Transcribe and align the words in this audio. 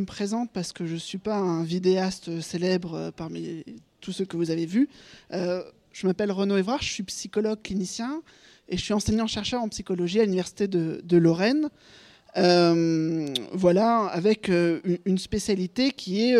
me 0.00 0.06
présente 0.06 0.50
parce 0.52 0.72
que 0.72 0.86
je 0.86 0.94
ne 0.94 0.98
suis 0.98 1.18
pas 1.18 1.36
un 1.36 1.62
vidéaste 1.64 2.40
célèbre 2.40 3.12
parmi 3.16 3.64
tous 4.00 4.12
ceux 4.12 4.24
que 4.24 4.36
vous 4.36 4.50
avez 4.50 4.66
vus. 4.66 4.88
je 5.30 6.06
m'appelle 6.06 6.32
Renaud 6.32 6.56
Évrard, 6.56 6.82
je 6.82 6.90
suis 6.90 7.02
psychologue 7.04 7.60
clinicien 7.62 8.22
et 8.68 8.76
je 8.76 8.82
suis 8.82 8.94
enseignant-chercheur 8.94 9.62
en 9.62 9.68
psychologie 9.68 10.20
à 10.20 10.24
l'Université 10.24 10.68
de, 10.68 11.16
Lorraine. 11.16 11.68
voilà, 12.34 14.06
avec 14.06 14.48
une 14.48 15.18
spécialité 15.18 15.90
qui 15.90 16.22
est 16.22 16.36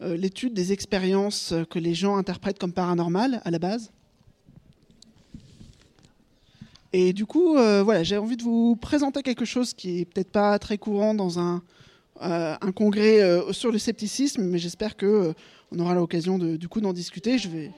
l'étude 0.00 0.54
des 0.54 0.72
expériences 0.72 1.54
que 1.70 1.78
les 1.78 1.94
gens 1.94 2.16
interprètent 2.16 2.58
comme 2.58 2.72
paranormales 2.72 3.40
à 3.44 3.50
la 3.50 3.58
base. 3.58 3.90
Et 6.92 7.12
du 7.12 7.24
coup, 7.24 7.56
euh, 7.56 7.82
voilà, 7.82 8.02
j'ai 8.02 8.18
envie 8.18 8.36
de 8.36 8.42
vous 8.42 8.76
présenter 8.76 9.22
quelque 9.22 9.46
chose 9.46 9.72
qui 9.72 10.00
est 10.00 10.04
peut-être 10.04 10.30
pas 10.30 10.58
très 10.58 10.76
courant 10.76 11.14
dans 11.14 11.38
un, 11.38 11.56
euh, 11.56 11.58
un 12.20 12.72
congrès 12.72 13.20
euh, 13.22 13.52
sur 13.52 13.72
le 13.72 13.78
scepticisme, 13.78 14.44
mais 14.44 14.58
j'espère 14.58 14.96
que 14.96 15.34
on 15.70 15.78
aura 15.78 15.94
l'occasion 15.94 16.38
de, 16.38 16.56
du 16.56 16.68
coup 16.68 16.80
d'en 16.80 16.92
discuter. 16.92 17.38
Je 17.38 17.48
vais. 17.48 17.70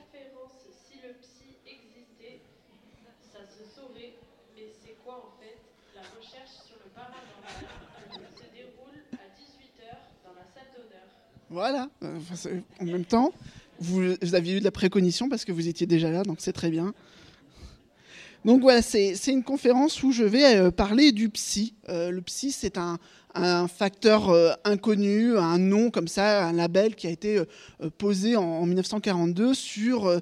Si 0.89 0.99
le 1.03 1.15
psy 1.21 1.55
existait, 1.67 2.41
ça 3.33 3.41
se 3.47 3.75
saurait. 3.75 4.15
Mais 4.57 4.73
c'est 4.85 4.97
quoi 5.05 5.15
en 5.15 5.41
fait 5.41 5.57
la 5.95 6.03
recherche 6.19 6.51
sur 6.67 6.77
le 6.85 6.91
paranormal 6.91 8.31
se 8.35 8.45
déroule 8.55 9.01
à 9.13 9.27
18h 9.39 9.95
dans 10.25 10.35
la 10.35 10.47
salle 10.55 10.71
d'honneur. 10.77 11.07
Voilà. 11.51 11.89
en 12.81 12.85
même 12.85 13.05
temps, 13.05 13.33
vous, 13.79 14.15
vous 14.21 14.35
aviez 14.35 14.57
eu 14.57 14.59
de 14.59 14.65
la 14.65 14.73
préconition 14.73 15.29
parce 15.29 15.45
que 15.45 15.53
vous 15.53 15.69
étiez 15.69 15.87
déjà 15.87 16.11
là, 16.11 16.23
donc 16.23 16.39
c'est 16.41 16.53
très 16.53 16.71
bien. 16.71 16.93
Donc 18.45 18.61
voilà, 18.61 18.83
c'est 18.83 19.15
une 19.29 19.43
conférence 19.43 20.03
où 20.03 20.13
je 20.13 20.25
vais 20.25 20.57
euh, 20.57 20.71
parler 20.71 21.13
du 21.13 21.31
psy. 21.31 21.75
Euh, 21.89 22.11
le 22.11 22.21
psy, 22.21 22.53
c'est 22.53 22.77
un, 22.77 22.99
facteur 23.69 24.31
euh, 24.31 24.53
inconnu, 24.65 25.37
un 25.37 25.59
nom 25.59 25.91
comme 25.91 26.09
ça, 26.09 26.47
un 26.47 26.53
label 26.53 26.95
qui 26.95 27.07
a 27.07 27.11
été 27.11 27.43
posé 27.99 28.37
en, 28.37 28.65
1942 28.67 29.55
sur 29.55 30.21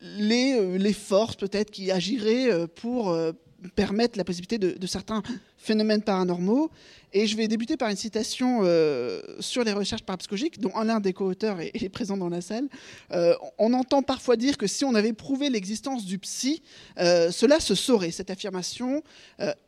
les 0.00 0.92
forces 0.92 1.36
peut-être 1.36 1.70
qui 1.70 1.90
agiraient 1.90 2.66
pour 2.68 3.16
permettre 3.74 4.16
la 4.18 4.24
possibilité 4.24 4.58
de, 4.58 4.86
certains 4.86 5.22
phénomènes 5.60 6.02
paranormaux. 6.02 6.70
Et 7.12 7.26
je 7.26 7.36
vais 7.36 7.48
débuter 7.48 7.76
par 7.76 7.88
une 7.88 7.96
citation 7.96 8.60
euh, 8.62 9.20
sur 9.40 9.64
les 9.64 9.72
recherches 9.72 10.04
parapsychologiques, 10.04 10.60
dont 10.60 10.72
l'un 10.80 11.00
des 11.00 11.12
co-auteurs 11.12 11.58
est, 11.60 11.88
présent 11.88 12.16
dans 12.16 12.28
la 12.28 12.40
salle. 12.40 12.68
Euh, 13.10 13.34
on 13.58 13.72
entend 13.72 14.02
parfois 14.02 14.36
dire 14.36 14.56
que 14.56 14.68
si 14.68 14.84
on 14.84 14.94
avait 14.94 15.12
prouvé 15.12 15.50
l'existence 15.50 16.04
du 16.04 16.18
psy, 16.18 16.62
euh, 17.00 17.32
cela 17.32 17.58
se 17.58 17.74
saurait. 17.74 18.12
Cette 18.12 18.30
affirmation 18.30 19.02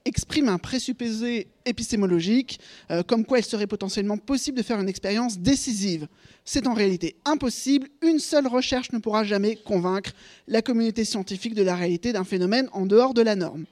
exprime 0.04 0.48
un 0.48 0.58
présupposé 0.58 1.48
épistémologique, 1.64 2.60
comme 3.06 3.24
quoi 3.24 3.38
il 3.38 3.44
serait 3.44 3.66
potentiellement 3.66 4.18
possible 4.18 4.58
de 4.58 4.62
faire 4.62 4.80
une 4.80 4.88
expérience 4.88 5.38
décisive. 5.38 6.06
C'est 6.44 6.66
en 6.66 6.74
réalité 6.74 7.16
impossible. 7.24 7.88
Une 8.02 8.18
seule 8.18 8.46
recherche 8.46 8.92
ne 8.92 8.98
pourra 8.98 9.24
jamais 9.24 9.56
convaincre 9.56 10.12
la 10.48 10.62
communauté 10.62 11.04
scientifique 11.04 11.54
de 11.54 11.62
la 11.62 11.76
réalité 11.76 12.12
d'un 12.12 12.24
phénomène 12.24 12.68
en 12.72 12.86
dehors 12.86 13.14
de 13.14 13.22
la 13.22 13.36
norme. 13.36 13.64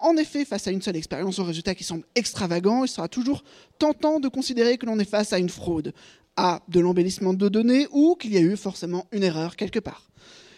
En 0.00 0.16
effet, 0.16 0.46
face 0.46 0.66
à 0.66 0.70
une 0.70 0.80
seule 0.80 0.96
expérience 0.96 1.38
aux 1.38 1.44
résultats 1.44 1.74
qui 1.74 1.84
semblent 1.84 2.06
extravagants, 2.14 2.84
il 2.84 2.88
sera 2.88 3.06
toujours 3.06 3.44
tentant 3.78 4.18
de 4.18 4.28
considérer 4.28 4.78
que 4.78 4.86
l'on 4.86 4.98
est 4.98 5.08
face 5.08 5.34
à 5.34 5.38
une 5.38 5.50
fraude, 5.50 5.92
à 6.36 6.62
de 6.68 6.80
l'embellissement 6.80 7.34
de 7.34 7.48
données 7.50 7.86
ou 7.90 8.14
qu'il 8.14 8.32
y 8.32 8.38
a 8.38 8.40
eu 8.40 8.56
forcément 8.56 9.06
une 9.12 9.22
erreur 9.22 9.56
quelque 9.56 9.78
part. 9.78 10.10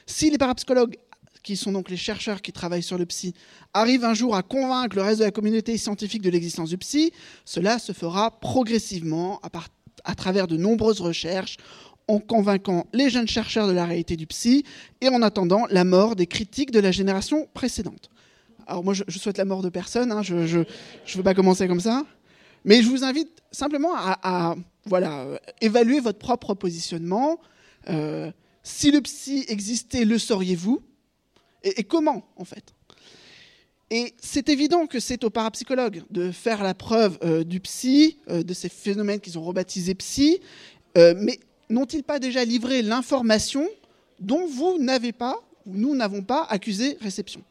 Si 0.07 0.31
les 0.31 0.39
parapsychologues, 0.39 0.97
qui 1.43 1.57
sont 1.57 1.73
donc 1.73 1.91
les 1.91 1.97
chercheurs 1.97 2.41
qui 2.41 2.53
travaillent 2.53 2.85
sur 2.85 2.99
le 2.99 3.07
psy, 3.07 3.35
arrivent 3.75 4.05
un 4.05 4.15
jour 4.15 4.37
à 4.37 4.45
convaincre 4.45 4.95
le 4.95 5.03
reste 5.03 5.19
de 5.19 5.25
la 5.25 5.33
communauté 5.33 5.77
scientifique 5.77 6.23
de 6.23 6.31
l'existence 6.31 6.69
du 6.69 6.79
psy, 6.79 7.13
cela 7.45 7.81
se 7.81 7.93
fera 7.93 8.39
progressivement 8.39 9.41
à, 10.05 10.15
travers 10.15 10.47
de 10.47 10.57
nombreuses 10.57 11.01
recherches 11.01 11.57
en 12.07 12.21
convainquant 12.21 12.87
les 12.93 13.11
jeunes 13.11 13.27
chercheurs 13.27 13.67
de 13.67 13.73
la 13.73 13.87
réalité 13.87 14.17
du 14.17 14.29
psy 14.29 14.65
et 15.01 15.09
en 15.09 15.21
attendant 15.21 15.67
la 15.69 15.83
mort 15.83 16.15
des 16.15 16.29
critiques 16.29 16.71
de 16.71 16.79
la 16.79 16.93
génération 16.93 17.49
précédente. 17.55 18.09
Alors 18.67 18.85
moi, 18.85 18.95
je, 18.95 19.19
souhaite 19.19 19.39
la 19.39 19.45
mort 19.45 19.63
de 19.63 19.69
personne, 19.69 20.13
hein, 20.13 20.23
je 20.23 20.35
ne 20.35 20.65
veux 21.15 21.23
pas 21.23 21.35
commencer 21.35 21.67
comme 21.69 21.81
ça. 21.81 22.05
Mais 22.65 22.83
je 22.83 22.89
vous 22.89 23.05
invite 23.05 23.43
simplement 23.51 23.93
à, 23.95 24.55
voilà, 24.85 25.27
évaluer 25.61 26.01
votre 26.01 26.19
propre 26.19 26.55
positionnement. 26.55 27.41
Euh, 27.89 28.31
si 28.63 28.91
le 28.91 29.01
psy 29.01 29.45
existait, 29.49 30.05
le 30.05 30.19
sauriez-vous? 30.19 30.83
Et, 31.65 31.85
comment, 31.85 32.25
en 32.37 32.45
fait? 32.45 32.75
Et 33.91 34.15
c'est 34.21 34.49
évident 34.49 34.87
que 34.87 35.01
c'est 35.01 35.23
aux 35.23 35.31
parapsychologues 35.31 36.03
de 36.11 36.33
faire 36.33 36.63
la 36.63 36.75
preuve 36.75 37.19
euh, 37.23 37.45
du 37.45 37.61
psy, 37.61 38.19
euh, 38.31 38.43
de 38.43 38.55
ces 38.55 38.69
phénomènes 38.69 39.21
qu'ils 39.21 39.39
ont 39.39 39.45
rebaptisés 39.45 39.95
psy, 39.95 40.41
mais 40.97 41.41
n'ont-ils 41.71 42.03
pas 42.03 42.19
déjà 42.19 42.45
livré 42.45 42.83
l'information 42.83 43.67
dont 44.21 44.47
vous 44.47 44.77
n'avez 44.79 45.13
pas, 45.13 45.39
ou 45.65 45.75
nous 45.75 45.95
n'avons 45.95 46.23
pas 46.23 46.47
accusé 46.51 46.99
réception? 47.01 47.43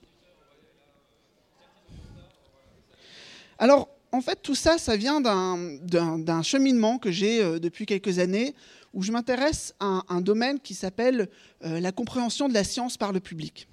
Alors, 3.61 3.89
en 4.11 4.21
fait, 4.21 4.39
tout 4.41 4.55
ça, 4.55 4.79
ça 4.79 4.97
vient 4.97 5.21
d'un 5.21 6.41
cheminement 6.41 6.97
que 6.97 7.11
j'ai 7.11 7.43
euh, 7.43 7.59
depuis 7.59 7.85
quelques 7.85 8.17
années, 8.17 8.55
où 8.91 9.03
je 9.03 9.11
m'intéresse 9.11 9.75
à 9.79 10.01
un, 10.09 10.19
domaine 10.19 10.59
qui 10.59 10.73
s'appelle 10.73 11.29
euh, 11.63 11.79
la 11.79 11.91
compréhension 11.91 12.49
de 12.49 12.55
la 12.55 12.63
science 12.63 12.97
par 12.97 13.11
le 13.13 13.19
public. 13.19 13.67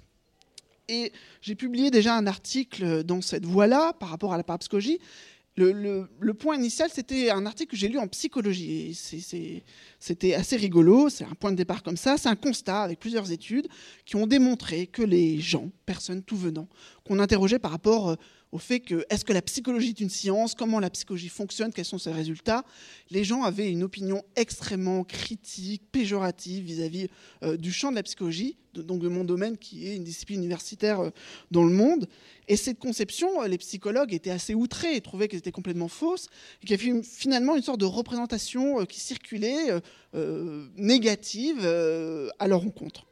Et 0.89 1.11
j'ai 1.41 1.55
publié 1.55 1.89
déjà 1.89 2.15
un 2.15 2.27
article 2.27 3.03
dans 3.03 3.21
cette 3.21 3.45
voie-là 3.45 3.93
par 3.93 4.09
rapport 4.09 4.31
à 4.31 4.37
la 4.37 4.43
parapsychologie, 4.43 4.99
le, 5.59 6.33
point 6.33 6.55
initial, 6.55 6.89
c'était 6.93 7.29
un 7.29 7.45
article 7.45 7.71
que 7.71 7.77
j'ai 7.77 7.87
lu 7.87 7.97
en 7.97 8.07
psychologie. 8.07 8.93
C'était 9.99 10.33
assez 10.33 10.55
rigolo, 10.55 11.09
c'est 11.09 11.25
un 11.25 11.35
point 11.39 11.51
de 11.51 11.57
départ 11.57 11.83
comme 11.83 11.97
ça. 11.97 12.17
C'est 12.17 12.29
un 12.29 12.35
constat 12.35 12.81
avec 12.81 12.99
plusieurs 12.99 13.31
études 13.31 13.67
qui 14.05 14.15
ont 14.15 14.27
démontré 14.27 14.87
que 14.87 15.01
les 15.01 15.39
gens, 15.39 15.69
personnes 15.85 16.23
tout 16.23 16.37
venant, 16.37 16.67
qu'on 17.05 17.19
interrogeait 17.19 17.59
par 17.59 17.71
rapport 17.71 18.09
euh, 18.09 18.15
au 18.51 18.57
fait 18.57 18.79
que 18.79 19.05
est-ce 19.09 19.23
que 19.23 19.33
la 19.33 19.41
psychologie 19.41 19.89
est 19.89 19.99
une 19.99 20.09
science, 20.09 20.55
comment 20.55 20.79
la 20.79 20.89
psychologie 20.89 21.29
fonctionne, 21.29 21.71
quels 21.71 21.85
sont 21.85 21.99
ses 21.99 22.11
résultats, 22.11 22.63
les 23.11 23.23
gens 23.23 23.43
avaient 23.43 23.71
une 23.71 23.83
opinion 23.83 24.23
extrêmement 24.35 25.03
critique, 25.03 25.83
péjorative 25.91 26.63
vis-à-vis 26.63 27.07
euh, 27.43 27.57
du 27.57 27.71
champ 27.71 27.91
de 27.91 27.95
la 27.95 28.03
psychologie, 28.03 28.57
donc 28.73 29.01
de 29.01 29.07
mon 29.07 29.23
domaine 29.23 29.57
qui 29.57 29.87
est 29.87 29.95
une 29.95 30.03
discipline 30.03 30.39
universitaire 30.39 30.99
euh, 31.01 31.09
dans 31.51 31.63
le 31.63 31.71
monde. 31.71 32.07
Et 32.47 32.55
cette 32.55 32.79
conception, 32.79 33.43
euh, 33.43 33.47
les 33.47 33.57
psychologues 33.59 34.13
étaient 34.13 34.31
assez 34.31 34.55
outrés 34.55 34.95
et 34.95 35.01
trouvaient 35.01 35.27
qu'elle 35.27 35.39
était 35.39 35.51
complètement 35.51 35.87
fausse, 35.87 36.27
et 36.63 36.65
qu'il 36.65 36.83
y 36.83 36.91
avait 36.91 37.03
finalement 37.03 37.55
une 37.55 37.63
sorte 37.63 37.79
de 37.79 37.85
représentation 37.85 38.85
qui 38.85 38.99
circulait 38.99 39.81
négative 40.75 41.65
à 42.39 42.47
leur 42.47 42.61
rencontre. 42.61 43.05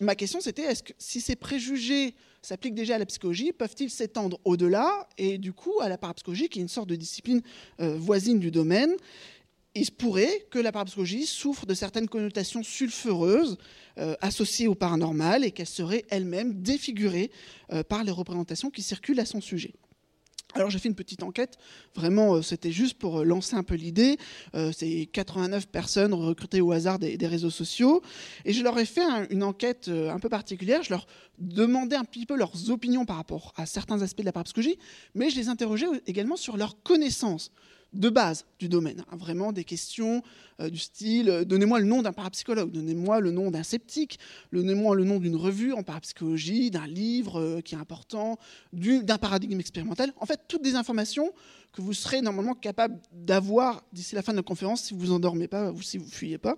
Ma 0.00 0.14
question 0.14 0.40
c'était, 0.40 0.62
est-ce 0.62 0.82
que 0.82 0.92
si 0.98 1.20
ces 1.20 1.36
préjugés 1.36 2.14
s'appliquent 2.42 2.74
déjà 2.74 2.96
à 2.96 2.98
la 2.98 3.06
psychologie, 3.06 3.52
peuvent-ils 3.52 3.90
s'étendre 3.90 4.38
au-delà 4.44 5.08
et 5.18 5.38
du 5.38 5.52
coup 5.52 5.74
à 5.80 5.88
la 5.88 5.98
parapsychologie, 5.98 6.48
qui 6.48 6.58
est 6.58 6.62
une 6.62 6.68
sorte 6.68 6.88
de 6.88 6.96
discipline 6.96 7.42
euh, 7.80 7.96
voisine 7.96 8.38
du 8.38 8.50
domaine? 8.50 8.94
Il 9.74 9.84
se 9.84 9.90
pourrait 9.90 10.46
que 10.50 10.58
la 10.58 10.72
parapsychologie 10.72 11.26
souffre 11.26 11.66
de 11.66 11.74
certaines 11.74 12.08
connotations 12.08 12.62
sulfureuses 12.62 13.58
euh, 13.98 14.14
associées 14.20 14.66
au 14.66 14.74
paranormal 14.74 15.44
et 15.44 15.52
qu'elle 15.52 15.66
serait 15.66 16.04
elle-même 16.08 16.62
défigurée 16.62 17.30
euh, 17.72 17.82
par 17.82 18.02
les 18.02 18.10
représentations 18.10 18.70
qui 18.70 18.82
circulent 18.82 19.20
à 19.20 19.26
son 19.26 19.40
sujet. 19.40 19.74
Alors 20.54 20.70
j'ai 20.70 20.78
fait 20.78 20.88
une 20.88 20.94
petite 20.94 21.22
enquête, 21.22 21.58
vraiment 21.94 22.36
euh, 22.36 22.42
c'était 22.42 22.72
juste 22.72 22.98
pour 22.98 23.18
euh, 23.18 23.24
lancer 23.24 23.54
un 23.54 23.62
peu 23.62 23.74
l'idée. 23.74 24.16
Euh, 24.54 24.72
c'est 24.72 25.06
89 25.12 25.68
personnes 25.68 26.14
recrutées 26.14 26.62
au 26.62 26.72
hasard 26.72 26.98
des, 26.98 27.18
réseaux 27.26 27.50
sociaux. 27.50 28.02
Et 28.46 28.54
je 28.54 28.62
leur 28.64 28.78
ai 28.78 28.86
fait 28.86 29.04
une 29.28 29.42
enquête 29.42 29.88
un 29.88 30.18
peu 30.18 30.30
particulière. 30.30 30.82
Je 30.82 30.90
leur 30.90 31.06
demandais 31.38 31.96
un 31.96 32.04
petit 32.04 32.24
peu 32.24 32.34
leurs 32.34 32.70
opinions 32.70 33.04
par 33.04 33.16
rapport 33.16 33.52
à 33.56 33.66
certains 33.66 34.00
aspects 34.00 34.20
de 34.20 34.24
la 34.24 34.32
parapsychologie, 34.32 34.78
mais 35.14 35.28
je 35.28 35.36
les 35.36 35.48
interrogeais 35.50 35.86
également 36.06 36.36
sur 36.36 36.56
leurs 36.56 36.82
connaissances 36.82 37.52
de 37.92 38.08
base 38.08 38.44
du 38.58 38.68
domaine. 38.68 39.04
Hein, 39.10 39.16
vraiment 39.16 39.52
des 39.52 39.64
questions 39.64 40.22
euh, 40.60 40.68
du 40.68 40.78
style 40.78 41.30
euh, 41.30 41.44
donnez-moi 41.44 41.78
le 41.80 41.86
nom 41.86 42.02
d'un 42.02 42.12
parapsychologue, 42.12 42.70
donnez-moi 42.70 43.20
le 43.20 43.30
nom 43.30 43.50
d'un 43.50 43.62
sceptique, 43.62 44.18
donnez-moi 44.52 44.94
le 44.94 45.04
nom 45.04 45.18
d'une 45.18 45.36
revue 45.36 45.72
en 45.72 45.82
parapsychologie, 45.82 46.70
d'un 46.70 46.86
livre 46.86 47.40
euh, 47.40 47.60
qui 47.60 47.74
est 47.74 47.78
important, 47.78 48.38
d'un 48.72 49.18
paradigme 49.18 49.58
expérimental. 49.58 50.12
En 50.18 50.26
fait, 50.26 50.40
toutes 50.48 50.62
des 50.62 50.74
informations 50.74 51.32
que 51.72 51.80
vous 51.80 51.94
serez 51.94 52.20
normalement 52.20 52.54
capable 52.54 52.98
d'avoir 53.12 53.82
d'ici 53.92 54.14
la 54.14 54.22
fin 54.22 54.32
de 54.32 54.38
la 54.38 54.42
conférence 54.42 54.82
si 54.82 54.94
vous 54.94 55.00
vous 55.00 55.12
endormez 55.12 55.48
pas 55.48 55.70
ou 55.70 55.80
si 55.80 55.98
vous 55.98 56.08
fuyez 56.08 56.38
pas. 56.38 56.56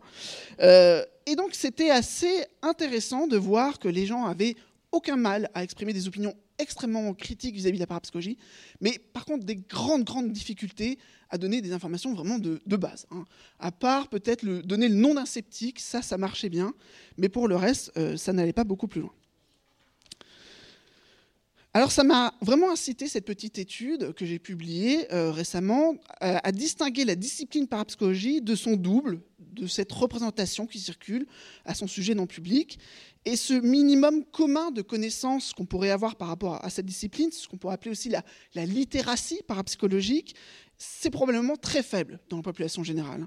et 0.60 1.36
donc, 1.36 1.54
c'était 1.54 1.90
assez 1.90 2.44
intéressant 2.62 3.26
de 3.26 3.36
voir 3.36 3.78
que 3.78 3.88
les 3.88 4.06
gens 4.06 4.24
avaient 4.24 4.54
aucun 4.92 5.16
mal 5.16 5.50
à 5.54 5.62
exprimer 5.62 5.92
des 5.92 6.08
opinions 6.08 6.34
extrêmement 6.60 7.12
critiques 7.14 7.54
vis-à-vis 7.54 7.78
de 7.78 7.82
la 7.82 7.86
parapsychologie, 7.86 8.38
mais 8.80 8.98
par 9.12 9.24
contre 9.24 9.44
des 9.44 9.56
grandes, 9.56 10.04
grandes 10.04 10.32
difficultés 10.32 10.98
à 11.30 11.38
donner 11.38 11.60
des 11.60 11.72
informations 11.72 12.12
vraiment 12.12 12.38
de, 12.38 12.60
base. 12.76 13.06
Hein. 13.10 13.24
À 13.58 13.72
part 13.72 14.08
peut-être 14.08 14.44
donner 14.44 14.88
le 14.88 14.94
nom 14.94 15.14
d'un 15.14 15.26
sceptique, 15.26 15.80
ça, 15.80 16.02
ça 16.02 16.18
marchait 16.18 16.48
bien, 16.48 16.74
mais 17.18 17.28
pour 17.28 17.48
le 17.48 17.56
reste, 17.56 17.92
euh, 17.96 18.16
ça 18.16 18.32
n'allait 18.32 18.52
pas 18.52 18.64
beaucoup 18.64 18.88
plus 18.88 19.00
loin. 19.00 19.12
Alors 21.72 21.92
ça 21.92 22.02
m'a 22.02 22.34
vraiment 22.42 22.72
incité, 22.72 23.06
cette 23.06 23.24
petite 23.24 23.58
étude 23.58 24.12
que 24.14 24.26
j'ai 24.26 24.40
publiée 24.40 25.06
euh, 25.12 25.30
récemment, 25.30 25.94
à 26.20 26.50
distinguer 26.50 27.04
la 27.04 27.14
discipline 27.14 27.68
parapsychologie 27.68 28.40
de 28.40 28.56
son 28.56 28.74
double, 28.74 29.20
de 29.52 29.66
cette 29.66 29.92
représentation 29.92 30.66
qui 30.66 30.78
circule 30.78 31.26
à 31.64 31.74
son 31.74 31.86
sujet 31.86 32.14
non 32.14 32.26
public. 32.26 32.78
Et 33.24 33.36
ce 33.36 33.52
minimum 33.52 34.24
commun 34.24 34.70
de 34.70 34.82
connaissances 34.82 35.52
qu'on 35.52 35.66
pourrait 35.66 35.90
avoir 35.90 36.16
par 36.16 36.28
rapport 36.28 36.64
à 36.64 36.70
cette 36.70 36.86
discipline, 36.86 37.30
ce 37.30 37.46
qu'on 37.46 37.58
pourrait 37.58 37.74
appeler 37.74 37.90
aussi 37.90 38.08
la, 38.08 38.66
littératie 38.66 39.42
parapsychologique, 39.46 40.34
c'est 40.78 41.10
probablement 41.10 41.56
très 41.56 41.82
faible 41.82 42.20
dans 42.30 42.38
la 42.38 42.42
population 42.42 42.82
générale, 42.82 43.26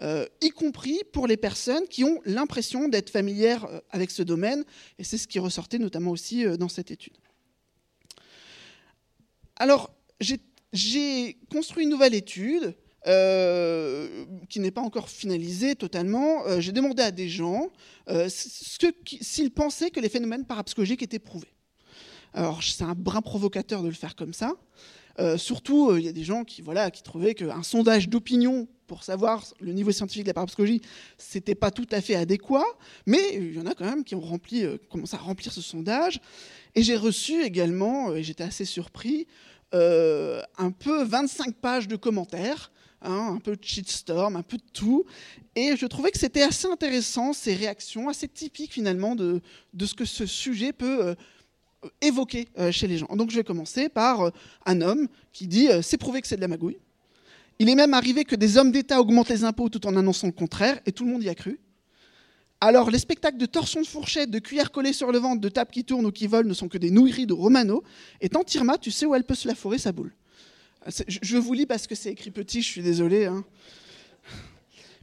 euh, 0.00 0.26
y 0.40 0.48
compris 0.48 1.00
pour 1.12 1.26
les 1.26 1.36
personnes 1.36 1.86
qui 1.88 2.04
ont 2.04 2.20
l'impression 2.24 2.88
d'être 2.88 3.10
familières 3.10 3.66
euh, 3.66 3.80
avec 3.90 4.10
ce 4.10 4.22
domaine, 4.22 4.64
et 4.98 5.04
c'est 5.04 5.18
ce 5.18 5.28
qui 5.28 5.38
ressortait 5.38 5.78
notamment 5.78 6.10
aussi 6.10 6.44
dans 6.58 6.70
cette 6.70 6.90
étude. 6.90 7.18
Alors, 9.56 9.94
j'ai 10.72 11.38
construit 11.50 11.84
une 11.84 11.90
nouvelle 11.90 12.14
étude 12.14 12.74
euh, 13.06 14.24
qui 14.48 14.60
n'est 14.60 14.70
pas 14.70 14.80
encore 14.80 15.10
finalisée 15.10 15.74
totalement. 15.74 16.46
Euh, 16.46 16.60
j'ai 16.60 16.72
demandé 16.72 17.02
à 17.02 17.10
des 17.10 17.28
gens 17.28 17.68
euh, 18.08 18.28
s'ils 18.30 19.50
pensaient 19.50 19.90
que 19.90 20.00
les 20.00 20.08
phénomènes 20.08 20.46
parapsychologiques 20.46 21.02
étaient 21.02 21.18
prouvés. 21.18 21.52
Alors, 22.32 22.62
c'est 22.62 22.82
un 22.82 22.94
brin 22.94 23.20
provocateur 23.20 23.82
de 23.82 23.88
le 23.88 23.94
faire 23.94 24.16
comme 24.16 24.32
ça. 24.32 24.54
surtout, 25.36 25.96
il 25.96 26.04
y 26.04 26.08
a 26.08 26.12
des 26.12 26.24
gens 26.24 26.44
qui, 26.44 26.62
voilà, 26.62 26.90
qui 26.90 27.02
trouvaient 27.02 27.34
qu'un 27.34 27.62
sondage 27.62 28.08
d'opinion 28.08 28.66
pour 28.86 29.04
savoir 29.04 29.44
le 29.60 29.72
niveau 29.72 29.92
scientifique 29.92 30.24
de 30.24 30.30
la 30.30 30.34
parapsychologie, 30.34 30.80
c'était 31.18 31.54
pas 31.54 31.70
tout 31.70 31.86
à 31.92 32.00
fait 32.00 32.16
adéquat, 32.16 32.64
mais 33.06 33.34
il 33.34 33.54
y 33.54 33.60
en 33.60 33.66
a 33.66 33.74
quand 33.74 33.84
même 33.84 34.02
qui 34.02 34.14
ont 34.14 34.20
rempli, 34.20 34.64
commencé 34.90 35.14
à 35.14 35.18
remplir 35.18 35.52
ce 35.52 35.60
sondage. 35.60 36.20
Et 36.74 36.82
j'ai 36.82 36.96
reçu 36.96 37.44
également, 37.44 38.14
et 38.14 38.22
j'étais 38.22 38.44
assez 38.44 38.64
surpris, 38.64 39.26
un 39.72 40.70
peu 40.76 41.04
25 41.04 41.54
pages 41.54 41.86
de 41.86 41.96
commentaires, 41.96 42.72
hein, 43.04 43.34
un 43.34 43.38
peu 43.38 43.56
de 43.56 43.62
shitstorm, 43.62 44.36
un 44.36 44.42
peu 44.42 44.56
de 44.56 44.70
tout. 44.72 45.04
Et 45.54 45.76
je 45.76 45.86
trouvais 45.86 46.10
que 46.10 46.18
c'était 46.18 46.42
assez 46.42 46.66
intéressant, 46.66 47.32
ces 47.32 47.54
réactions, 47.54 48.08
assez 48.08 48.28
typiques 48.28 48.72
finalement 48.72 49.14
de, 49.14 49.40
de 49.72 49.86
ce 49.86 49.94
que 49.94 50.04
ce 50.04 50.26
sujet 50.26 50.72
peut 50.72 51.06
euh, 51.06 51.14
évoquer 52.00 52.48
euh, 52.58 52.72
chez 52.72 52.86
les 52.86 52.98
gens. 52.98 53.14
Donc 53.14 53.30
je 53.30 53.36
vais 53.36 53.44
commencer 53.44 53.88
par 53.88 54.32
un 54.66 54.80
homme 54.80 55.08
qui 55.32 55.46
dit 55.46 55.68
c'est 55.82 55.98
prouvé 55.98 56.20
que 56.20 56.26
c'est 56.26 56.36
de 56.36 56.40
la 56.40 56.48
magouille. 56.48 56.78
Il 57.58 57.68
est 57.68 57.76
même 57.76 57.94
arrivé 57.94 58.24
que 58.24 58.34
des 58.34 58.56
hommes 58.56 58.72
d'État 58.72 59.00
augmentent 59.00 59.28
les 59.28 59.44
impôts 59.44 59.68
tout 59.68 59.86
en 59.86 59.96
annonçant 59.96 60.26
le 60.26 60.32
contraire, 60.32 60.80
et 60.86 60.92
tout 60.92 61.04
le 61.04 61.12
monde 61.12 61.22
y 61.22 61.28
a 61.28 61.34
cru. 61.34 61.60
Alors, 62.60 62.90
les 62.90 62.98
spectacles 62.98 63.36
de 63.36 63.46
torsion 63.46 63.82
de 63.82 63.86
fourchette, 63.86 64.30
de 64.30 64.38
cuillère 64.38 64.72
collée 64.72 64.92
sur 64.92 65.12
le 65.12 65.18
ventre, 65.18 65.40
de 65.40 65.48
table 65.48 65.70
qui 65.70 65.84
tournent 65.84 66.06
ou 66.06 66.10
qui 66.10 66.26
volent 66.26 66.48
ne 66.48 66.54
sont 66.54 66.68
que 66.68 66.78
des 66.78 66.90
nouilleries 66.90 67.26
de 67.26 67.34
Romano. 67.34 67.82
Et 68.20 68.28
Tantirma, 68.28 68.78
tu 68.78 68.90
sais 68.90 69.06
où 69.06 69.14
elle 69.14 69.24
peut 69.24 69.34
se 69.34 69.46
la 69.46 69.54
forer, 69.54 69.78
sa 69.78 69.92
boule. 69.92 70.14
Je 70.86 71.36
vous 71.38 71.52
lis 71.52 71.66
parce 71.66 71.86
que 71.86 71.94
c'est 71.94 72.10
écrit 72.10 72.30
petit, 72.30 72.62
je 72.62 72.68
suis 72.68 72.82
désolé. 72.82 73.24
Hein. 73.24 73.44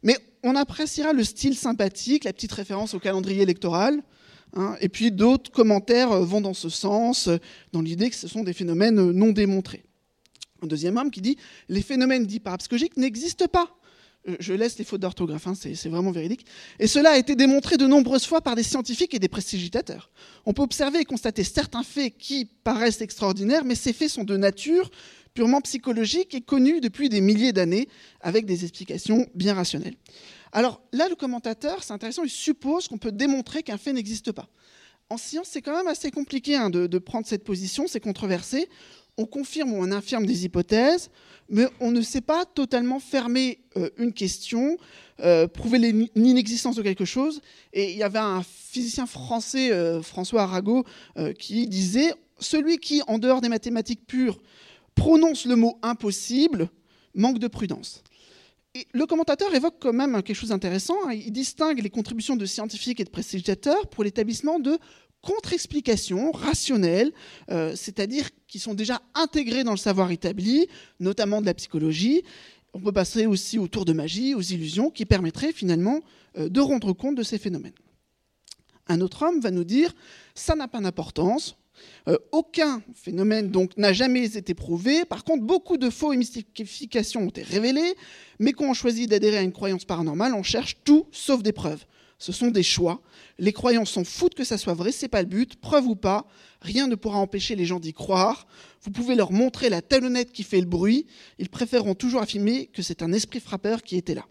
Mais 0.04 0.18
on 0.44 0.56
appréciera 0.56 1.13
le 1.13 1.24
style 1.24 1.56
sympathique, 1.56 2.24
la 2.24 2.33
petite 2.33 2.51
référence 2.51 2.94
au 2.94 3.00
calendrier 3.00 3.42
électoral. 3.42 4.01
Hein. 4.54 4.75
et 4.81 4.89
puis 4.89 5.13
d'autres 5.13 5.50
commentaires 5.50 6.12
euh, 6.12 6.25
vont 6.25 6.42
dans 6.42 6.54
ce 6.54 6.68
sens, 6.68 7.30
euh, 7.30 7.38
dans 7.72 7.81
l'idée 7.81 8.10
que 8.10 8.18
ce 8.18 8.28
sont 8.28 8.44
des 8.44 8.51
phénomènes 8.51 9.00
euh, 9.00 9.13
non 9.13 9.31
démontrés. 9.31 9.86
Un 10.62 10.68
deuxième 10.68 10.98
homme 10.98 11.10
qui 11.10 11.22
dit 11.22 11.38
les 11.69 11.81
phénomènes 11.81 12.25
dits 12.25 12.42
parapsychologiques 12.42 12.98
n'existent 12.98 13.48
pas. 13.48 13.78
Je 14.39 14.54
laisse 14.54 14.78
les 14.78 14.83
fautes 14.83 15.01
d'orthographe, 15.01 15.48
hein, 15.48 15.54
c'est 15.56 15.88
vraiment 15.88 16.12
véridique. 16.12 16.45
Et 16.80 16.86
cela 16.86 17.12
a 17.12 17.18
été 17.18 17.36
démontré 17.36 17.78
de 17.78 17.88
nombreuses 17.88 18.25
fois 18.25 18.42
par 18.42 18.56
des 18.56 18.62
scientifiques 18.62 19.16
et 19.16 19.19
des 19.19 19.28
prestigitateurs. 19.30 20.12
On 20.45 20.54
peut 20.54 20.62
observer 20.62 21.00
et 21.00 21.06
constater 21.06 21.44
certains 21.44 21.81
faits 21.81 22.16
qui 22.19 22.45
paraissent 22.45 23.01
extraordinaires, 23.01 23.66
mais 23.66 23.74
ces 23.74 23.94
faits 23.94 24.10
sont 24.10 24.24
de 24.24 24.38
nature 24.38 24.92
purement 25.33 25.62
psychologique 25.62 26.33
et 26.36 26.42
connus 26.42 26.81
depuis 26.81 27.10
des 27.10 27.22
milliers 27.22 27.54
d'années, 27.54 27.88
avec 28.22 28.45
des 28.45 28.63
explications 28.63 29.28
bien 29.36 29.54
rationnelles. 29.54 29.95
Alors 30.51 30.81
là, 30.92 31.07
le 31.07 31.16
commentateur, 31.16 31.83
c'est 31.83 31.94
intéressant, 31.94 32.24
il 32.24 32.30
suppose 32.30 32.88
qu'on 32.88 32.98
peut 32.98 33.12
démontrer 33.12 33.63
qu'un 33.63 33.78
fait 33.78 33.94
n'existe 33.94 34.31
pas. 34.31 34.50
En 35.10 35.18
science, 35.18 35.50
c'est 35.51 35.62
quand 35.62 35.75
même 35.75 35.88
assez 35.88 36.12
compliqué 36.12 36.56
hein, 36.56 36.69
de, 36.69 36.88
de 36.88 36.98
prendre 36.98 37.28
cette 37.28 37.44
position, 37.44 37.86
c'est 37.88 38.00
controversé. 38.00 38.69
On 39.18 39.25
confirme 39.25 39.74
ou 39.74 39.78
on 39.78 39.92
infirme 39.92 40.25
des 40.25 40.45
hypothèses, 40.45 41.10
mais 41.50 41.66
on 41.81 41.92
ne 41.92 42.01
sait 42.01 42.22
pas 42.22 42.45
totalement 42.45 43.00
fermer 43.00 43.60
euh, 43.75 43.89
une 43.98 44.13
question, 44.13 44.78
euh, 45.19 45.48
prouver 45.48 45.80
l'inexistence 46.16 46.78
de 46.78 46.81
quelque 46.81 47.04
chose. 47.04 47.42
Et 47.74 47.92
il 47.92 47.98
y 47.98 48.04
avait 48.04 48.19
un 48.19 48.42
physicien 48.42 49.06
français, 49.06 49.72
euh, 49.72 50.01
François 50.01 50.44
Arago, 50.44 50.86
qui 51.38 51.68
disait 51.68 52.13
Celui 52.39 52.78
qui, 52.78 53.01
en 53.07 53.19
dehors 53.19 53.42
des 53.42 53.50
mathématiques 53.50 54.07
pures, 54.07 54.39
prononce 54.96 55.46
le 55.46 55.56
mot 55.56 55.78
impossible, 55.82 56.70
manque 57.16 57.40
de 57.40 57.48
prudence. 57.48 58.04
Et 58.74 58.88
le 58.94 59.06
commentateur 59.06 59.54
évoque 59.54 59.76
quand 59.80 59.94
même 59.94 60.24
quelque 60.24 60.36
chose 60.36 60.50
d'intéressant. 60.50 60.96
Hein. 61.06 61.14
Il 61.14 61.32
distingue 61.32 61.82
les 61.82 61.90
contributions 61.90 62.38
de 62.38 62.46
scientifiques 62.46 63.02
et 63.02 63.04
de 63.04 63.10
prestigitateurs 63.10 63.88
pour 63.88 64.04
l'établissement 64.04 64.60
de 64.60 64.78
contre-explications 65.22 66.32
rationnelles, 66.32 67.12
euh, 67.52 67.74
c'est-à-dire 67.76 68.30
qui 68.48 68.60
sont 68.60 68.74
déjà 68.74 69.02
intégrées 69.14 69.64
dans 69.64 69.72
le 69.72 69.78
savoir 69.78 70.12
établi, 70.12 70.68
notamment 71.00 71.42
de 71.42 71.46
la 71.46 71.54
psychologie. 71.54 72.24
On 72.74 72.80
peut 72.80 72.92
passer 72.92 73.26
aussi 73.26 73.60
autour 73.60 73.86
de 73.86 73.94
magie, 73.94 74.34
aux 74.34 74.42
illusions, 74.42 74.90
qui 74.90 75.06
permettraient 75.06 75.52
finalement 75.52 76.00
euh, 76.38 76.50
de 76.50 76.60
rendre 76.62 76.94
compte 76.94 77.16
de 77.16 77.24
ces 77.24 77.38
phénomènes. 77.38 77.74
Un 78.88 79.02
autre 79.02 79.24
homme 79.24 79.40
va 79.42 79.52
nous 79.52 79.64
dire 79.64 79.94
ça 80.34 80.56
n'a 80.56 80.68
pas 80.68 80.80
d'importance. 80.80 81.58
Euh, 82.07 82.18
aucun 82.31 82.81
phénomène 82.94 83.50
donc 83.50 83.77
n'a 83.77 83.94
jamais 83.94 84.38
été 84.38 84.53
prouvé. 84.53 85.06
Par 85.06 85.23
contre, 85.23 85.44
beaucoup 85.44 85.77
de 85.77 85.89
faux 85.89 86.13
et 86.13 86.18
mystifications 86.18 87.21
ont 87.21 87.29
été 87.29 87.44
révélées. 87.44 87.95
Mais 88.39 88.53
quand 88.53 88.65
on 88.65 88.73
choisit 88.73 89.09
d'adhérer 89.09 89.38
à 89.38 89.41
une 89.41 89.51
croyance 89.51 89.85
paranormale, 89.85 90.33
on 90.33 90.44
cherche 90.44 90.77
tout 90.83 91.07
sauf 91.12 91.44
des 91.44 91.53
preuves 91.53 91.85
ce 92.21 92.31
sont 92.31 92.51
des 92.51 92.62
choix. 92.62 93.01
Les 93.39 93.51
croyants 93.51 93.83
s'en 93.83 94.03
foutent 94.03 94.35
que 94.35 94.44
ça 94.44 94.59
soit 94.59 94.75
vrai, 94.75 94.91
c'est 94.91 95.07
pas 95.07 95.23
le 95.23 95.27
but, 95.27 95.56
preuve 95.56 95.88
ou 95.88 95.95
pas, 95.95 96.27
rien 96.62 96.85
ne 96.85 96.94
pourra 96.94 97.18
empêcher 97.18 97.56
les 97.56 97.65
gens 97.65 97.79
d'y 97.79 97.94
croire. 97.94 98.45
Vous 98.83 98.91
pouvez 98.91 99.15
leur 99.15 99.31
montrer 99.31 99.69
la 99.69 99.81
talonnette 99.81 100.31
qui 100.31 100.44
fait 100.44 100.59
le 100.59 100.68
bruit, 100.68 101.07
ils 101.40 101.49
préféreront 101.49 101.95
toujours 101.95 102.21
affirmer 102.21 102.68
que 102.68 102.83
c'est 102.83 103.01
un 103.01 103.11
esprit 103.11 103.40
frappeur 103.40 103.81
qui 103.81 103.97
était 103.97 104.13
là. 104.13 104.25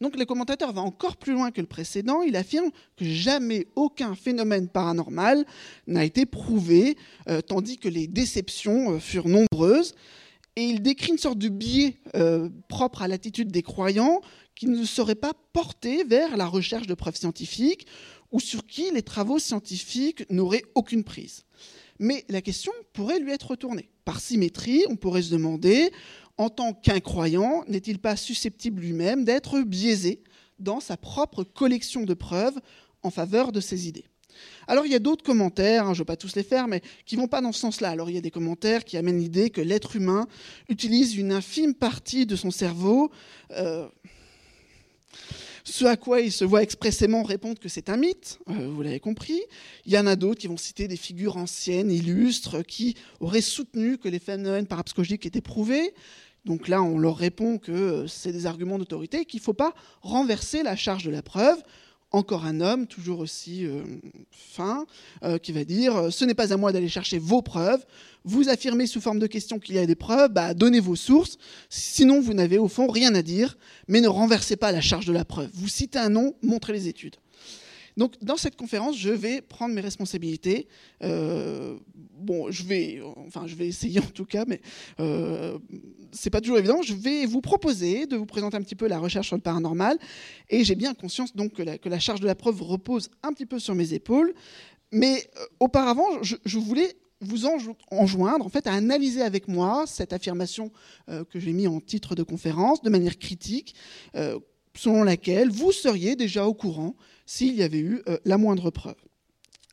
Donc 0.00 0.16
le 0.16 0.24
commentateur 0.24 0.72
va 0.72 0.82
encore 0.82 1.16
plus 1.16 1.32
loin 1.32 1.50
que 1.50 1.60
le 1.60 1.66
précédent, 1.66 2.22
il 2.22 2.36
affirme 2.36 2.70
que 2.96 3.04
jamais 3.04 3.66
aucun 3.76 4.14
phénomène 4.14 4.68
paranormal 4.68 5.44
n'a 5.86 6.04
été 6.04 6.26
prouvé, 6.26 6.96
euh, 7.28 7.40
tandis 7.40 7.78
que 7.78 7.88
les 7.88 8.06
déceptions 8.06 8.92
euh, 8.92 8.98
furent 8.98 9.28
nombreuses. 9.28 9.94
Et 10.56 10.62
il 10.62 10.82
décrit 10.82 11.10
une 11.10 11.18
sorte 11.18 11.38
de 11.38 11.48
biais 11.48 11.96
euh, 12.14 12.48
propre 12.68 13.02
à 13.02 13.08
l'attitude 13.08 13.50
des 13.50 13.62
croyants 13.62 14.20
qui 14.54 14.68
ne 14.68 14.84
serait 14.84 15.16
pas 15.16 15.32
porté 15.52 16.04
vers 16.04 16.36
la 16.36 16.46
recherche 16.46 16.86
de 16.86 16.94
preuves 16.94 17.16
scientifiques 17.16 17.86
ou 18.30 18.40
sur 18.40 18.66
qui 18.66 18.90
les 18.92 19.02
travaux 19.02 19.38
scientifiques 19.38 20.24
n'auraient 20.30 20.64
aucune 20.74 21.04
prise. 21.04 21.44
Mais 21.98 22.24
la 22.28 22.42
question 22.42 22.72
pourrait 22.92 23.18
lui 23.18 23.32
être 23.32 23.50
retournée. 23.50 23.88
Par 24.04 24.20
symétrie, 24.20 24.84
on 24.88 24.96
pourrait 24.96 25.22
se 25.22 25.30
demander, 25.30 25.90
en 26.36 26.48
tant 26.48 26.72
qu'incroyant, 26.72 27.64
n'est-il 27.68 27.98
pas 27.98 28.16
susceptible 28.16 28.82
lui-même 28.82 29.24
d'être 29.24 29.60
biaisé 29.60 30.22
dans 30.58 30.80
sa 30.80 30.96
propre 30.96 31.44
collection 31.44 32.02
de 32.02 32.14
preuves 32.14 32.58
en 33.02 33.10
faveur 33.10 33.52
de 33.52 33.60
ses 33.60 33.88
idées? 33.88 34.06
Alors 34.66 34.86
il 34.86 34.92
y 34.92 34.96
a 34.96 35.00
d'autres 35.00 35.24
commentaires, 35.24 35.86
hein, 35.86 35.94
je 35.94 36.00
ne 36.00 36.02
vais 36.02 36.06
pas 36.06 36.16
tous 36.16 36.34
les 36.36 36.42
faire, 36.42 36.66
mais 36.66 36.82
qui 37.06 37.16
vont 37.16 37.28
pas 37.28 37.40
dans 37.40 37.52
ce 37.52 37.60
sens-là. 37.60 37.90
Alors 37.90 38.10
il 38.10 38.14
y 38.14 38.18
a 38.18 38.22
des 38.22 38.30
commentaires 38.30 38.84
qui 38.84 38.96
amènent 38.96 39.18
l'idée 39.18 39.50
que 39.50 39.60
l'être 39.60 39.96
humain 39.96 40.26
utilise 40.68 41.16
une 41.16 41.32
infime 41.32 41.74
partie 41.74 42.26
de 42.26 42.36
son 42.36 42.50
cerveau. 42.50 43.10
Euh, 43.52 43.86
ce 45.66 45.86
à 45.86 45.96
quoi 45.96 46.20
il 46.20 46.30
se 46.30 46.44
voit 46.44 46.62
expressément 46.62 47.22
répondre 47.22 47.58
que 47.58 47.70
c'est 47.70 47.88
un 47.88 47.96
mythe, 47.96 48.38
euh, 48.50 48.68
vous 48.68 48.82
l'avez 48.82 49.00
compris. 49.00 49.40
Il 49.86 49.92
y 49.92 49.98
en 49.98 50.06
a 50.06 50.14
d'autres 50.14 50.40
qui 50.40 50.46
vont 50.46 50.58
citer 50.58 50.88
des 50.88 50.96
figures 50.96 51.38
anciennes, 51.38 51.90
illustres, 51.90 52.62
qui 52.66 52.96
auraient 53.20 53.40
soutenu 53.40 53.96
que 53.96 54.08
les 54.08 54.18
phénomènes 54.18 54.66
parapsychologiques 54.66 55.24
étaient 55.24 55.40
prouvés. 55.40 55.94
Donc 56.44 56.68
là, 56.68 56.82
on 56.82 56.98
leur 56.98 57.16
répond 57.16 57.58
que 57.58 58.06
c'est 58.06 58.32
des 58.32 58.46
arguments 58.46 58.78
d'autorité, 58.78 59.24
qu'il 59.24 59.40
ne 59.40 59.44
faut 59.44 59.54
pas 59.54 59.74
renverser 60.02 60.62
la 60.62 60.76
charge 60.76 61.04
de 61.04 61.10
la 61.10 61.22
preuve 61.22 61.62
encore 62.14 62.44
un 62.44 62.60
homme, 62.60 62.86
toujours 62.86 63.18
aussi 63.18 63.66
euh, 63.66 63.82
fin, 64.30 64.86
euh, 65.24 65.38
qui 65.38 65.52
va 65.52 65.64
dire 65.64 65.96
euh, 65.96 66.10
Ce 66.10 66.24
n'est 66.24 66.34
pas 66.34 66.52
à 66.52 66.56
moi 66.56 66.72
d'aller 66.72 66.88
chercher 66.88 67.18
vos 67.18 67.42
preuves. 67.42 67.84
Vous 68.24 68.48
affirmez 68.48 68.86
sous 68.86 69.00
forme 69.00 69.18
de 69.18 69.26
question 69.26 69.58
qu'il 69.58 69.74
y 69.74 69.78
a 69.78 69.86
des 69.86 69.96
preuves, 69.96 70.30
bah, 70.30 70.54
donnez 70.54 70.80
vos 70.80 70.96
sources. 70.96 71.36
Sinon, 71.68 72.20
vous 72.20 72.32
n'avez 72.32 72.58
au 72.58 72.68
fond 72.68 72.86
rien 72.86 73.14
à 73.14 73.22
dire, 73.22 73.58
mais 73.88 74.00
ne 74.00 74.08
renversez 74.08 74.56
pas 74.56 74.72
la 74.72 74.80
charge 74.80 75.06
de 75.06 75.12
la 75.12 75.24
preuve. 75.24 75.50
Vous 75.54 75.68
citez 75.68 75.98
un 75.98 76.08
nom, 76.08 76.34
montrez 76.42 76.72
les 76.72 76.88
études. 76.88 77.16
Donc, 77.96 78.14
dans 78.22 78.36
cette 78.36 78.56
conférence, 78.56 78.98
je 78.98 79.10
vais 79.10 79.40
prendre 79.40 79.74
mes 79.74 79.80
responsabilités. 79.80 80.66
Euh, 81.02 81.78
bon, 81.90 82.50
je 82.50 82.64
vais, 82.64 83.00
enfin, 83.26 83.46
je 83.46 83.54
vais 83.54 83.68
essayer 83.68 84.00
en 84.00 84.10
tout 84.14 84.24
cas, 84.24 84.44
mais 84.46 84.60
euh, 85.00 85.58
c'est 86.12 86.30
pas 86.30 86.40
toujours 86.40 86.58
évident. 86.58 86.82
Je 86.82 86.94
vais 86.94 87.26
vous 87.26 87.40
proposer 87.40 88.06
de 88.06 88.16
vous 88.16 88.26
présenter 88.26 88.56
un 88.56 88.62
petit 88.62 88.74
peu 88.74 88.88
la 88.88 88.98
recherche 88.98 89.28
sur 89.28 89.36
le 89.36 89.42
paranormal, 89.42 89.98
et 90.50 90.64
j'ai 90.64 90.74
bien 90.74 90.94
conscience 90.94 91.34
donc 91.36 91.54
que 91.54 91.88
la, 91.88 91.98
charge 91.98 92.20
de 92.20 92.26
la 92.26 92.34
preuve 92.34 92.62
repose 92.62 93.10
un 93.22 93.32
petit 93.32 93.46
peu 93.46 93.58
sur 93.58 93.74
mes 93.74 93.94
épaules. 93.94 94.34
Mais 94.90 95.28
euh, 95.36 95.46
auparavant, 95.60 96.22
je, 96.22 96.58
voulais 96.58 96.96
vous 97.20 97.46
enjoindre 97.90 98.44
en 98.44 98.48
fait, 98.48 98.66
à 98.66 98.74
analyser 98.74 99.22
avec 99.22 99.48
moi 99.48 99.84
cette 99.86 100.12
affirmation 100.12 100.70
euh, 101.08 101.24
que 101.24 101.40
j'ai 101.40 101.52
mis 101.52 101.66
en 101.66 101.80
titre 101.80 102.14
de 102.14 102.22
conférence 102.22 102.82
de 102.82 102.90
manière 102.90 103.18
critique, 103.18 103.74
selon 104.76 105.02
laquelle 105.02 105.50
vous 105.50 105.72
seriez 105.72 106.16
déjà 106.16 106.46
au 106.46 106.54
courant 106.54 106.96
s'il 107.26 107.54
y 107.54 107.62
avait 107.62 107.78
eu 107.78 108.02
euh, 108.08 108.18
la 108.24 108.38
moindre 108.38 108.70
preuve. 108.70 108.96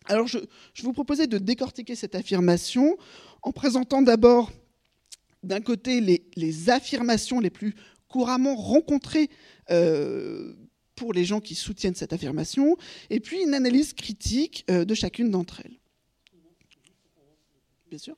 Alors 0.06 0.28
je, 0.28 0.40
vous 0.82 0.94
proposais 0.94 1.28
de 1.28 1.38
décortiquer 1.38 1.96
cette 1.96 2.16
affirmation 2.16 2.98
en 3.44 3.52
présentant 3.52 4.02
d'abord 4.02 4.52
d'un 5.44 5.62
côté 5.62 6.02
les, 6.02 6.26
les, 6.36 6.70
affirmations 6.70 7.40
les 7.40 7.50
plus 7.50 7.76
couramment 8.08 8.56
rencontrées 8.56 9.30
pour 10.96 11.14
les 11.14 11.24
gens 11.24 11.40
qui 11.40 11.56
soutiennent 11.56 11.96
cette 11.96 12.14
affirmation, 12.14 12.76
et 13.10 13.20
puis 13.20 13.42
une 13.42 13.54
analyse 13.54 13.94
critique 13.94 14.66
de 14.68 14.94
chacune 14.94 15.32
d'entre 15.32 15.62
elles. 15.64 15.80
Bien 17.90 17.98
sûr. 17.98 18.18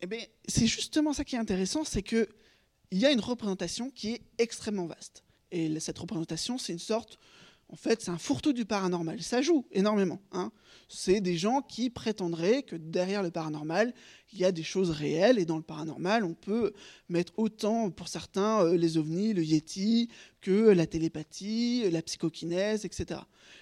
Eh 0.00 0.06
bien, 0.06 0.20
c'est 0.46 0.66
justement 0.66 1.12
ça 1.12 1.24
qui 1.24 1.36
est 1.36 1.38
intéressant, 1.38 1.84
c'est 1.84 2.02
qu'il 2.02 2.28
y 2.92 3.04
a 3.04 3.10
une 3.10 3.20
représentation 3.20 3.90
qui 3.90 4.14
est 4.14 4.22
extrêmement 4.38 4.86
vaste. 4.86 5.24
Et 5.50 5.80
cette 5.80 5.98
représentation, 5.98 6.58
c'est 6.58 6.72
une 6.72 6.78
sorte 6.78 7.18
en 7.70 7.76
fait, 7.76 8.00
c'est 8.00 8.10
un 8.10 8.18
fourre-tout 8.18 8.54
du 8.54 8.64
paranormal. 8.64 9.22
Ça 9.22 9.42
joue 9.42 9.66
énormément. 9.72 10.22
Hein. 10.32 10.52
C'est 10.88 11.20
des 11.20 11.36
gens 11.36 11.60
qui 11.60 11.90
prétendraient 11.90 12.62
que 12.62 12.76
derrière 12.76 13.22
le 13.22 13.30
paranormal, 13.30 13.92
il 14.32 14.38
y 14.38 14.46
a 14.46 14.52
des 14.52 14.62
choses 14.62 14.88
réelles. 14.88 15.38
Et 15.38 15.44
dans 15.44 15.58
le 15.58 15.62
paranormal, 15.62 16.24
on 16.24 16.32
peut 16.32 16.72
mettre 17.10 17.34
autant, 17.36 17.90
pour 17.90 18.08
certains, 18.08 18.64
euh, 18.64 18.76
les 18.76 18.96
ovnis, 18.96 19.34
le 19.34 19.44
yeti, 19.44 20.08
que 20.40 20.70
la 20.70 20.86
télépathie, 20.86 21.90
la 21.90 22.00
psychokinèse, 22.00 22.86
etc. 22.86 23.20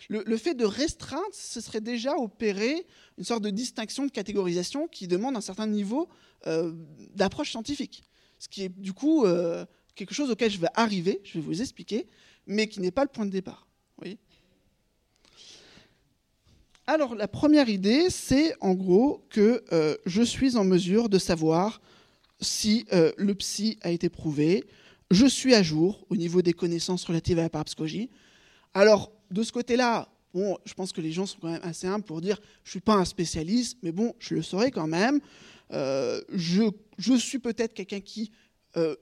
Le, 0.08 0.36
fait 0.36 0.54
de 0.54 0.64
restreindre, 0.64 1.26
ce 1.32 1.60
serait 1.60 1.80
déjà 1.80 2.16
opérer 2.16 2.86
une 3.18 3.24
sorte 3.24 3.42
de 3.42 3.50
distinction, 3.50 4.06
de 4.06 4.12
catégorisation 4.12 4.86
qui 4.86 5.08
demande 5.08 5.36
un 5.36 5.40
certain 5.40 5.66
niveau 5.66 6.08
euh, 6.46 6.72
d'approche 7.14 7.50
scientifique. 7.50 8.04
Ce 8.38 8.48
qui 8.48 8.62
est 8.62 8.68
du 8.68 8.92
coup 8.92 9.24
euh, 9.24 9.64
quelque 9.96 10.14
chose 10.14 10.30
auquel 10.30 10.50
je 10.50 10.60
vais 10.60 10.68
arriver, 10.74 11.20
je 11.24 11.38
vais 11.38 11.44
vous 11.44 11.60
expliquer, 11.60 12.06
mais 12.46 12.68
qui 12.68 12.80
n'est 12.80 12.92
pas 12.92 13.02
le 13.02 13.08
point 13.08 13.26
de 13.26 13.30
départ. 13.30 13.66
Oui. 14.02 14.18
Alors 16.88 17.16
la 17.16 17.26
première 17.26 17.68
idée, 17.68 18.10
c'est 18.10 18.54
en 18.60 18.74
gros 18.74 19.24
que 19.30 19.64
euh, 19.72 19.96
je 20.06 20.22
suis 20.22 20.56
en 20.56 20.62
mesure 20.62 21.08
de 21.08 21.18
savoir 21.18 21.80
si 22.40 22.86
euh, 22.92 23.10
le 23.16 23.34
psy 23.34 23.76
a 23.82 23.90
été 23.90 24.08
prouvé. 24.08 24.62
Je 25.10 25.26
suis 25.26 25.52
à 25.52 25.64
jour 25.64 26.06
au 26.10 26.16
niveau 26.16 26.42
des 26.42 26.52
connaissances 26.52 27.04
relatives 27.04 27.40
à 27.40 27.42
la 27.42 27.50
parapsychologie. 27.50 28.08
Alors 28.72 29.10
de 29.32 29.42
ce 29.42 29.50
côté-là, 29.50 30.08
bon, 30.32 30.56
je 30.64 30.74
pense 30.74 30.92
que 30.92 31.00
les 31.00 31.10
gens 31.10 31.26
sont 31.26 31.38
quand 31.40 31.50
même 31.50 31.60
assez 31.64 31.88
humbles 31.88 32.04
pour 32.04 32.20
dire 32.20 32.38
je 32.62 32.70
suis 32.70 32.80
pas 32.80 32.94
un 32.94 33.04
spécialiste, 33.04 33.78
mais 33.82 33.90
bon, 33.90 34.14
je 34.20 34.36
le 34.36 34.42
saurai 34.42 34.70
quand 34.70 34.86
même. 34.86 35.18
Euh, 35.72 36.20
je, 36.32 36.70
suis 37.18 37.40
peut-être 37.40 37.74
quelqu'un 37.74 38.00
qui 38.00 38.30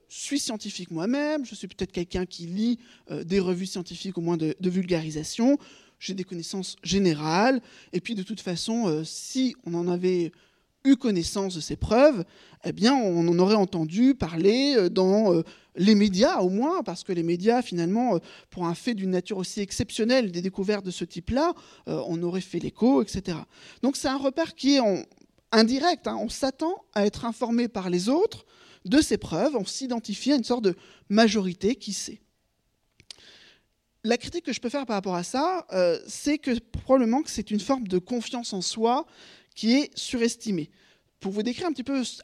suis 0.07 0.39
scientifique 0.39 0.89
moi-même, 0.89 1.45
je 1.45 1.53
suis 1.53 1.67
peut-être 1.67 1.91
quelqu'un 1.91 2.25
qui 2.25 2.47
lit 2.47 2.79
des 3.25 3.41
revues 3.41 3.65
scientifiques 3.65 4.17
au 4.17 4.21
moins 4.21 4.37
de, 4.37 4.55
vulgarisation, 4.61 5.59
j'ai 5.99 6.13
des 6.13 6.23
connaissances 6.23 6.75
générales, 6.83 7.61
et 7.93 8.01
puis 8.01 8.15
de 8.15 8.23
toute 8.23 8.41
façon, 8.41 8.87
euh, 8.87 9.03
si 9.03 9.55
on 9.65 9.73
en 9.73 9.87
avait 9.87 10.31
eu 10.83 10.95
connaissance 10.95 11.55
de 11.55 11.61
ces 11.61 11.75
preuves, 11.75 12.23
eh 12.63 12.71
bien, 12.71 12.93
on 12.93 13.27
en 13.27 13.39
aurait 13.39 13.55
entendu 13.55 14.13
parler 14.13 14.89
dans 14.91 15.41
les 15.75 15.95
médias 15.95 16.41
au 16.41 16.49
moins, 16.49 16.83
parce 16.83 17.03
que 17.03 17.11
les 17.11 17.23
médias, 17.23 17.63
finalement, 17.63 18.19
pour 18.51 18.67
un 18.67 18.75
fait 18.75 18.93
d'une 18.93 19.09
nature 19.09 19.37
aussi 19.37 19.61
exceptionnelle, 19.61 20.31
des 20.31 20.43
découvertes 20.43 20.85
de 20.85 20.91
ce 20.91 21.03
type-là, 21.03 21.53
on 21.87 22.21
aurait 22.21 22.39
fait 22.41 22.59
l'écho, 22.59 23.01
etc. 23.01 23.39
Donc 23.81 23.97
c'est 23.97 24.09
un 24.09 24.17
repère 24.17 24.53
qui 24.53 24.75
est 24.75 24.79
en, 24.79 25.01
indirect. 25.55 26.07
Hein. 26.07 26.17
On 26.19 26.29
s'attend 26.29 26.83
à 26.93 27.05
être 27.05 27.25
informé 27.25 27.67
par 27.67 27.89
les 27.89 28.09
autres 28.09 28.45
de 28.85 29.01
ces 29.01 29.17
preuves, 29.17 29.55
on 29.55 29.65
s'identifie 29.65 30.31
à 30.31 30.35
une 30.35 30.43
sorte 30.43 30.63
de 30.63 30.75
majorité 31.09 31.75
qui 31.75 31.91
sait. 31.91 32.21
La 34.05 34.19
critique 34.19 34.45
que 34.45 34.53
je 34.53 34.61
peux 34.61 34.69
faire 34.69 34.85
par 34.85 34.97
rapport 34.97 35.15
à 35.15 35.23
ça, 35.23 35.65
euh, 35.73 35.97
c'est 36.07 36.37
que 36.37 36.59
probablement 36.59 37.23
que 37.23 37.31
c'est 37.31 37.49
une 37.49 37.59
forme 37.59 37.87
de 37.87 37.97
confiance 37.97 38.53
en 38.53 38.61
soi 38.61 39.07
qui 39.55 39.73
est 39.73 39.89
surestimée. 39.97 40.69
Pour 41.19 41.31
vous 41.31 41.41
décrire 41.41 41.65
un 41.65 41.71
petit 41.71 41.83
peu 41.83 42.03
ce 42.03 42.21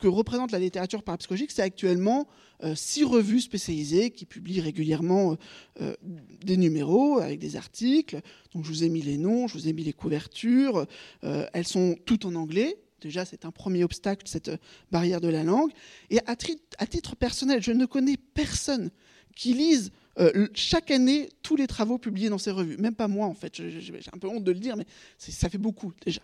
que 0.00 0.08
représente 0.08 0.50
la 0.50 0.58
littérature 0.58 1.04
parapsychologique, 1.04 1.52
c'est 1.52 1.62
actuellement 1.62 2.26
euh, 2.64 2.74
six 2.74 3.04
revues 3.04 3.40
spécialisées 3.40 4.10
qui 4.10 4.26
publient 4.26 4.60
régulièrement 4.60 5.36
euh, 5.80 5.94
des 6.44 6.56
numéros 6.56 7.18
avec 7.18 7.38
des 7.38 7.54
articles. 7.54 8.20
Donc 8.52 8.64
je 8.64 8.68
vous 8.70 8.82
ai 8.82 8.88
mis 8.88 9.02
les 9.02 9.16
noms, 9.16 9.46
je 9.46 9.54
vous 9.54 9.68
ai 9.68 9.72
mis 9.72 9.84
les 9.84 9.92
couvertures. 9.92 10.86
elles 11.22 11.68
sont 11.68 11.94
toutes 12.04 12.24
en 12.24 12.34
anglais. 12.34 12.78
Déjà, 13.00 13.24
c'est 13.24 13.44
un 13.44 13.52
premier 13.52 13.84
obstacle, 13.84 14.26
cette 14.26 14.50
barrière 14.90 15.20
de 15.20 15.28
la 15.28 15.44
langue. 15.44 15.70
Et 16.10 16.18
à, 16.26 16.34
titre 16.34 17.14
personnel, 17.14 17.62
je 17.62 17.70
ne 17.70 17.86
connais 17.86 18.16
personne 18.16 18.90
qui 19.36 19.54
lise 19.54 19.92
euh, 20.18 20.48
chaque 20.54 20.90
année 20.90 21.30
tous 21.42 21.56
les 21.56 21.66
travaux 21.66 21.98
publiés 21.98 22.28
dans 22.28 22.38
ces 22.38 22.50
revues. 22.50 22.76
Même 22.76 22.94
pas 22.94 23.08
moi, 23.08 23.26
en 23.26 23.34
fait. 23.34 23.54
J'ai 23.56 24.00
un 24.12 24.18
peu 24.18 24.28
honte 24.28 24.44
de 24.44 24.52
le 24.52 24.58
dire, 24.58 24.76
mais 24.76 24.86
ça 25.18 25.48
fait 25.48 25.58
beaucoup 25.58 25.92
déjà. 26.04 26.20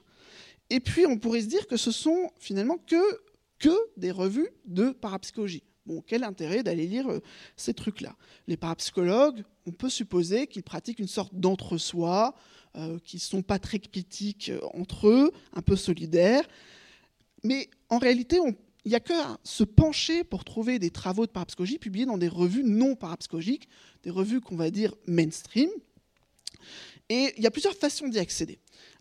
Et 0.71 0.81
puis, 0.81 1.07
on 1.07 1.19
pourrait 1.19 1.41
se 1.41 1.47
dire 1.47 1.67
que 1.67 1.77
ce 1.77 1.91
sont 1.91 2.31
finalement 2.39 2.79
que, 2.79 3.21
que 3.59 3.75
des 3.97 4.11
revues 4.11 4.51
de 4.67 4.91
parapsychologie. 4.91 5.63
Bon, 5.87 6.03
quel 6.07 6.23
intérêt 6.23 6.63
d'aller 6.63 6.87
lire 6.87 7.09
euh, 7.11 7.21
ces 7.57 7.73
trucs-là? 7.73 8.15
Les 8.47 8.59
parapsychologues, 8.59 9.43
on 9.67 9.73
peut 9.73 9.89
supposer 9.89 10.47
qu'ils 10.47 10.63
pratiquent 10.63 10.99
une 10.99 11.09
sorte 11.09 11.35
d'entre-soi, 11.35 12.35
euh, 12.77 12.99
qui 13.03 13.17
ne 13.17 13.21
sont 13.21 13.43
pas 13.43 13.59
très 13.59 13.79
critiques 13.79 14.53
entre 14.75 15.09
eux, 15.09 15.33
un 15.55 15.63
peu 15.63 15.77
solidaires. 15.77 16.47
Mais 17.43 17.71
en 17.89 17.97
réalité, 17.97 18.39
il 18.89 18.93
n'y 18.93 18.97
a 18.97 19.01
qu'à 19.01 19.39
se 19.45 19.65
pencher 19.65 20.25
pour 20.25 20.45
trouver 20.45 20.79
des 20.79 20.89
travaux 20.89 21.27
de 21.27 21.31
parapsychologie 21.31 21.79
publiés 21.79 22.07
dans 22.07 22.17
des 22.17 22.27
revues 22.27 22.65
non 22.65 22.97
parapsychologiques, 22.97 23.69
des 24.03 24.09
revues 24.09 24.41
qu'on 24.41 24.57
va 24.57 24.71
dire 24.71 24.95
mainstream. 25.07 25.69
Et 27.11 27.35
il 27.37 27.43
y 27.43 27.47
a 27.47 27.51
plusieurs 27.51 27.75
façons 27.75 28.09
d'y 28.09 28.19
accéder. 28.19 28.59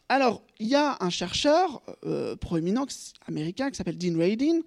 Alors, 0.10 0.44
il 0.60 0.68
y 0.68 0.76
a 0.76 0.98
un 1.00 1.10
chercheur 1.10 1.82
euh, 2.04 2.36
proéminent 2.36 2.86
américain 3.28 3.72
qui 3.72 3.78
s'appelle 3.78 3.98
Dean 3.98 4.20
Radin, 4.20 4.60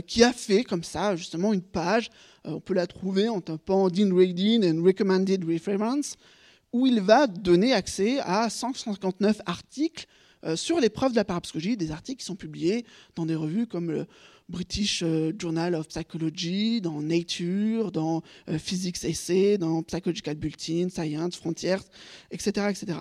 qui 0.00 0.24
a 0.24 0.32
fait 0.32 0.64
comme 0.64 0.82
ça, 0.82 1.14
justement, 1.14 1.52
une 1.52 1.62
page. 1.62 2.10
on 2.44 2.58
peut 2.58 2.74
la 2.74 2.88
trouver 2.88 3.28
en 3.28 3.40
tapant 3.40 3.88
Dean 3.88 4.12
Radin 4.16 4.62
and 4.64 4.82
Recommended 4.82 5.44
Reference 5.44 6.16
où 6.72 6.88
il 6.88 7.00
va 7.00 7.28
donner 7.28 7.72
accès 7.72 8.18
à 8.18 8.50
159 8.50 9.42
articles 9.46 10.06
euh, 10.46 10.54
sur 10.54 10.78
les 10.78 10.90
preuves 10.90 11.12
de 11.12 11.16
la 11.16 11.24
parapsychologie, 11.24 11.76
des 11.76 11.90
articles 11.90 12.20
qui 12.20 12.26
sont 12.26 12.36
publiés 12.36 12.84
dans 13.14 13.26
des 13.26 13.34
revues 13.34 13.66
comme 13.66 13.90
le 13.90 14.06
British 14.48 15.02
euh, 15.02 15.32
Journal 15.38 15.74
of 15.74 15.88
Psychology, 15.88 16.80
dans 16.80 17.02
Nature, 17.02 17.90
dans 17.90 18.22
euh, 18.48 18.58
Physics 18.58 19.04
Essay, 19.04 19.58
dans 19.58 19.82
Psychological 19.82 20.36
Bulletin, 20.36 20.88
Science, 20.88 21.36
Frontiers, 21.36 21.76
etc., 22.30 22.66
etc. 22.70 22.98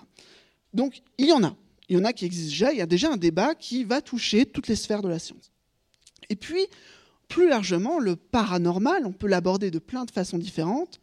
Donc, 0.73 1.01
il 1.17 1.27
y 1.27 1.31
en 1.31 1.43
a. 1.43 1.55
Il 1.87 1.97
y 1.97 1.99
en 1.99 2.03
a 2.03 2.13
qui 2.13 2.25
existent 2.25 2.49
déjà. 2.49 2.71
Il 2.71 2.79
y 2.79 2.81
a 2.81 2.87
déjà 2.87 3.11
un 3.11 3.17
débat 3.17 3.53
qui 3.53 3.83
va 3.83 4.01
toucher 4.01 4.45
toutes 4.45 4.67
les 4.67 4.75
sphères 4.75 5.01
de 5.01 5.09
la 5.09 5.19
science. 5.19 5.51
Et 6.29 6.35
puis, 6.35 6.65
plus 7.27 7.47
largement, 7.47 7.99
le 7.99 8.15
paranormal, 8.15 9.05
on 9.05 9.11
peut 9.11 9.27
l'aborder 9.27 9.71
de 9.71 9.79
plein 9.79 10.05
de 10.05 10.11
façons 10.11 10.37
différentes. 10.37 10.99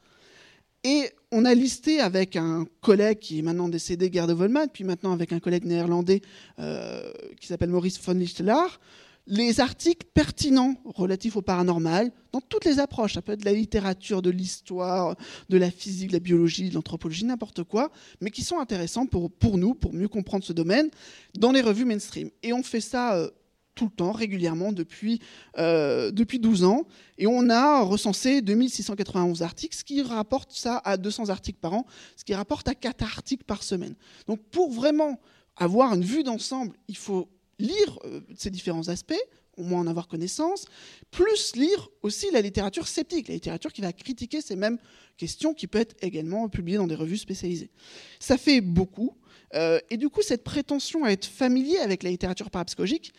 Et 0.84 1.10
on 1.30 1.44
a 1.44 1.54
listé 1.54 2.00
avec 2.00 2.34
un 2.34 2.66
collègue 2.80 3.20
qui 3.20 3.38
est 3.38 3.42
maintenant 3.42 3.68
décédé, 3.68 4.10
Gerd 4.12 4.32
Volman, 4.32 4.66
puis 4.66 4.82
maintenant 4.82 5.12
avec 5.12 5.32
un 5.32 5.38
collègue 5.38 5.64
néerlandais 5.64 6.22
euh, 6.58 7.12
qui 7.40 7.46
s'appelle 7.46 7.70
Maurice 7.70 8.00
von 8.00 8.14
Lichtelaar, 8.14 8.80
les 9.26 9.60
articles 9.60 10.06
pertinents 10.14 10.74
relatifs 10.84 11.36
au 11.36 11.42
paranormal 11.42 12.10
dans 12.32 12.40
toutes 12.40 12.64
les 12.64 12.78
approches. 12.80 13.14
Ça 13.14 13.22
peut 13.22 13.32
être 13.32 13.40
de 13.40 13.44
la 13.44 13.52
littérature, 13.52 14.22
de 14.22 14.30
l'histoire, 14.30 15.16
de 15.48 15.56
la 15.56 15.70
physique, 15.70 16.08
de 16.08 16.14
la 16.14 16.20
biologie, 16.20 16.70
de 16.70 16.74
l'anthropologie, 16.74 17.24
n'importe 17.24 17.62
quoi, 17.62 17.90
mais 18.20 18.30
qui 18.30 18.42
sont 18.42 18.58
intéressants 18.58 19.06
pour, 19.06 19.30
pour 19.30 19.58
nous, 19.58 19.74
pour 19.74 19.92
mieux 19.92 20.08
comprendre 20.08 20.44
ce 20.44 20.52
domaine, 20.52 20.90
dans 21.34 21.52
les 21.52 21.60
revues 21.60 21.84
mainstream. 21.84 22.30
Et 22.42 22.52
on 22.52 22.62
fait 22.62 22.80
ça 22.80 23.14
euh, 23.14 23.30
tout 23.74 23.84
le 23.84 23.90
temps, 23.90 24.12
régulièrement, 24.12 24.72
depuis, 24.72 25.20
euh, 25.58 26.10
depuis 26.10 26.38
12 26.38 26.64
ans. 26.64 26.86
Et 27.18 27.26
on 27.26 27.48
a 27.48 27.80
recensé 27.80 28.42
2691 28.42 29.42
articles, 29.42 29.76
ce 29.76 29.84
qui 29.84 30.02
rapporte 30.02 30.52
ça 30.52 30.80
à 30.84 30.96
200 30.96 31.28
articles 31.28 31.58
par 31.60 31.74
an, 31.74 31.86
ce 32.16 32.24
qui 32.24 32.34
rapporte 32.34 32.68
à 32.68 32.74
4 32.74 33.02
articles 33.02 33.44
par 33.44 33.62
semaine. 33.62 33.94
Donc 34.26 34.42
pour 34.50 34.72
vraiment 34.72 35.20
avoir 35.56 35.94
une 35.94 36.04
vue 36.04 36.22
d'ensemble, 36.22 36.76
il 36.88 36.96
faut 36.96 37.28
lire 37.62 37.98
euh, 38.04 38.20
ces 38.36 38.50
différents 38.50 38.88
aspects, 38.88 39.14
au 39.56 39.62
moins 39.62 39.80
en 39.80 39.86
avoir 39.86 40.08
connaissance, 40.08 40.64
plus 41.10 41.54
lire 41.56 41.88
aussi 42.02 42.30
la 42.32 42.40
littérature 42.40 42.86
sceptique, 42.86 43.28
la 43.28 43.34
littérature 43.34 43.72
qui 43.72 43.80
va 43.80 43.92
critiquer 43.92 44.40
ces 44.40 44.56
mêmes 44.56 44.78
questions, 45.16 45.54
qui 45.54 45.66
peut 45.66 45.78
être 45.78 45.94
également 46.02 46.48
publiée 46.48 46.78
dans 46.78 46.86
des 46.86 46.94
revues 46.94 47.18
spécialisées. 47.18 47.70
Ça 48.18 48.38
fait 48.38 48.60
beaucoup. 48.60 49.16
Euh, 49.54 49.78
et 49.90 49.96
du 49.96 50.08
coup, 50.08 50.22
cette 50.22 50.44
prétention 50.44 51.04
à 51.04 51.10
être 51.10 51.26
familier 51.26 51.78
avec 51.78 52.02
la 52.02 52.10
littérature 52.10 52.50
parapsychologique, 52.50 53.12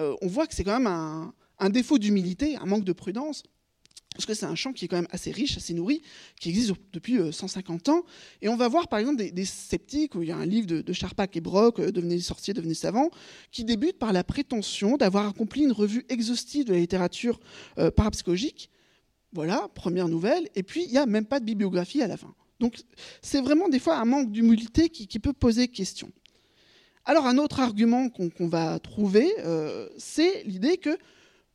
euh, 0.00 0.16
on 0.22 0.28
voit 0.28 0.46
que 0.46 0.54
c'est 0.54 0.64
quand 0.64 0.78
même 0.78 0.86
un, 0.86 1.70
défaut 1.70 1.98
d'humilité, 1.98 2.56
un 2.56 2.66
manque 2.66 2.84
de 2.84 2.92
prudence. 2.92 3.42
Parce 4.20 4.26
que 4.26 4.34
c'est 4.34 4.50
un 4.50 4.54
champ 4.54 4.74
qui 4.74 4.84
est 4.84 4.88
quand 4.88 4.96
même 4.96 5.08
assez 5.10 5.30
riche, 5.30 5.56
assez 5.56 5.72
nourri, 5.72 6.02
qui 6.38 6.50
existe 6.50 6.74
depuis 6.92 7.18
150 7.32 7.88
euh, 7.88 7.92
ans. 7.92 8.02
Et 8.42 8.50
on 8.50 8.56
va 8.56 8.68
voir 8.68 8.86
par 8.88 8.98
exemple 8.98 9.16
des, 9.16 9.44
sceptiques, 9.46 10.14
où 10.14 10.22
il 10.22 10.28
y 10.28 10.32
a 10.32 10.36
un 10.36 10.44
livre 10.44 10.66
de, 10.66 10.82
de 10.82 10.92
Charpak 10.92 11.34
et 11.36 11.40
Brock, 11.40 11.80
euh, 11.80 11.90
Devenez 11.90 12.18
sorciers, 12.20 12.52
devenez 12.52 12.74
savants, 12.74 13.08
qui 13.50 13.64
débute 13.64 13.98
par 13.98 14.12
la 14.12 14.22
prétention 14.22 14.98
d'avoir 14.98 15.26
accompli 15.26 15.62
une 15.62 15.72
revue 15.72 16.04
exhaustive 16.10 16.66
de 16.66 16.74
la 16.74 16.80
littérature 16.80 17.40
euh, 17.78 17.90
parapsychologique. 17.90 18.68
Voilà, 19.32 19.68
première 19.74 20.08
nouvelle. 20.08 20.48
Et 20.54 20.62
puis, 20.62 20.84
il 20.84 20.90
n'y 20.90 20.98
a 20.98 21.06
même 21.06 21.24
pas 21.24 21.40
de 21.40 21.46
bibliographie 21.46 22.02
à 22.02 22.06
la 22.06 22.18
fin. 22.18 22.34
Donc, 22.58 22.76
c'est 23.22 23.40
vraiment 23.40 23.70
des 23.70 23.78
fois 23.78 23.96
un 23.96 24.04
manque 24.04 24.30
d'humilité 24.30 24.90
qui, 24.90 25.18
peut 25.18 25.32
poser 25.32 25.68
question. 25.68 26.10
Alors, 27.06 27.26
un 27.26 27.38
autre 27.38 27.60
argument 27.60 28.10
qu'on 28.10 28.48
va 28.48 28.78
trouver, 28.80 29.32
c'est 29.96 30.42
l'idée 30.44 30.76
que 30.76 30.98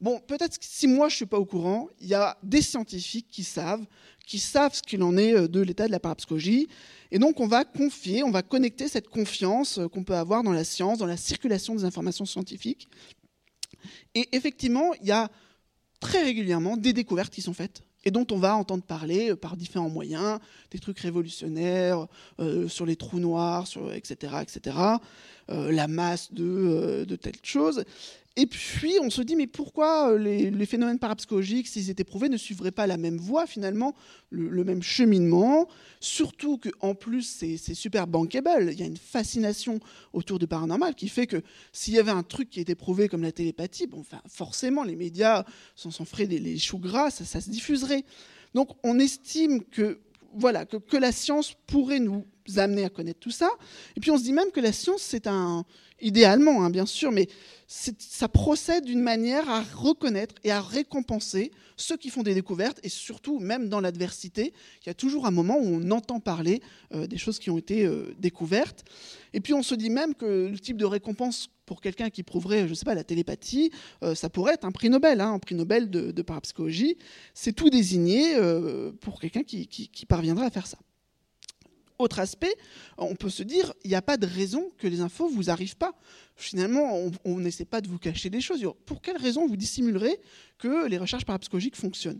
Bon, 0.01 0.19
peut-être 0.19 0.57
si 0.59 0.87
moi 0.87 1.07
je 1.07 1.13
ne 1.13 1.17
suis 1.17 1.25
pas 1.25 1.39
au 1.39 1.45
courant, 1.45 1.87
il 2.01 2.07
y 2.07 2.13
a 2.13 2.37
des 2.43 2.61
scientifiques 2.61 3.27
qui 3.29 3.43
savent, 3.43 3.85
qui 4.25 4.39
savent 4.39 4.73
ce 4.73 4.81
qu'il 4.81 5.01
en 5.03 5.17
est 5.17 5.33
euh, 5.33 5.47
de 5.47 5.61
l'état 5.61 5.87
de 5.87 5.91
la 5.91 6.01
parapsychologie. 6.01 6.67
Et 7.11 7.19
donc 7.19 7.39
on 7.39 7.47
va 7.47 7.63
confier, 7.63 8.23
on 8.23 8.31
va 8.31 8.41
connecter 8.41 8.89
cette 8.89 9.07
confiance 9.07 9.77
euh, 9.77 9.87
qu'on 9.87 10.03
peut 10.03 10.15
avoir 10.15 10.43
dans 10.43 10.51
la 10.51 10.65
science, 10.65 10.97
dans 10.97 11.05
la 11.05 11.17
circulation 11.17 11.75
des 11.75 11.85
informations 11.85 12.25
scientifiques. 12.25 12.89
Et 14.15 14.27
effectivement, 14.33 14.93
il 14.95 15.07
y 15.07 15.11
a 15.11 15.31
très 16.01 16.23
régulièrement 16.23 16.75
des 16.75 16.91
découvertes 16.91 17.33
qui 17.33 17.41
sont 17.41 17.53
faites 17.53 17.81
et 18.03 18.11
dont 18.11 18.27
on 18.31 18.37
va 18.37 18.55
entendre 18.55 18.83
parler 18.83 19.31
euh, 19.31 19.37
par 19.37 19.55
différents 19.55 19.89
moyens, 19.89 20.39
des 20.71 20.79
trucs 20.79 20.99
révolutionnaires 20.99 22.05
sur 22.67 22.85
les 22.85 22.97
trous 22.97 23.19
noirs, 23.19 23.65
etc., 23.93 24.33
etc., 24.41 24.77
la 25.47 25.87
masse 25.87 26.33
de, 26.33 27.05
de 27.07 27.15
telles 27.15 27.33
choses. 27.43 27.85
Et 28.37 28.47
puis, 28.47 28.95
on 29.01 29.09
se 29.09 29.21
dit, 29.21 29.37
mais 29.37 29.47
pourquoi 29.47 30.11
euh, 30.11 30.17
les, 30.17 30.65
phénomènes 30.65 30.99
parapsychologiques, 30.99 31.67
s'ils 31.67 31.89
étaient 31.89 32.03
prouvés, 32.03 32.27
ne 32.27 32.35
suivraient 32.35 32.71
pas 32.71 32.85
la 32.85 32.97
même 32.97 33.17
voie, 33.17 33.47
finalement, 33.47 33.95
le, 34.29 34.63
même 34.65 34.83
cheminement? 34.83 35.69
Surtout 36.01 36.57
qu'en 36.57 36.95
plus, 36.95 37.23
c'est 37.23 37.73
super 37.73 38.07
bankable. 38.07 38.71
Il 38.73 38.79
y 38.79 38.83
a 38.83 38.87
une 38.87 38.97
fascination 38.97 39.79
autour 40.11 40.37
du 40.37 40.47
paranormal 40.47 40.95
qui 40.95 41.07
fait 41.07 41.27
que 41.27 41.41
s'il 41.71 41.93
y 41.93 41.99
avait 41.99 42.11
un 42.11 42.23
truc 42.23 42.49
qui 42.49 42.59
était 42.59 42.75
prouvé 42.75 43.07
comme 43.07 43.21
la 43.21 43.31
télépathie, 43.31 43.87
bon, 43.87 44.01
enfin, 44.01 44.21
forcément, 44.27 44.83
les 44.83 44.97
médias 44.97 45.45
s'en 45.75 45.91
feraient 46.03 46.25
les, 46.25 46.57
choux 46.57 46.79
gras, 46.79 47.11
ça 47.11 47.39
se 47.39 47.49
diffuserait. 47.49 48.03
Donc, 48.53 48.69
on 48.83 48.99
estime 48.99 49.63
que 49.63 49.99
voilà, 50.35 50.65
que, 50.65 50.97
la 50.97 51.11
science 51.11 51.53
pourrait 51.67 51.99
nous 51.99 52.25
amener 52.57 52.85
à 52.85 52.89
connaître 52.89 53.19
tout 53.19 53.31
ça. 53.31 53.49
Et 53.95 53.99
puis 53.99 54.11
on 54.11 54.17
se 54.17 54.23
dit 54.23 54.33
même 54.33 54.51
que 54.51 54.59
la 54.59 54.71
science, 54.71 55.01
c'est 55.01 55.27
un, 55.27 55.65
idéalement, 56.01 56.63
hein, 56.63 56.69
bien 56.69 56.85
sûr, 56.85 57.11
mais 57.11 57.27
ça 57.67 58.27
procède 58.27 58.85
d'une 58.85 59.01
manière 59.01 59.49
à 59.49 59.61
reconnaître 59.61 60.35
et 60.43 60.51
à 60.51 60.61
récompenser 60.61 61.51
ceux 61.77 61.97
qui 61.97 62.09
font 62.09 62.23
des 62.23 62.33
découvertes, 62.33 62.79
et 62.83 62.89
surtout, 62.89 63.39
même 63.39 63.69
dans 63.69 63.81
l'adversité, 63.81 64.53
il 64.81 64.87
y 64.87 64.89
a 64.89 64.93
toujours 64.93 65.25
un 65.25 65.31
moment 65.31 65.57
où 65.57 65.65
on 65.65 65.91
entend 65.91 66.19
parler 66.19 66.61
euh, 66.93 67.07
des 67.07 67.17
choses 67.17 67.39
qui 67.39 67.49
ont 67.49 67.57
été 67.57 67.85
euh, 67.85 68.15
découvertes. 68.17 68.85
Et 69.33 69.41
puis 69.41 69.53
on 69.53 69.63
se 69.63 69.75
dit 69.75 69.89
même 69.89 70.15
que 70.15 70.47
le 70.47 70.59
type 70.59 70.77
de 70.77 70.85
récompense 70.85 71.49
pour 71.65 71.81
quelqu'un 71.81 72.09
qui 72.09 72.23
prouverait, 72.23 72.65
je 72.65 72.69
ne 72.69 72.73
sais 72.75 72.85
pas, 72.85 72.95
la 72.95 73.03
télépathie, 73.03 73.71
euh, 74.03 74.15
ça 74.15 74.29
pourrait 74.29 74.53
être 74.53 74.65
un 74.65 74.71
prix 74.71 74.89
Nobel, 74.89 75.21
hein, 75.21 75.33
un 75.33 75.39
prix 75.39 75.55
Nobel 75.55 75.89
de, 75.89 76.21
parapsychologie. 76.21 76.97
C'est 77.33 77.53
tout 77.53 77.69
désigné 77.69 78.35
pour 79.01 79.19
quelqu'un 79.19 79.43
qui, 79.43 79.67
qui 79.67 80.05
parviendra 80.05 80.45
à 80.45 80.49
faire 80.49 80.67
ça. 80.67 80.77
Autre 81.97 82.19
aspect, 82.19 82.53
on 82.97 83.15
peut 83.15 83.29
se 83.29 83.43
dire, 83.43 83.73
il 83.85 83.89
n'y 83.89 83.95
a 83.95 84.01
pas 84.01 84.17
de 84.17 84.25
raison 84.25 84.69
que 84.77 84.87
les 84.87 84.99
infos 84.99 85.29
vous 85.29 85.49
arrivent 85.49 85.77
pas. 85.77 85.93
Finalement, 86.35 87.09
on 87.23 87.39
n'essaie 87.39 87.63
pas 87.63 87.79
de 87.79 87.87
vous 87.87 87.99
cacher 87.99 88.29
des 88.29 88.41
choses. 88.41 88.67
Pour 88.85 89.01
quelle 89.01 89.15
raison 89.15 89.47
vous 89.47 89.55
dissimulerez 89.55 90.19
que 90.57 90.87
les 90.87 90.97
recherches 90.97 91.25
parapsychologiques 91.25 91.77
fonctionnent? 91.77 92.19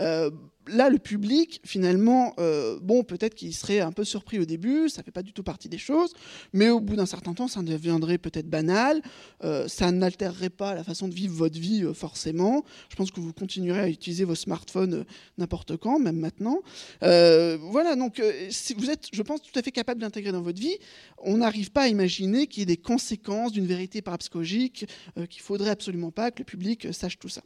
Euh, 0.00 0.30
là, 0.66 0.88
le 0.88 0.98
public, 0.98 1.60
finalement, 1.64 2.34
euh, 2.38 2.78
bon, 2.80 3.04
peut-être 3.04 3.34
qu'il 3.34 3.54
serait 3.54 3.80
un 3.80 3.92
peu 3.92 4.04
surpris 4.04 4.38
au 4.38 4.44
début, 4.44 4.88
ça 4.88 5.02
ne 5.02 5.04
fait 5.04 5.10
pas 5.10 5.22
du 5.22 5.32
tout 5.32 5.42
partie 5.42 5.68
des 5.68 5.78
choses, 5.78 6.14
mais 6.52 6.70
au 6.70 6.80
bout 6.80 6.96
d'un 6.96 7.06
certain 7.06 7.34
temps, 7.34 7.48
ça 7.48 7.62
deviendrait 7.62 8.18
peut-être 8.18 8.48
banal, 8.48 9.02
euh, 9.44 9.68
ça 9.68 9.92
n'altérerait 9.92 10.50
pas 10.50 10.74
la 10.74 10.82
façon 10.82 11.08
de 11.08 11.14
vivre 11.14 11.34
votre 11.34 11.58
vie 11.58 11.84
forcément. 11.94 12.64
Je 12.88 12.96
pense 12.96 13.10
que 13.10 13.20
vous 13.20 13.32
continuerez 13.32 13.80
à 13.80 13.88
utiliser 13.88 14.24
vos 14.24 14.34
smartphones 14.34 15.04
n'importe 15.38 15.76
quand, 15.76 15.98
même 15.98 16.18
maintenant. 16.18 16.60
voilà, 17.00 17.96
donc 17.96 18.22
si 18.50 18.74
vous 18.74 18.90
êtes, 18.90 19.08
je 19.12 19.22
pense, 19.22 19.42
tout 19.42 19.56
à 19.58 19.62
fait 19.62 19.72
capable 19.72 20.00
d'intégrer 20.00 20.32
dans 20.32 20.42
votre 20.42 20.60
vie. 20.60 20.76
On 21.18 21.38
n'arrive 21.38 21.70
pas 21.70 21.82
à 21.82 21.88
imaginer 21.88 22.46
qu'il 22.46 22.60
y 22.60 22.62
ait 22.62 22.66
des 22.66 22.76
conséquences 22.76 23.52
d'une 23.52 23.66
vérité 23.66 24.02
parapsychologique, 24.02 24.86
qu'il 25.28 25.42
faudrait 25.42 25.70
absolument 25.70 26.10
pas 26.10 26.30
que 26.30 26.40
le 26.40 26.44
public 26.44 26.88
sache 26.92 27.18
tout 27.18 27.28
ça. 27.28 27.42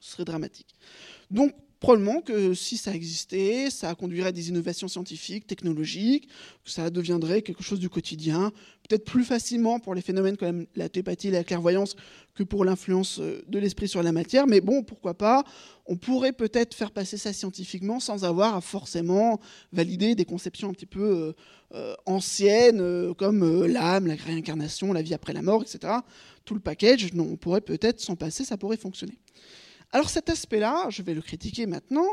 Ce 0.00 0.12
serait 0.12 0.24
dramatique. 0.24 0.74
Donc, 1.30 1.54
probablement 1.80 2.20
que 2.20 2.52
si 2.52 2.76
ça 2.76 2.94
existait, 2.94 3.70
ça 3.70 3.94
conduirait 3.94 4.28
à 4.28 4.32
des 4.32 4.50
innovations 4.50 4.86
scientifiques, 4.86 5.46
technologiques, 5.46 6.28
que 6.62 6.70
ça 6.70 6.90
deviendrait 6.90 7.40
quelque 7.40 7.62
chose 7.62 7.80
du 7.80 7.88
quotidien, 7.88 8.52
peut-être 8.86 9.04
plus 9.04 9.24
facilement 9.24 9.80
pour 9.80 9.94
les 9.94 10.02
phénomènes 10.02 10.36
comme 10.36 10.66
la 10.76 10.90
télépathie 10.90 11.28
et 11.28 11.30
la 11.30 11.42
clairvoyance 11.42 11.96
que 12.34 12.42
pour 12.42 12.64
l'influence 12.66 13.18
euh, 13.18 13.42
de 13.48 13.58
l'esprit 13.58 13.88
sur 13.88 14.02
la 14.02 14.12
matière. 14.12 14.46
Mais 14.46 14.60
bon, 14.60 14.82
pourquoi 14.82 15.14
pas? 15.14 15.42
On 15.86 15.96
pourrait 15.96 16.32
peut-être 16.32 16.74
faire 16.74 16.90
passer 16.90 17.16
ça 17.16 17.32
scientifiquement 17.32 17.98
sans 17.98 18.24
avoir 18.24 18.54
à 18.54 18.60
forcément 18.60 19.40
valider 19.72 20.14
des 20.14 20.26
conceptions 20.26 20.68
un 20.68 20.72
petit 20.72 20.86
peu 20.86 21.00
euh, 21.00 21.32
euh, 21.74 21.94
anciennes 22.04 23.14
comme 23.14 23.66
l'âme, 23.66 24.06
la 24.06 24.14
réincarnation, 24.14 24.92
la 24.92 25.02
vie 25.02 25.14
après 25.14 25.32
la 25.32 25.42
mort, 25.42 25.62
etc. 25.62 25.94
Tout 26.44 26.54
le 26.54 26.60
package, 26.60 27.12
non, 27.14 27.28
on 27.32 27.36
pourrait 27.36 27.60
peut-être 27.60 28.00
s'en 28.00 28.16
passer, 28.16 28.44
ça 28.44 28.56
pourrait 28.56 28.76
fonctionner. 28.76 29.18
Alors 29.92 30.08
cet 30.08 30.30
aspect-là, 30.30 30.86
je 30.88 31.02
vais 31.02 31.14
le 31.14 31.20
critiquer 31.20 31.66
maintenant, 31.66 32.06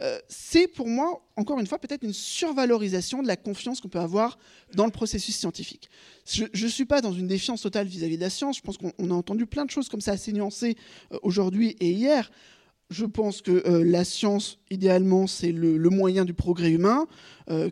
euh, 0.00 0.18
c'est 0.28 0.68
pour 0.68 0.86
moi, 0.86 1.26
encore 1.36 1.58
une 1.58 1.66
fois, 1.66 1.78
peut-être 1.78 2.04
une 2.04 2.12
survalorisation 2.12 3.22
de 3.22 3.26
la 3.26 3.36
confiance 3.36 3.80
qu'on 3.80 3.88
peut 3.88 3.98
avoir 3.98 4.38
dans 4.74 4.84
le 4.84 4.92
processus 4.92 5.36
scientifique. 5.36 5.90
Je 6.26 6.44
ne 6.44 6.70
suis 6.70 6.84
pas 6.84 7.00
dans 7.00 7.12
une 7.12 7.26
défiance 7.26 7.62
totale 7.62 7.88
vis-à-vis 7.88 8.16
de 8.16 8.22
la 8.22 8.30
science, 8.30 8.58
je 8.58 8.62
pense 8.62 8.78
qu'on 8.78 9.10
a 9.10 9.14
entendu 9.14 9.46
plein 9.46 9.64
de 9.64 9.70
choses 9.70 9.88
comme 9.88 10.00
ça 10.00 10.12
assez 10.12 10.32
nuancées 10.32 10.76
euh, 11.12 11.18
aujourd'hui 11.22 11.76
et 11.80 11.90
hier. 11.90 12.30
Je 12.90 13.06
pense 13.06 13.42
que 13.42 13.66
euh, 13.66 13.82
la 13.82 14.04
science, 14.04 14.58
idéalement, 14.70 15.26
c'est 15.26 15.50
le, 15.50 15.78
moyen 15.90 16.24
du 16.24 16.34
progrès 16.34 16.70
humain, 16.70 17.06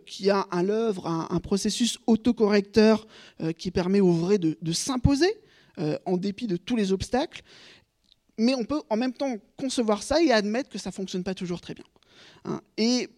qui 0.04 0.28
a 0.28 0.40
à 0.50 0.62
l'œuvre 0.62 1.06
un, 1.06 1.40
processus 1.40 1.98
autocorrecteur 2.06 3.06
qui 3.56 3.70
permet 3.70 4.00
au 4.00 4.12
vrai 4.12 4.38
de, 4.38 4.58
de 4.60 4.72
s'imposer 4.72 5.40
en 6.04 6.18
dépit 6.18 6.46
de 6.46 6.56
tous 6.58 6.76
les 6.76 6.92
obstacles 6.92 7.42
mais 8.38 8.54
on 8.54 8.64
peut 8.64 8.82
en 8.90 8.96
même 8.96 9.12
temps 9.12 9.36
concevoir 9.56 10.02
ça 10.02 10.22
et 10.22 10.32
admettre 10.32 10.70
que 10.70 10.78
ça 10.78 10.90
ne 10.90 10.94
fonctionne 10.94 11.24
pas 11.24 11.34
toujours 11.34 11.60
très 11.60 11.74
bien. 11.74 11.84
Hein. 12.44 12.60
Et 12.76 13.08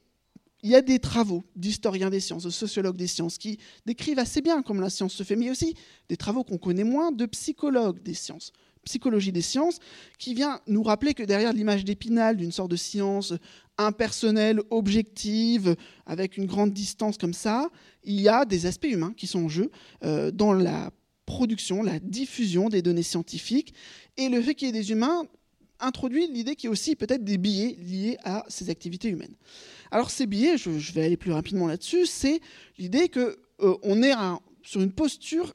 il 0.65 0.71
y 0.71 0.75
a 0.75 0.81
des 0.81 0.99
travaux 0.99 1.45
d'historiens 1.57 2.09
des 2.09 2.21
sciences, 2.21 2.45
de 2.45 2.51
sociologues 2.51 2.97
des 2.97 3.07
sciences, 3.07 3.37
qui 3.37 3.59
décrivent 3.85 4.19
assez 4.19 4.41
bien 4.41 4.63
comment 4.63 4.81
la 4.81 4.89
science 4.89 5.13
se 5.13 5.23
fait, 5.23 5.37
mais 5.37 5.51
aussi 5.51 5.75
des 6.09 6.17
travaux 6.17 6.43
qu'on 6.43 6.57
connaît 6.57 6.85
moins 6.85 7.13
de 7.13 7.27
psychologues 7.27 8.03
des 8.03 8.15
sciences, 8.15 8.51
psychologie 8.83 9.31
des 9.31 9.43
sciences, 9.43 9.79
qui 10.19 10.33
vient 10.33 10.61
nous 10.67 10.83
rappeler 10.83 11.13
que 11.13 11.23
derrière 11.23 11.53
l'image 11.53 11.85
d'épinal 11.85 12.39
d'une 12.39 12.51
sorte 12.51 12.71
de 12.71 12.77
science 12.77 13.35
impersonnelle, 13.77 14.61
objective, 14.71 15.77
avec 16.07 16.39
une 16.39 16.47
grande 16.47 16.73
distance 16.73 17.19
comme 17.19 17.35
ça, 17.35 17.69
il 18.03 18.21
y 18.21 18.29
a 18.31 18.47
des 18.47 18.65
aspects 18.65 18.89
humains 18.91 19.13
qui 19.15 19.27
sont 19.27 19.45
en 19.45 19.49
jeu 19.51 19.71
euh, 20.03 20.31
dans 20.31 20.55
la 20.55 20.91
production, 21.27 21.83
la 21.83 21.99
diffusion 21.99 22.69
des 22.69 22.83
données 22.83 23.03
scientifiques. 23.03 23.75
Et 24.17 24.29
le 24.29 24.41
fait 24.41 24.55
qu'il 24.55 24.67
y 24.67 24.71
ait 24.71 24.73
des 24.73 24.91
humains 24.91 25.25
introduit 25.81 26.29
l'idée 26.29 26.57
qu'il 26.57 26.69
y 26.69 26.69
a 26.69 26.71
aussi 26.71 26.97
peut-être 26.97 27.25
des 27.25 27.39
biais 27.39 27.77
liés 27.81 28.17
à 28.25 28.45
ces 28.49 28.71
activités 28.71 29.09
humaines. 29.09 29.35
Alors 29.91 30.11
ces 30.11 30.27
biais, 30.27 30.57
je, 30.57 30.71
vais 30.93 31.05
aller 31.05 31.17
plus 31.17 31.33
rapidement 31.33 31.67
là-dessus, 31.67 32.07
c'est 32.07 32.41
l'idée 32.79 33.09
qu'on 33.09 33.33
euh, 33.61 34.03
est 34.03 34.15
sur 34.63 34.81
une 34.81 34.93
posture 34.93 35.55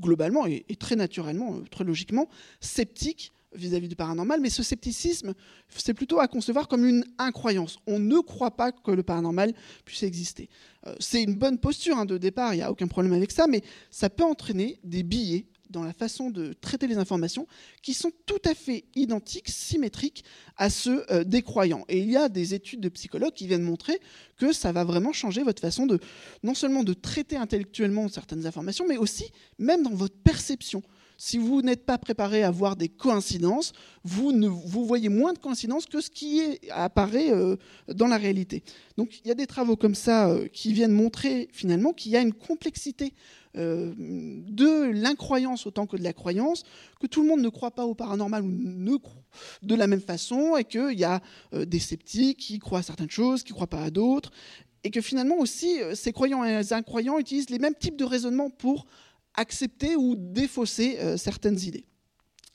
globalement 0.00 0.46
et, 0.46 0.64
très 0.78 0.96
naturellement, 0.96 1.56
euh, 1.56 1.64
très 1.70 1.84
logiquement, 1.84 2.28
sceptique 2.60 3.32
vis-à-vis 3.54 3.88
du 3.88 3.96
paranormal, 3.96 4.40
mais 4.40 4.50
ce 4.50 4.62
scepticisme, 4.62 5.34
c'est 5.68 5.94
plutôt 5.94 6.20
à 6.20 6.28
concevoir 6.28 6.68
comme 6.68 6.84
une 6.84 7.04
incroyance. 7.18 7.78
On 7.86 7.98
ne 7.98 8.18
croit 8.20 8.56
pas 8.56 8.72
que 8.72 8.90
le 8.90 9.02
paranormal 9.02 9.52
puisse 9.84 10.02
exister. 10.02 10.48
Euh, 10.86 10.94
c'est 11.00 11.22
une 11.22 11.34
bonne 11.34 11.58
posture 11.58 11.98
hein, 11.98 12.04
de 12.04 12.18
départ, 12.18 12.54
il 12.54 12.58
n'y 12.58 12.62
a 12.62 12.70
aucun 12.70 12.86
problème 12.86 13.12
avec 13.12 13.30
ça, 13.30 13.46
mais 13.46 13.62
ça 13.90 14.10
peut 14.10 14.24
entraîner 14.24 14.78
des 14.84 15.02
billets 15.02 15.46
dans 15.70 15.82
la 15.82 15.92
façon 15.92 16.30
de 16.30 16.52
traiter 16.52 16.86
les 16.86 16.98
informations 16.98 17.46
qui 17.82 17.94
sont 17.94 18.10
tout 18.26 18.40
à 18.44 18.54
fait 18.54 18.84
identiques, 18.94 19.48
symétriques 19.48 20.24
à 20.56 20.70
ceux 20.70 21.04
euh, 21.10 21.24
des 21.24 21.42
croyants. 21.42 21.84
Et 21.88 21.98
il 21.98 22.10
y 22.10 22.16
a 22.16 22.28
des 22.28 22.54
études 22.54 22.80
de 22.80 22.88
psychologues 22.88 23.34
qui 23.34 23.46
viennent 23.46 23.62
montrer 23.62 24.00
que 24.36 24.52
ça 24.52 24.72
va 24.72 24.84
vraiment 24.84 25.12
changer 25.12 25.42
votre 25.42 25.60
façon 25.60 25.86
de 25.86 25.98
non 26.42 26.54
seulement 26.54 26.84
de 26.84 26.92
traiter 26.92 27.36
intellectuellement 27.36 28.08
certaines 28.08 28.46
informations, 28.46 28.86
mais 28.86 28.96
aussi 28.96 29.30
même 29.58 29.82
dans 29.82 29.94
votre 29.94 30.16
perception 30.16 30.82
si 31.24 31.38
vous 31.38 31.62
n'êtes 31.62 31.86
pas 31.86 31.96
préparé 31.96 32.42
à 32.42 32.50
voir 32.50 32.76
des 32.76 32.90
coïncidences, 32.90 33.72
vous, 34.04 34.30
voyez 34.84 35.08
moins 35.08 35.32
de 35.32 35.38
coïncidences 35.38 35.86
que 35.86 36.02
ce 36.02 36.10
qui 36.10 36.42
apparaît 36.70 37.30
euh, 37.32 37.56
dans 37.88 38.08
la 38.08 38.18
réalité. 38.18 38.62
Donc 38.98 39.20
il 39.24 39.28
y 39.28 39.30
a 39.30 39.34
des 39.34 39.46
travaux 39.46 39.74
comme 39.74 39.94
ça 39.94 40.28
euh, 40.28 40.48
qui 40.48 40.74
viennent 40.74 40.92
montrer 40.92 41.48
finalement 41.50 41.94
qu'il 41.94 42.12
y 42.12 42.16
a 42.18 42.20
une 42.20 42.34
complexité 42.34 43.14
euh, 43.56 43.94
de 43.96 44.90
l'incroyance 44.90 45.66
autant 45.66 45.86
que 45.86 45.96
de 45.96 46.02
la 46.02 46.12
croyance, 46.12 46.62
que 47.00 47.06
tout 47.06 47.22
le 47.22 47.28
monde 47.28 47.40
ne 47.40 47.48
croit 47.48 47.70
pas 47.70 47.86
au 47.86 47.94
paranormal 47.94 48.42
ou 48.42 48.48
ne 48.50 48.98
de 49.62 49.74
la 49.74 49.86
même 49.86 50.02
façon, 50.02 50.58
et 50.58 50.64
qu'il 50.64 50.98
y 50.98 51.04
a 51.04 51.22
des 51.52 51.78
sceptiques 51.78 52.38
qui 52.38 52.58
croient 52.58 52.80
à 52.80 52.82
certaines 52.82 53.10
choses, 53.10 53.44
qui 53.44 53.52
ne 53.52 53.54
croient 53.54 53.66
pas 53.66 53.84
à 53.84 53.90
d'autres, 53.90 54.30
et 54.84 54.90
que 54.90 55.00
finalement 55.00 55.38
aussi 55.38 55.78
ces 55.94 56.12
croyants 56.12 56.44
et 56.44 56.72
incroyants 56.72 57.18
utilisent 57.18 57.48
les 57.48 57.58
mêmes 57.58 57.74
types 57.74 57.96
de 57.96 58.04
raisonnement 58.04 58.50
pour 58.50 58.86
accepter 59.34 59.96
ou 59.96 60.14
défausser 60.16 60.98
euh, 61.00 61.16
certaines 61.16 61.60
idées. 61.60 61.84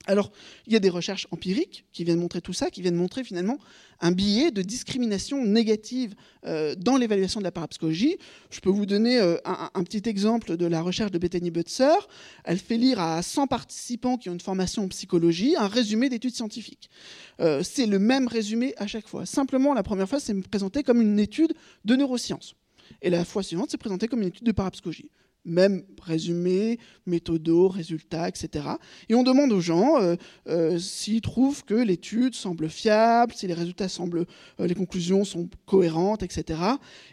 Alors, 0.08 0.32
il 0.66 0.74
y 0.74 0.76
a 0.76 0.80
des 0.80 0.90
recherches 0.90 1.28
empiriques 1.30 1.86
qui 1.92 2.04
viennent 2.04 2.20
montrer 2.20 2.42
tout 2.42 2.54
ça, 2.54 2.72
qui 2.72 2.82
viennent 2.82 2.96
montrer 2.96 3.24
finalement 3.24 3.60
un 4.00 4.12
biais 4.12 4.50
de 4.50 4.64
discrimination 4.64 5.46
négative 5.46 6.16
euh, 6.48 6.74
dans 6.74 6.98
l'évaluation 6.98 7.42
de 7.42 7.44
la 7.44 7.52
parapsychologie. 7.52 8.18
Je 8.50 8.60
peux 8.60 8.72
vous 8.72 8.88
donner 8.88 9.20
euh, 9.20 9.38
un, 9.46 9.84
petit 9.84 10.10
exemple 10.10 10.58
de 10.58 10.66
la 10.66 10.82
recherche 10.82 11.12
de 11.12 11.20
Bethany 11.20 11.52
Butzer. 11.52 12.08
Elle 12.44 12.58
fait 12.58 12.78
lire 12.78 13.00
à 13.00 13.22
100 13.22 13.48
participants 13.48 14.18
qui 14.18 14.30
ont 14.30 14.34
une 14.34 14.40
formation 14.40 14.86
en 14.86 14.88
psychologie 14.88 15.56
un 15.58 15.68
résumé 15.68 16.10
d'études 16.10 16.34
scientifiques. 16.34 16.90
c'est 17.38 17.86
le 17.86 18.00
même 18.00 18.28
résumé 18.28 18.74
à 18.78 18.88
chaque 18.88 19.08
fois. 19.08 19.26
Simplement, 19.28 19.74
la 19.76 19.84
première 19.84 20.10
fois, 20.10 20.20
c'est 20.20 20.34
présenté 20.50 20.82
comme 20.82 21.02
une 21.02 21.20
étude 21.20 21.54
de 21.86 21.96
neurosciences. 21.96 22.56
Et 23.02 23.10
la 23.10 23.26
fois 23.26 23.44
suivante, 23.44 23.70
c'est 23.70 23.78
présenté 23.78 24.08
comme 24.08 24.22
une 24.22 24.30
étude 24.30 24.46
de 24.46 24.52
parapsychologie 24.54 25.12
même 25.50 25.84
résumé, 26.02 26.80
méthodo, 27.06 27.68
résultats, 27.68 28.30
etc. 28.30 28.66
Et 29.10 29.16
on 29.16 29.24
demande 29.24 29.52
aux 29.52 29.62
gens 29.62 30.02
euh, 30.02 30.16
euh, 30.48 30.80
s'ils 30.80 31.22
trouvent 31.22 31.64
que 31.64 31.74
l'étude 31.74 32.36
semble 32.36 32.70
fiable, 32.70 33.34
si 33.36 33.48
les 33.48 33.54
résultats 33.54 33.90
semblent, 33.90 34.26
euh, 34.60 34.68
les 34.68 34.76
conclusions 34.76 35.26
sont 35.26 35.50
cohérentes, 35.66 36.24
etc. 36.24 36.60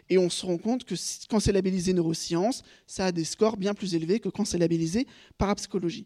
Et 0.09 0.17
on 0.17 0.29
se 0.29 0.45
rend 0.45 0.57
compte 0.57 0.83
que 0.83 0.95
quand 1.29 1.39
c'est 1.39 1.51
labellisé 1.51 1.93
neurosciences, 1.93 2.63
ça 2.85 3.07
a 3.07 3.11
des 3.11 3.25
scores 3.25 3.57
bien 3.57 3.73
plus 3.73 3.95
élevés 3.95 4.19
que 4.19 4.29
quand 4.29 4.45
c'est 4.45 4.57
labellisé 4.57 5.07
parapsychologie. 5.37 6.05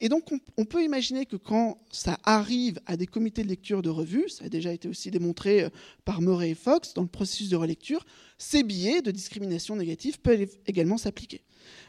Et 0.00 0.08
donc 0.08 0.30
on, 0.56 0.64
peut 0.64 0.82
imaginer 0.82 1.26
que 1.26 1.36
quand 1.36 1.78
ça 1.90 2.18
arrive 2.24 2.80
à 2.86 2.96
des 2.96 3.06
comités 3.06 3.42
de 3.42 3.48
lecture 3.48 3.82
de 3.82 3.90
revues, 3.90 4.28
ça 4.28 4.46
a 4.46 4.48
déjà 4.48 4.72
été 4.72 4.88
aussi 4.88 5.10
démontré 5.10 5.66
par 6.04 6.22
Murray 6.22 6.50
et 6.50 6.54
Fox 6.54 6.94
dans 6.94 7.02
le 7.02 7.08
processus 7.08 7.50
de 7.50 7.56
relecture, 7.56 8.04
ces 8.38 8.62
biais 8.62 9.02
de 9.02 9.10
discrimination 9.10 9.76
négative 9.76 10.18
peuvent 10.20 10.46
également 10.66 10.96
s'appliquer. 10.96 11.42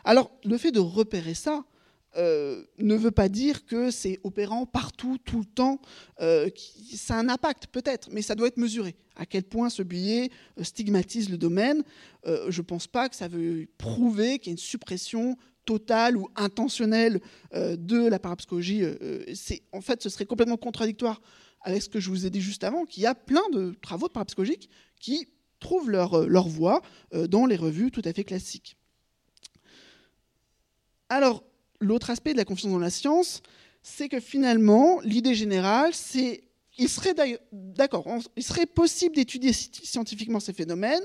Alors, 0.03 0.31
le 0.43 0.57
fait 0.57 0.71
de 0.71 0.79
repérer 0.79 1.33
ça 1.33 1.63
euh, 2.15 2.63
ne 2.77 2.95
veut 2.95 3.11
pas 3.11 3.27
dire 3.27 3.65
que 3.65 3.89
c'est 3.89 4.19
opérant 4.23 4.65
partout, 4.65 5.17
tout 5.23 5.39
le 5.39 5.45
temps. 5.45 5.81
Euh, 6.21 6.49
ça 6.93 7.15
a 7.15 7.19
un 7.19 7.29
impact, 7.29 7.67
peut-être, 7.67 8.09
mais 8.11 8.21
ça 8.21 8.35
doit 8.35 8.47
être 8.47 8.57
mesuré. 8.57 8.95
À 9.15 9.25
quel 9.25 9.43
point 9.43 9.69
ce 9.69 9.81
billet 9.81 10.29
euh, 10.59 10.63
stigmatise 10.63 11.29
le 11.29 11.37
domaine 11.37 11.83
Je 12.25 12.61
ne 12.61 12.65
pense 12.65 12.87
pas 12.87 13.09
que 13.09 13.15
ça 13.15 13.27
veut 13.27 13.67
prouver 13.77 14.39
qu'il 14.39 14.47
y 14.47 14.51
a 14.51 14.53
une 14.53 14.57
suppression 14.57 15.37
totale 15.65 16.17
ou 16.17 16.27
intentionnelle 16.35 17.21
de 17.53 18.07
la 18.07 18.19
parapsychologie. 18.19 18.83
en 19.71 19.81
fait, 19.81 20.01
ce 20.01 20.09
serait 20.09 20.25
complètement 20.25 20.57
contradictoire 20.57 21.21
avec 21.61 21.81
ce 21.81 21.87
que 21.87 22.01
je 22.01 22.09
vous 22.09 22.25
ai 22.25 22.29
dit 22.29 22.41
juste 22.41 22.65
avant, 22.65 22.83
qu'il 22.83 23.03
y 23.03 23.05
a 23.05 23.15
plein 23.15 23.47
de 23.53 23.73
travaux 23.81 24.07
de 24.07 24.11
parapsychologiques 24.11 24.69
qui 24.99 25.29
trouvent 25.61 25.89
leur, 25.89 26.27
leur 26.27 26.49
voie 26.49 26.81
dans 27.29 27.45
les 27.45 27.55
revues 27.55 27.91
tout 27.91 28.01
à 28.03 28.11
fait 28.11 28.25
classiques. 28.25 28.75
Alors, 31.13 31.43
l'autre 31.79 32.09
aspect 32.09 32.31
de 32.31 32.37
la 32.37 32.43
confiance 32.43 32.71
dans 32.71 32.79
la 32.79 32.89
science, 32.89 33.43
c'est 33.83 34.09
que 34.09 34.19
finalement, 34.19 34.99
l'idée 35.01 35.35
générale, 35.35 35.91
c'est 35.93 36.41
il 36.79 36.89
serait 36.89 37.13
d'accord, 37.51 38.07
il 38.35 38.41
serait 38.41 38.65
possible 38.65 39.15
d'étudier 39.15 39.53
scientifiquement 39.53 40.39
ces 40.39 40.53
phénomènes, 40.53 41.03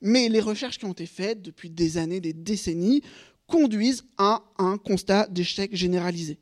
mais 0.00 0.30
les 0.30 0.40
recherches 0.40 0.78
qui 0.78 0.86
ont 0.86 0.92
été 0.92 1.04
faites 1.04 1.42
depuis 1.42 1.68
des 1.68 1.98
années, 1.98 2.18
des 2.18 2.32
décennies, 2.32 3.02
conduisent 3.46 4.04
à 4.16 4.42
un 4.56 4.78
constat 4.78 5.26
d'échec 5.26 5.76
généralisé. 5.76 6.38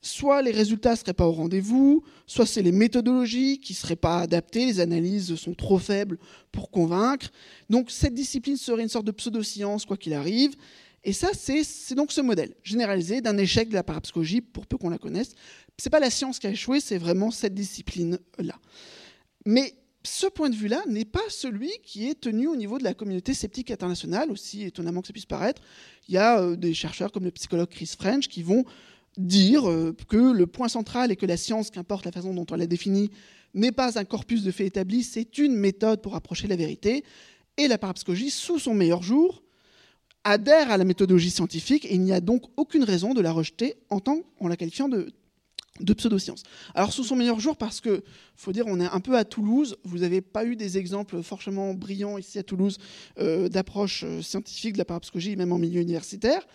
Soit 0.00 0.40
les 0.40 0.52
résultats 0.52 0.92
ne 0.92 0.96
seraient 0.96 1.12
pas 1.12 1.26
au 1.26 1.32
rendez-vous, 1.32 2.02
soit 2.26 2.46
c'est 2.46 2.62
les 2.62 2.72
méthodologies 2.72 3.58
qui 3.58 3.74
ne 3.74 3.76
seraient 3.76 3.94
pas 3.96 4.20
adaptées, 4.20 4.64
les 4.64 4.80
analyses 4.80 5.34
sont 5.34 5.52
trop 5.54 5.78
faibles 5.78 6.18
pour 6.50 6.70
convaincre. 6.70 7.26
Donc 7.68 7.90
cette 7.90 8.14
discipline 8.14 8.56
serait 8.56 8.84
une 8.84 8.88
sorte 8.88 9.04
de 9.04 9.12
pseudo-science, 9.12 9.84
quoi 9.84 9.98
qu'il 9.98 10.14
arrive, 10.14 10.54
et 11.04 11.12
ça, 11.12 11.28
c'est 11.32 11.94
donc 11.94 12.12
ce 12.12 12.20
modèle 12.20 12.54
généralisé 12.62 13.20
d'un 13.20 13.38
échec 13.38 13.68
de 13.68 13.74
la 13.74 13.82
parapsychologie, 13.82 14.40
pour 14.40 14.66
peu 14.66 14.76
qu'on 14.76 14.90
la 14.90 14.98
connaisse. 14.98 15.34
Ce 15.78 15.86
n'est 15.88 15.90
pas 15.90 16.00
la 16.00 16.10
science 16.10 16.38
qui 16.38 16.46
a 16.46 16.50
échoué, 16.50 16.80
c'est 16.80 16.98
vraiment 16.98 17.30
cette 17.30 17.54
discipline-là. 17.54 18.54
Mais 19.46 19.74
ce 20.04 20.26
point 20.26 20.50
de 20.50 20.56
vue-là 20.56 20.82
n'est 20.88 21.04
pas 21.04 21.22
celui 21.28 21.70
qui 21.82 22.08
est 22.08 22.20
tenu 22.20 22.48
au 22.48 22.56
niveau 22.56 22.78
de 22.78 22.84
la 22.84 22.94
communauté 22.94 23.34
sceptique 23.34 23.70
internationale, 23.70 24.30
aussi 24.30 24.64
étonnamment 24.64 25.00
que 25.00 25.06
ça 25.06 25.12
puisse 25.12 25.26
paraître. 25.26 25.62
Il 26.08 26.14
y 26.14 26.18
a 26.18 26.40
euh, 26.40 26.56
des 26.56 26.74
chercheurs 26.74 27.12
comme 27.12 27.24
le 27.24 27.30
psychologue 27.30 27.68
Chris 27.68 27.92
French 27.98 28.28
qui 28.28 28.42
vont 28.42 28.64
dire 29.16 29.68
euh, 29.68 29.94
que 30.08 30.32
le 30.32 30.46
point 30.46 30.68
central 30.68 31.10
est 31.10 31.16
que 31.16 31.26
la 31.26 31.36
science, 31.36 31.70
qu'importe 31.70 32.04
la 32.04 32.12
façon 32.12 32.34
dont 32.34 32.46
on 32.50 32.56
la 32.56 32.66
définit, 32.66 33.10
n'est 33.54 33.72
pas 33.72 33.98
un 33.98 34.04
corpus 34.04 34.42
de 34.42 34.50
faits 34.50 34.66
établis, 34.66 35.04
c'est 35.04 35.38
une 35.38 35.54
méthode 35.54 36.02
pour 36.02 36.14
approcher 36.14 36.48
la 36.48 36.56
vérité. 36.56 37.04
Et 37.56 37.66
la 37.66 37.78
parapsychologie, 37.78 38.30
sous 38.30 38.58
son 38.58 38.74
meilleur 38.74 39.02
jour, 39.02 39.42
adhère 40.28 40.70
à 40.70 40.76
la 40.76 40.84
méthodologie 40.84 41.30
scientifique 41.30 41.84
et 41.84 41.94
il 41.94 42.02
n'y 42.02 42.12
a 42.12 42.20
donc 42.20 42.44
aucune 42.56 42.84
raison 42.84 43.14
de 43.14 43.20
la 43.20 43.32
rejeter 43.32 43.76
en, 43.90 44.00
tant, 44.00 44.22
la 44.40 44.56
qualifiant 44.56 44.88
de, 44.88 45.12
de 45.80 45.92
pseudoscience. 45.94 46.42
Alors 46.74 46.92
sous 46.92 47.04
son 47.04 47.16
meilleur 47.16 47.40
jour, 47.40 47.56
parce 47.56 47.80
que 47.80 48.02
faut 48.36 48.52
dire, 48.52 48.64
on 48.66 48.78
est 48.80 48.86
un 48.86 49.00
peu 49.00 49.16
à 49.16 49.24
Toulouse. 49.24 49.76
Vous 49.84 49.98
n'avez 49.98 50.20
pas 50.20 50.44
eu 50.44 50.56
des 50.56 50.78
exemples 50.78 51.22
forcément 51.22 51.74
brillants 51.74 52.18
ici 52.18 52.38
à 52.38 52.42
Toulouse 52.42 52.78
euh, 53.18 53.48
d'approche 53.48 54.04
euh, 54.04 54.22
scientifique 54.22 54.74
de 54.74 54.78
la 54.78 54.84
parapsychologie, 54.84 55.36
même 55.36 55.52
en 55.52 55.58
milieu 55.58 55.80
universitaire. 55.80 56.46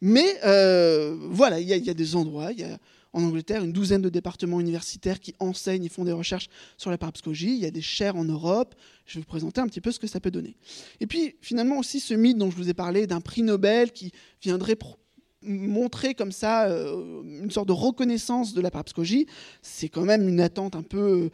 Mais 0.00 0.36
euh, 0.44 1.16
voilà, 1.30 1.60
il 1.60 1.68
y, 1.68 1.76
y, 1.76 1.90
a 1.90 1.94
des 1.94 2.16
endroits. 2.16 2.52
Il 2.52 2.60
y 2.60 2.64
a 2.64 2.78
en 3.12 3.22
Angleterre 3.22 3.64
une 3.64 3.72
douzaine 3.72 4.02
de 4.02 4.08
départements 4.08 4.60
universitaires 4.60 5.20
qui 5.20 5.34
enseignent 5.38 5.84
et 5.84 5.88
font 5.88 6.04
des 6.04 6.12
recherches 6.12 6.48
sur 6.76 6.90
la 6.90 6.98
parapsychologie. 6.98 7.54
Il 7.54 7.60
y 7.60 7.66
a 7.66 7.70
des 7.70 7.82
chaires 7.82 8.16
en 8.16 8.24
Europe. 8.24 8.74
Je 9.06 9.14
vais 9.14 9.20
vous 9.20 9.26
présenter 9.26 9.60
un 9.60 9.66
petit 9.66 9.80
peu 9.80 9.92
ce 9.92 9.98
que 9.98 10.06
ça 10.06 10.20
peut 10.20 10.30
donner. 10.30 10.56
Et 11.00 11.06
puis 11.06 11.36
finalement 11.40 11.78
aussi 11.78 12.00
ce 12.00 12.14
mythe 12.14 12.38
dont 12.38 12.50
je 12.50 12.56
vous 12.56 12.68
ai 12.68 12.74
parlé 12.74 13.06
d'un 13.06 13.20
prix 13.20 13.42
Nobel 13.42 13.92
qui 13.92 14.12
viendrait 14.42 14.76
montrer 15.48 16.14
comme 16.14 16.32
ça 16.32 16.66
euh, 16.66 17.22
une 17.24 17.50
sorte 17.50 17.68
de 17.68 17.72
reconnaissance 17.72 18.54
de 18.54 18.60
la 18.60 18.70
parapsychologie, 18.70 19.26
c'est 19.62 19.88
quand 19.88 20.04
même 20.04 20.28
une 20.28 20.40
attente 20.40 20.76
un 20.76 20.82
peu, 20.82 21.30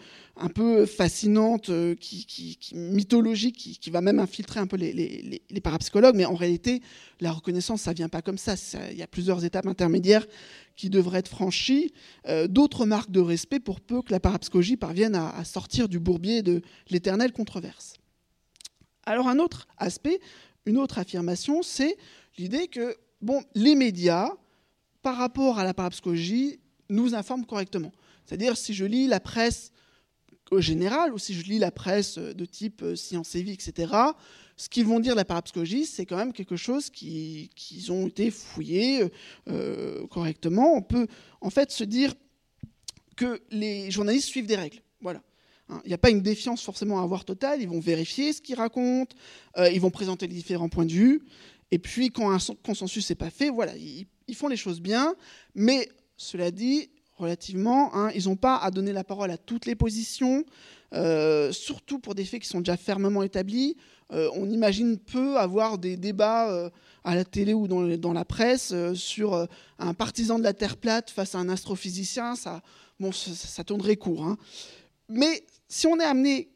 fascinante, 0.86 1.68
euh, 1.70 1.94
qui, 1.94 2.56
mythologique, 2.72 3.78
qui, 3.80 3.90
va 3.90 4.00
même 4.00 4.18
infiltrer 4.18 4.60
un 4.60 4.66
peu 4.66 4.76
les, 4.76 5.42
parapsychologues. 5.62 6.16
Mais 6.16 6.24
en 6.24 6.34
réalité, 6.34 6.80
la 7.20 7.32
reconnaissance, 7.32 7.82
ça 7.82 7.92
vient 7.92 8.08
pas 8.08 8.22
comme 8.22 8.38
ça. 8.38 8.54
Il 8.90 8.96
y 8.96 9.02
a 9.02 9.06
plusieurs 9.06 9.44
étapes 9.44 9.66
intermédiaires 9.66 10.26
qui 10.76 10.90
devraient 10.90 11.18
être 11.18 11.28
franchies. 11.28 11.92
Euh, 12.28 12.46
d'autres 12.46 12.86
marques 12.86 13.10
de 13.10 13.20
respect 13.20 13.60
pour 13.60 13.80
peu 13.80 14.02
que 14.02 14.12
la 14.12 14.20
parapsychologie 14.20 14.76
parvienne 14.76 15.14
à 15.14 15.44
sortir 15.44 15.88
du 15.88 15.98
bourbier 15.98 16.42
de 16.42 16.62
l'éternelle 16.90 17.32
controverse. 17.32 17.94
Alors 19.06 19.28
un 19.28 19.38
autre 19.38 19.66
aspect, 19.76 20.20
une 20.66 20.78
autre 20.78 20.98
affirmation, 20.98 21.62
c'est 21.62 21.96
l'idée 22.38 22.68
que 22.68 22.96
bon, 23.24 23.42
les 23.54 23.74
médias, 23.74 24.28
par 25.02 25.16
rapport 25.16 25.58
à 25.58 25.64
la 25.64 25.74
parapsychologie, 25.74 26.60
nous 26.88 27.14
informent 27.14 27.46
correctement. 27.46 27.92
C'est-à-dire, 28.26 28.56
si 28.56 28.74
je 28.74 28.84
lis 28.84 29.06
la 29.06 29.20
presse 29.20 29.72
générale 30.58 31.12
ou 31.12 31.18
si 31.18 31.34
je 31.34 31.42
lis 31.44 31.58
la 31.58 31.72
presse 31.72 32.18
de 32.18 32.44
type 32.44 32.82
euh, 32.82 32.94
Science 32.94 33.34
et 33.34 33.42
Vie, 33.42 33.52
etc., 33.52 33.92
ce 34.56 34.68
qu'ils 34.68 34.86
vont 34.86 35.00
dire 35.00 35.14
de 35.14 35.16
la 35.16 35.24
parapsychologie, 35.24 35.84
c'est 35.84 36.06
quand 36.06 36.16
même 36.16 36.32
quelque 36.32 36.54
chose 36.54 36.90
qui, 36.90 37.50
qui 37.56 37.90
ont 37.90 38.06
été 38.06 38.30
fouillés 38.30 39.10
euh, 39.48 40.06
correctement. 40.06 40.76
On 40.76 40.82
peut 40.82 41.08
en 41.40 41.50
fait 41.50 41.72
se 41.72 41.82
dire 41.82 42.14
que 43.16 43.40
les 43.50 43.90
journalistes 43.90 44.28
suivent 44.28 44.46
des 44.46 44.54
règles. 44.54 44.80
Voilà. 45.00 45.22
Hein, 45.70 45.80
il 45.84 45.88
n'y 45.88 45.94
a 45.94 45.98
pas 45.98 46.10
une 46.10 46.20
défiance 46.20 46.62
forcément 46.62 47.00
à 47.00 47.02
avoir 47.02 47.24
totale. 47.24 47.62
Ils 47.62 47.68
vont 47.68 47.80
vérifier 47.80 48.32
ce 48.32 48.40
qu'ils 48.40 48.56
racontent, 48.56 49.16
euh, 49.56 49.70
ils 49.70 49.80
vont 49.80 49.90
présenter 49.90 50.26
les 50.26 50.34
différents 50.34 50.68
points 50.68 50.84
de 50.84 50.92
vue. 50.92 51.22
Et 51.74 51.78
puis, 51.80 52.10
quand 52.10 52.30
un 52.30 52.38
consensus 52.64 53.10
n'est 53.10 53.16
pas 53.16 53.30
fait, 53.30 53.50
voilà, 53.50 53.72
ils, 53.76 54.06
font 54.36 54.46
les 54.46 54.56
choses 54.56 54.80
bien. 54.80 55.16
Mais 55.56 55.88
cela 56.16 56.52
dit, 56.52 56.88
relativement, 57.16 57.92
hein, 57.96 58.12
ils 58.14 58.28
n'ont 58.28 58.36
pas 58.36 58.58
à 58.58 58.70
donner 58.70 58.92
la 58.92 59.02
parole 59.02 59.32
à 59.32 59.36
toutes 59.36 59.66
les 59.66 59.74
positions, 59.74 60.44
euh, 60.92 61.50
surtout 61.50 61.98
pour 61.98 62.14
des 62.14 62.24
faits 62.24 62.42
qui 62.42 62.48
sont 62.48 62.60
déjà 62.60 62.76
fermement 62.76 63.24
établis. 63.24 63.76
Euh, 64.12 64.30
on 64.34 64.48
imagine 64.50 64.98
peu 64.98 65.36
avoir 65.36 65.76
des 65.78 65.96
débats 65.96 66.48
euh, 66.48 66.70
à 67.02 67.16
la 67.16 67.24
télé 67.24 67.54
ou 67.54 67.66
dans, 67.66 68.12
la 68.12 68.24
presse 68.24 68.72
sur 68.94 69.48
un 69.80 69.94
partisan 69.94 70.38
de 70.38 70.44
la 70.44 70.52
Terre 70.52 70.76
plate 70.76 71.10
face 71.10 71.34
à 71.34 71.38
un 71.38 71.48
astrophysicien. 71.48 72.36
Ça, 72.36 72.62
bon, 73.00 73.10
ça, 73.10 73.64
tournerait 73.64 73.96
court. 73.96 74.24
Hein. 74.24 74.38
Mais 75.08 75.44
si 75.66 75.88
on 75.88 75.98
est 75.98 76.04
amené 76.04 76.50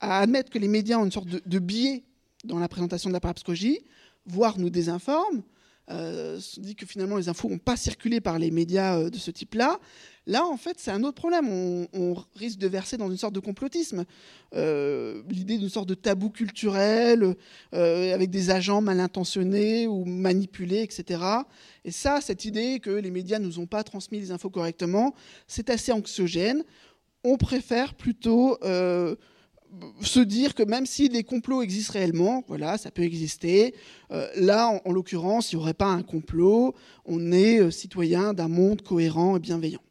à 0.00 0.20
admettre 0.20 0.48
que 0.48 0.58
les 0.58 0.68
médias 0.68 0.96
ont 0.96 1.04
une 1.04 1.12
sorte 1.12 1.28
de, 1.28 1.42
de 1.44 1.58
biais 1.58 2.02
dans 2.44 2.58
la 2.58 2.68
présentation 2.68 3.10
de 3.10 3.12
la 3.12 3.20
parapsychologie, 3.20 3.80
voire 4.26 4.58
nous 4.58 4.70
désinforment, 4.70 5.42
euh, 5.88 6.40
dit 6.56 6.74
que 6.74 6.84
finalement 6.84 7.16
les 7.16 7.28
infos 7.28 7.48
n'ont 7.48 7.58
pas 7.58 7.76
circulé 7.76 8.20
par 8.20 8.40
les 8.40 8.50
médias 8.50 8.98
euh, 8.98 9.10
de 9.10 9.18
ce 9.18 9.30
type-là. 9.30 9.78
Là, 10.26 10.44
en 10.44 10.56
fait, 10.56 10.80
c'est 10.80 10.90
un 10.90 11.04
autre 11.04 11.14
problème. 11.14 11.48
On, 11.48 12.16
risque 12.34 12.58
de 12.58 12.66
verser 12.66 12.96
dans 12.96 13.08
une 13.08 13.16
sorte 13.16 13.34
de 13.34 13.40
complotisme. 13.40 14.04
Euh, 14.56 15.22
l'idée 15.30 15.56
d'une 15.56 15.68
sorte 15.68 15.88
de 15.88 15.94
tabou 15.94 16.30
culturel, 16.30 17.36
avec 17.70 18.30
des 18.30 18.50
agents 18.50 18.80
mal 18.80 18.98
intentionnés 18.98 19.86
ou 19.86 20.04
manipulés, 20.04 20.82
etc. 20.82 21.22
Et 21.84 21.92
ça, 21.92 22.20
cette 22.20 22.44
idée 22.44 22.80
que 22.80 22.90
les 22.90 23.12
médias 23.12 23.38
ne 23.38 23.46
nous 23.46 23.60
ont 23.60 23.66
pas 23.66 23.84
transmis 23.84 24.18
les 24.18 24.32
infos 24.32 24.50
correctement, 24.50 25.14
c'est 25.46 25.70
assez 25.70 25.92
anxiogène. 25.92 26.64
On 27.22 27.36
préfère 27.36 27.94
plutôt 27.94 28.58
se 30.00 30.20
dire 30.20 30.54
que 30.54 30.62
même 30.62 30.86
si 30.86 31.08
les 31.08 31.24
complots 31.24 31.62
existent 31.62 31.94
réellement, 31.94 32.44
voilà, 32.48 32.78
ça 32.78 32.90
peut 32.90 33.02
exister. 33.02 33.74
Euh, 34.10 34.28
là, 34.36 34.80
en, 34.84 34.92
l'occurrence, 34.92 35.52
il 35.52 35.56
n'y 35.56 35.62
aurait 35.62 35.74
pas 35.74 35.86
un 35.86 36.02
complot. 36.02 36.74
On 37.04 37.32
est 37.32 37.60
euh, 37.60 37.70
citoyen 37.70 38.34
d'un 38.34 38.48
monde 38.48 38.82
cohérent 38.82 39.36
et 39.36 39.40
bienveillant. 39.40 39.82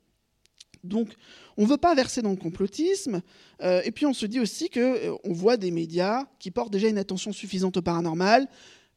Donc, 0.83 1.09
on 1.57 1.63
ne 1.63 1.67
veut 1.67 1.77
pas 1.77 1.95
verser 1.95 2.21
dans 2.21 2.31
le 2.31 2.35
complotisme. 2.35 3.21
Euh, 3.61 3.81
et 3.85 3.91
puis, 3.91 4.05
on 4.05 4.13
se 4.13 4.25
dit 4.25 4.39
aussi 4.39 4.69
qu'on 4.69 5.33
voit 5.33 5.57
des 5.57 5.71
médias 5.71 6.25
qui 6.39 6.51
portent 6.51 6.71
déjà 6.71 6.87
une 6.87 6.97
attention 6.97 7.31
suffisante 7.31 7.77
au 7.77 7.81
paranormal, 7.81 8.47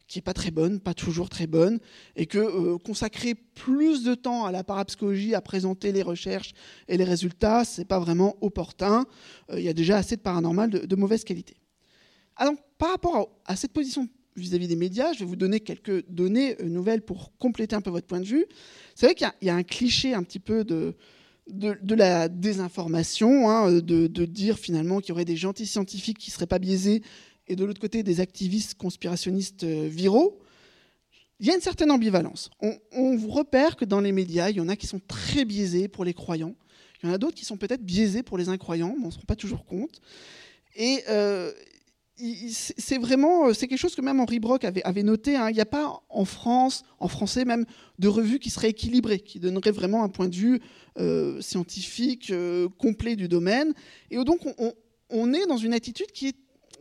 qui 0.09 0.19
n'est 0.19 0.23
pas 0.23 0.33
très 0.33 0.51
bonne, 0.51 0.81
pas 0.81 0.95
toujours 0.95 1.29
très 1.29 1.47
bonne, 1.47 1.79
et 2.17 2.27
que 2.27 2.39
euh, 2.39 2.79
consacrer 2.79 3.35
plus 3.35 4.03
de 4.03 4.15
temps 4.15 4.47
à 4.47 4.53
la 4.53 4.65
parapsychologie, 4.65 5.35
à 5.35 5.43
présenter 5.43 5.93
les 5.93 6.03
recherches 6.03 6.55
et 6.89 6.97
les 6.97 7.05
résultats, 7.05 7.65
ce 7.65 7.81
n'est 7.81 7.85
pas 7.85 8.01
vraiment 8.01 8.37
opportun. 8.41 9.05
Euh, 9.51 9.61
il 9.61 9.65
y 9.65 9.69
a 9.69 9.75
déjà 9.75 9.99
assez 9.99 10.17
de 10.17 10.23
paranormal 10.23 10.71
de, 10.71 10.97
mauvaise 10.97 11.25
qualité. 11.25 11.57
Alors, 12.37 12.55
par 12.79 12.91
rapport 12.91 13.29
à, 13.45 13.55
cette 13.55 13.73
position 13.73 14.09
vis-à-vis 14.35 14.69
des 14.69 14.77
médias, 14.77 15.13
je 15.13 15.21
vais 15.21 15.25
vous 15.27 15.37
donner 15.37 15.61
quelques 15.61 16.09
données 16.09 16.57
euh, 16.61 16.69
nouvelles 16.69 17.03
pour 17.03 17.37
compléter 17.37 17.77
un 17.77 17.83
peu 17.83 17.91
votre 17.91 18.07
point 18.07 18.21
de 18.21 18.27
vue. 18.27 18.47
C'est 18.95 19.07
vrai 19.07 19.15
qu'il 19.15 19.31
y, 19.43 19.51
a 19.51 19.55
un 19.55 19.63
cliché 19.63 20.15
un 20.15 20.23
petit 20.23 20.41
peu 20.41 20.65
de, 20.65 20.95
de, 21.49 21.95
la 21.95 22.29
désinformation, 22.29 23.51
hein, 23.51 23.73
de, 23.73 24.07
de, 24.07 24.25
dire 24.25 24.59
finalement 24.59 25.01
qu'il 25.01 25.11
y 25.11 25.13
aurait 25.13 25.25
des 25.25 25.37
gentils 25.37 25.67
scientifiques 25.67 26.19
qui 26.19 26.31
ne 26.31 26.35
seraient 26.35 26.47
pas 26.47 26.59
biaisés 26.59 27.03
et 27.49 27.57
de 27.57 27.65
l'autre 27.65 27.81
côté 27.81 28.03
des 28.03 28.21
activistes 28.21 28.75
conspirationnistes 28.75 29.65
euh, 29.65 29.89
viraux, 29.91 30.39
il 31.41 31.47
y 31.47 31.51
a 31.51 31.55
une 31.55 31.61
certaine 31.61 31.91
ambivalence. 31.91 32.51
On, 32.61 33.17
vous 33.17 33.31
repère 33.31 33.77
que 33.77 33.85
dans 33.85 34.01
les 34.01 34.13
médias, 34.13 34.51
il 34.51 34.57
y 34.57 34.61
en 34.61 34.69
a 34.69 34.77
qui 34.77 34.87
sont 34.87 35.01
très 35.07 35.45
biaisés 35.45 35.89
pour 35.89 36.05
les 36.05 36.15
croyants, 36.15 36.55
il 37.03 37.09
y 37.09 37.11
en 37.11 37.15
a 37.15 37.19
d'autres 37.19 37.37
qui 37.37 37.45
sont 37.45 37.57
peut-être 37.57 37.85
biaisés 37.85 38.25
pour 38.25 38.39
les 38.39 38.49
incroyants, 38.49 38.95
mais 38.99 39.05
on 39.05 39.07
ne 39.07 39.13
se 39.13 39.19
rend 39.19 39.25
pas 39.25 39.37
toujours 39.37 39.65
compte. 39.65 40.01
Et 40.75 41.05
euh, 41.09 41.53
c'est 42.51 42.99
vraiment, 42.99 43.47
euh, 43.47 43.53
c'est 43.55 43.69
quelque 43.69 43.79
chose 43.79 43.95
que 43.95 44.03
même 44.03 44.19
Henri 44.19 44.41
Brock 44.41 44.65
avait, 44.65 45.03
noté. 45.05 45.37
Hein. 45.37 45.49
Il 45.51 45.55
n'y 45.55 45.61
a 45.61 45.67
pas 45.67 46.03
en 46.09 46.25
France, 46.25 46.83
en 46.99 47.07
français 47.07 47.45
même, 47.45 47.67
de 48.01 48.09
revue 48.09 48.41
qui 48.41 48.51
serait 48.51 48.71
équilibrée, 48.71 49.21
qui 49.21 49.39
donnerait 49.39 49.71
vraiment 49.71 50.03
un 50.03 50.09
point 50.09 50.29
de 50.29 50.35
vue 50.35 50.61
scientifique 51.41 52.33
complet 52.79 53.15
du 53.15 53.29
domaine. 53.29 53.73
Et 54.11 54.17
donc 54.25 54.41
on, 54.59 54.73
on, 55.11 55.33
est 55.33 55.47
dans 55.47 55.57
une 55.57 55.73
attitude 55.73 56.11
qui 56.11 56.27
est 56.27 56.37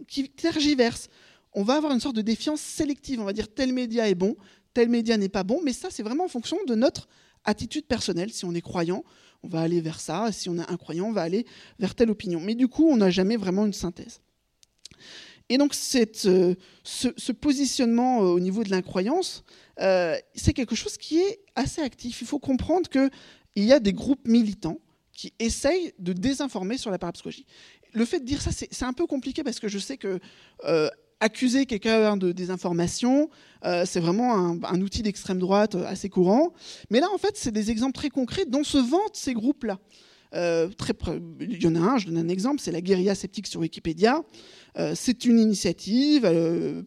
qui 0.08 0.30
tergiverse. 0.30 1.10
On 1.54 1.64
va 1.64 1.76
avoir 1.76 1.94
une 1.94 2.00
sorte 2.00 2.16
de 2.16 2.22
défiance 2.22 2.62
sélective. 2.62 3.20
On 3.20 3.26
va 3.26 3.34
dire 3.34 3.54
tel 3.54 3.74
média 3.74 4.10
est 4.10 4.16
bon, 4.16 4.36
tel 4.74 4.90
média 4.90 5.18
n'est 5.18 5.30
pas 5.30 5.44
bon, 5.44 5.62
mais 5.64 5.74
ça, 5.74 5.90
c'est 5.90 6.04
vraiment 6.04 6.26
en 6.26 6.30
fonction 6.30 6.58
de 6.68 6.76
notre 6.76 7.08
attitude 7.44 7.86
personnelle. 7.86 8.32
Si 8.32 8.46
on 8.46 8.54
est 8.54 8.62
croyant, 8.62 9.04
on 9.44 9.48
va 9.48 9.62
aller 9.62 9.82
vers 9.82 10.00
ça. 10.00 10.32
Si 10.32 10.50
on 10.50 10.58
est 10.58 10.70
incroyant, 10.70 11.08
on 11.08 11.14
va 11.14 11.22
aller 11.22 11.46
vers 11.80 11.96
telle 11.96 12.12
opinion. 12.12 12.40
Mais 12.40 12.56
du 12.56 12.68
coup, 12.68 12.88
on 12.88 12.98
n'a 12.98 13.10
jamais 13.10 13.38
vraiment 13.38 13.66
une 13.66 13.74
synthèse. 13.74 14.22
Et 15.50 15.58
donc, 15.58 15.74
euh, 15.96 16.56
ce, 16.84 17.32
positionnement 17.32 18.22
euh, 18.22 18.26
au 18.26 18.40
niveau 18.40 18.64
de 18.64 18.70
l'incroyance, 18.70 19.44
euh, 19.80 20.18
c'est 20.36 20.54
quelque 20.54 20.76
chose 20.76 20.98
qui 20.98 21.20
est 21.20 21.40
assez 21.56 21.82
actif. 21.82 22.22
Il 22.22 22.28
faut 22.28 22.40
comprendre 22.40 22.90
qu'il 22.90 23.10
y 23.56 23.72
a 23.72 23.80
des 23.80 23.94
groupes 23.94 24.28
militants 24.28 24.80
qui 25.14 25.34
essayent 25.40 25.94
de 26.00 26.14
désinformer 26.14 26.78
sur 26.78 26.92
la 26.92 27.00
parapsychologie 27.00 27.46
le 27.94 28.06
fait 28.06 28.20
de 28.20 28.26
dire 28.26 28.42
ça, 28.42 28.52
c'est 28.52 28.86
un 28.86 28.94
peu 28.94 29.08
compliqué 29.08 29.44
parce 29.44 29.60
que 29.60 29.68
je 29.68 29.80
sais 29.80 29.98
que 29.98 30.20
euh, 30.66 30.90
accuser 31.20 31.66
quelqu'un 31.66 32.16
de 32.16 32.32
désinformation, 32.32 33.30
euh, 33.66 33.84
c'est 33.86 34.00
vraiment 34.00 34.56
un, 34.64 34.82
outil 34.82 35.02
d'extrême 35.02 35.40
droite 35.40 35.74
euh, 35.74 35.88
assez 35.88 36.10
courant. 36.10 36.54
Mais 36.92 37.00
là, 37.00 37.08
en 37.14 37.18
fait, 37.18 37.32
c'est 37.36 37.52
des 37.52 37.72
exemples 37.72 37.94
très 37.94 38.10
concrets 38.10 38.46
dont 38.46 38.64
se 38.64 38.78
vantent 38.78 39.16
ces 39.16 39.34
groupes-là. 39.34 39.80
très, 40.78 40.94
il 41.40 41.64
y 41.64 41.68
en 41.68 41.76
a 41.76 41.80
un, 41.80 41.98
je 41.98 42.06
donne 42.06 42.18
un 42.18 42.30
exemple, 42.30 42.62
c'est 42.62 42.72
la 42.72 42.82
guérilla 42.82 43.16
sceptique 43.16 43.48
sur 43.48 43.62
Wikipédia. 43.62 44.22
c'est 44.94 45.26
une 45.26 45.40
initiative 45.40 46.24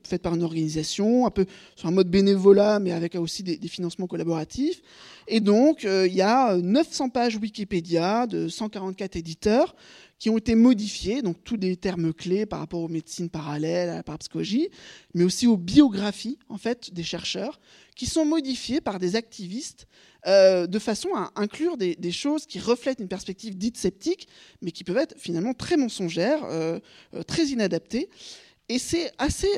faite 0.04 0.22
par 0.22 0.34
une 0.34 0.44
organisation, 0.44 1.26
un 1.26 1.30
peu 1.30 1.46
sur 1.74 1.88
un 1.88 1.90
mode 1.90 2.08
bénévolat, 2.08 2.78
mais 2.78 2.92
avec 2.92 3.16
aussi 3.16 3.42
des, 3.42 3.56
des 3.56 3.68
financements 3.68 4.06
collaboratifs. 4.06 4.82
Et 5.26 5.40
donc, 5.40 5.82
il 5.84 6.14
y 6.14 6.22
a 6.22 6.56
900 6.56 7.08
pages 7.08 7.36
Wikipédia 7.36 8.26
de 8.28 8.46
144 8.46 9.16
éditeurs 9.16 9.74
qui 10.20 10.28
ont 10.28 10.38
été 10.38 10.54
modifiés, 10.54 11.22
donc 11.22 11.42
tous 11.42 11.56
des 11.56 11.76
termes 11.76 12.12
clés 12.12 12.44
par 12.44 12.61
rapport 12.61 12.80
aux 12.80 12.88
médecines 12.88 13.30
parallèles, 13.30 13.88
à 13.88 13.96
la 13.96 14.02
parapsychologie, 14.02 14.68
mais 15.14 15.24
aussi 15.24 15.46
aux 15.46 15.56
biographies 15.56 16.38
en 16.50 16.59
fait 16.59 16.92
des 16.92 17.02
chercheurs, 17.02 17.59
qui 17.96 18.06
sont 18.06 18.26
modifiés 18.26 18.83
par 18.83 18.98
des 18.98 19.16
activistes 19.16 19.88
euh, 20.26 20.66
de 20.66 20.78
façon 20.78 21.09
à 21.14 21.33
inclure 21.37 21.78
des, 21.78 22.12
choses 22.12 22.44
qui 22.44 22.59
reflètent 22.59 23.00
une 23.00 23.09
perspective 23.09 23.56
dite 23.56 23.78
sceptique, 23.78 24.28
mais 24.61 24.70
qui 24.70 24.85
peuvent 24.85 24.98
être 24.98 25.14
finalement 25.18 25.54
très 25.54 25.78
mensongères, 25.78 26.44
euh, 26.44 26.78
euh, 27.14 27.22
très 27.22 27.46
inadaptées. 27.46 28.11
Et 28.68 28.78
c'est 28.78 29.11
assez 29.18 29.48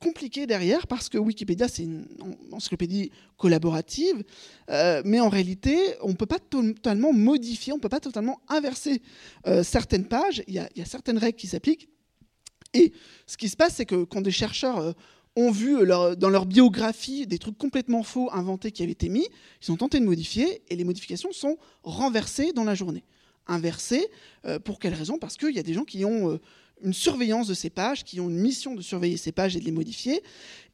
compliqué 0.00 0.46
derrière 0.46 0.86
parce 0.86 1.08
que 1.08 1.18
Wikipédia, 1.18 1.68
c'est 1.68 1.82
une 1.82 2.06
encyclopédie 2.52 3.10
collaborative, 3.36 4.24
euh, 4.70 5.02
mais 5.04 5.20
en 5.20 5.28
réalité, 5.28 5.78
on 6.02 6.10
ne 6.10 6.14
peut 6.14 6.26
pas 6.26 6.38
totalement 6.38 7.12
modifier, 7.12 7.72
on 7.72 7.76
ne 7.76 7.80
peut 7.80 7.88
pas 7.88 8.00
totalement 8.00 8.40
inverser 8.48 9.02
euh, 9.46 9.62
certaines 9.62 10.06
pages. 10.06 10.42
Il 10.48 10.54
y, 10.54 10.58
a, 10.58 10.84
certaines 10.84 11.18
règles 11.18 11.36
qui 11.36 11.46
s'appliquent. 11.46 11.88
Et 12.74 12.92
ce 13.26 13.36
qui 13.36 13.48
se 13.48 13.56
passe, 13.56 13.76
c'est 13.76 13.86
que 13.86 14.04
quand 14.04 14.20
des 14.20 14.30
chercheurs 14.30 14.78
euh, 14.78 14.92
ont 15.34 15.50
vu 15.50 15.86
dans 15.86 16.30
leur 16.30 16.46
biographie 16.46 17.26
des 17.26 17.38
trucs 17.38 17.58
complètement 17.58 18.02
faux 18.02 18.30
inventés 18.32 18.72
qui 18.72 18.82
avaient 18.82 18.92
été 18.92 19.10
mis, 19.10 19.28
ils 19.62 19.70
ont 19.70 19.76
tenté 19.76 20.00
de 20.00 20.04
modifier 20.06 20.62
et 20.70 20.76
les 20.76 20.84
modifications 20.84 21.30
sont 21.30 21.58
renversées 21.82 22.52
dans 22.54 22.64
la 22.64 22.74
journée. 22.74 23.04
Inversées, 23.46 24.08
pour 24.64 24.78
quelle 24.78 24.94
raison? 24.94 25.18
Parce 25.18 25.36
qu'il 25.36 25.54
y 25.54 25.58
a 25.58 25.62
des 25.62 25.74
gens 25.74 25.84
qui 25.84 26.06
ont 26.06 26.40
une 26.82 26.92
surveillance 26.92 27.48
de 27.48 27.54
ces 27.54 27.70
pages, 27.70 28.04
qui 28.04 28.20
ont 28.20 28.28
une 28.28 28.38
mission 28.38 28.74
de 28.74 28.82
surveiller 28.82 29.16
ces 29.16 29.32
pages 29.32 29.56
et 29.56 29.60
de 29.60 29.64
les 29.64 29.72
modifier. 29.72 30.22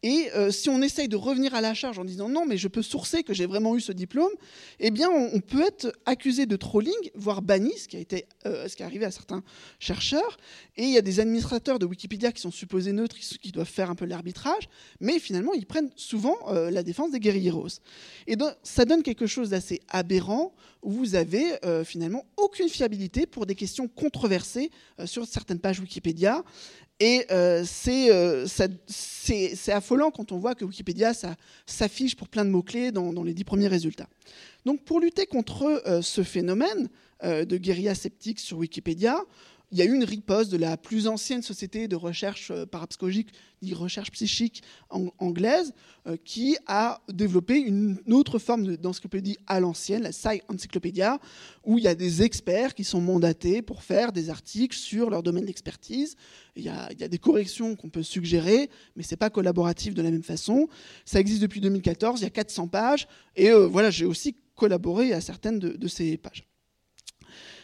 Et 0.03 0.31
euh, 0.35 0.51
si 0.51 0.69
on 0.69 0.83
essaye 0.83 1.09
de 1.09 1.17
revenir 1.17 1.55
à 1.55 1.61
la 1.61 1.75
charge 1.75 1.99
en 1.99 2.05
disant 2.05 2.29
non, 2.29 2.45
mais 2.45 2.57
je 2.57 2.67
peux 2.67 2.83
sourcer 2.83 3.23
que 3.23 3.33
j'ai 3.33 3.47
vraiment 3.47 3.77
eu 3.77 3.81
ce 3.81 3.93
diplôme, 3.93 4.33
eh 4.81 4.91
bien, 4.91 5.09
on, 5.11 5.41
peut 5.41 5.63
être 5.63 5.93
accusé 6.07 6.47
de 6.47 6.57
trolling, 6.57 6.93
voire 7.15 7.41
banni, 7.41 7.77
ce 7.79 7.87
qui, 7.87 7.97
a 7.97 8.01
été, 8.01 8.27
euh, 8.47 8.67
ce 8.67 8.75
qui 8.75 8.83
est 8.83 8.87
arrivé 8.87 9.05
à 9.05 9.13
certains 9.13 9.45
chercheurs. 9.79 10.39
Et 10.77 10.85
il 10.85 10.91
y 10.91 10.99
a 10.99 11.03
des 11.03 11.21
administrateurs 11.21 11.79
de 11.79 11.87
Wikipédia 11.87 12.33
qui 12.33 12.41
sont 12.41 12.51
supposés 12.51 12.93
neutres, 12.93 13.17
qui, 13.17 13.53
doivent 13.53 13.69
faire 13.69 13.91
un 13.91 13.95
peu 13.95 14.05
l'arbitrage, 14.05 14.69
mais 15.01 15.19
finalement, 15.19 15.53
ils 15.53 15.67
prennent 15.67 15.91
souvent 15.95 16.37
euh, 16.49 16.71
la 16.71 16.83
défense 16.83 17.13
des 17.13 17.21
guerrieros. 17.21 17.69
Et 18.27 18.35
donc, 18.35 18.53
ça 18.63 18.85
donne 18.85 19.03
quelque 19.03 19.27
chose 19.27 19.51
d'assez 19.51 19.81
aberrant, 19.89 20.53
où 20.83 20.91
vous 20.91 21.15
avez 21.15 21.61
finalement 21.85 22.27
aucune 22.37 22.69
fiabilité 22.69 23.25
pour 23.25 23.47
des 23.47 23.55
questions 23.55 23.87
controversées 23.87 24.73
sur 25.05 25.27
certaines 25.27 25.61
pages 25.61 25.79
Wikipédia. 25.79 26.43
Et 27.03 27.27
euh, 27.33 27.65
euh, 27.89 28.47
c'est 28.47 29.73
affolant 29.73 30.13
quand 30.13 30.31
on 30.31 30.39
voit 30.39 30.55
que 30.55 30.65
Wikipédia 30.65 31.11
s'affiche 31.67 32.15
pour 32.15 32.29
plein 32.29 32.45
de 32.45 32.51
mots-clés 32.51 32.93
dans, 32.93 33.25
les 33.25 33.35
dix 33.35 33.43
premiers 33.43 33.67
résultats. 33.67 34.07
Donc 34.65 34.85
pour 34.85 35.01
lutter 35.01 35.27
contre 35.27 35.83
euh, 35.85 36.01
ce 36.01 36.23
phénomène 36.23 36.89
de 37.25 37.57
guérilla 37.57 37.97
sceptique 37.97 38.39
sur 38.39 38.59
Wikipédia, 38.59 39.17
il 39.73 39.79
y 39.79 39.83
a 39.83 39.87
eu 39.87 39.95
une 39.95 40.05
riposte 40.05 40.53
de 40.53 40.59
la 40.59 40.77
plus 40.77 41.09
ancienne 41.09 41.41
société 41.41 41.89
de 41.89 41.97
recherche 41.97 42.51
euh, 42.51 42.67
parapsychologique, 42.67 43.31
dit 43.63 43.73
recherche 43.73 44.11
psychique 44.11 44.63
anglaise, 44.91 45.73
euh, 46.07 46.17
qui 46.23 46.59
a 46.67 47.01
développé 47.09 47.59
une 47.59 47.99
autre 48.11 48.39
forme 48.39 48.77
d'encyclopédie 48.77 49.39
à 49.47 49.61
l'ancienne, 49.61 50.03
la 50.03 50.13
Sci 50.13 50.43
Encyclopedia, 50.49 51.19
où 51.65 51.79
il 51.79 51.85
y 51.85 51.89
a 51.89 51.95
des 51.95 52.23
experts 52.23 52.75
qui 52.75 52.85
sont 52.85 53.01
mandatés 53.01 53.63
pour 53.63 53.83
faire 53.83 54.13
des 54.13 54.29
articles 54.29 54.77
sur 54.77 55.09
leur 55.09 55.23
domaine 55.23 55.47
d'expertise. 55.47 56.17
Il, 56.55 56.65
y 56.65 56.69
a 56.69 56.93
des 56.93 57.19
corrections 57.19 57.75
qu'on 57.75 57.89
peut 57.89 58.03
suggérer, 58.03 58.69
mais 58.95 59.03
ce 59.03 59.13
n'est 59.13 59.17
pas 59.17 59.31
collaboratif 59.31 59.95
de 59.95 60.03
la 60.03 60.11
même 60.11 60.23
façon. 60.23 60.69
Ça 61.07 61.19
existe 61.19 61.41
depuis 61.41 61.63
2014, 61.63 62.21
il 62.21 62.25
y 62.25 62.27
a 62.27 62.31
400 62.31 62.69
pages, 62.69 63.09
et 63.37 63.51
euh, 63.51 63.67
voilà, 63.67 63.91
j'ai 63.91 64.05
aussi 64.05 64.37
collaboré 64.55 65.15
à 65.15 65.23
certaines 65.23 65.59
de, 65.59 65.89
ces 65.89 66.19
pages. 66.19 66.45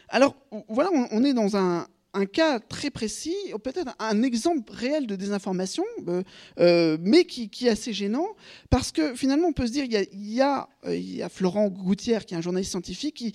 Alors 0.08 0.34
voilà, 0.70 0.88
on 1.10 1.22
est 1.22 1.34
dans 1.34 1.54
un, 1.54 1.86
un 2.14 2.26
cas 2.26 2.58
très 2.58 2.90
précis, 2.90 3.36
peut-être 3.62 3.94
un 3.98 4.22
exemple 4.22 4.72
réel 4.72 5.06
de 5.06 5.16
désinformation, 5.16 5.84
euh, 6.08 6.22
euh, 6.58 6.96
mais 7.00 7.24
qui, 7.24 7.50
est 7.66 7.70
assez 7.70 7.92
gênant, 7.92 8.28
parce 8.70 8.92
que 8.92 9.14
finalement, 9.14 9.48
on 9.48 9.52
peut 9.52 9.66
se 9.66 9.72
dire, 9.72 9.84
il 9.84 10.32
y 10.32 10.40
a, 10.40 10.68
euh, 10.86 11.28
Florent 11.28 11.68
Gouttière, 11.68 12.24
qui 12.24 12.34
est 12.34 12.36
un 12.36 12.42
journaliste 12.42 12.70
scientifique, 12.70 13.16
qui 13.16 13.32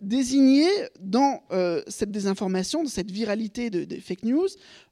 désignait 0.00 0.90
dans 1.00 1.42
cette 1.86 2.10
désinformation, 2.10 2.82
dans 2.82 2.90
cette 2.90 3.10
viralité 3.10 3.70
des 3.70 4.00
fake 4.00 4.24
news, 4.24 4.48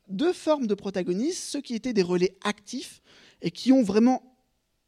deux 0.09 0.33
formes 0.33 0.67
de 0.67 0.75
protagonistes, 0.75 1.43
ceux 1.45 1.61
qui 1.61 1.75
étaient 1.75 1.93
des 1.93 2.03
relais 2.03 2.39
actifs 2.43 3.03
et 3.43 3.51
qui 3.51 3.71
ont 3.71 3.83
vraiment 3.83 4.23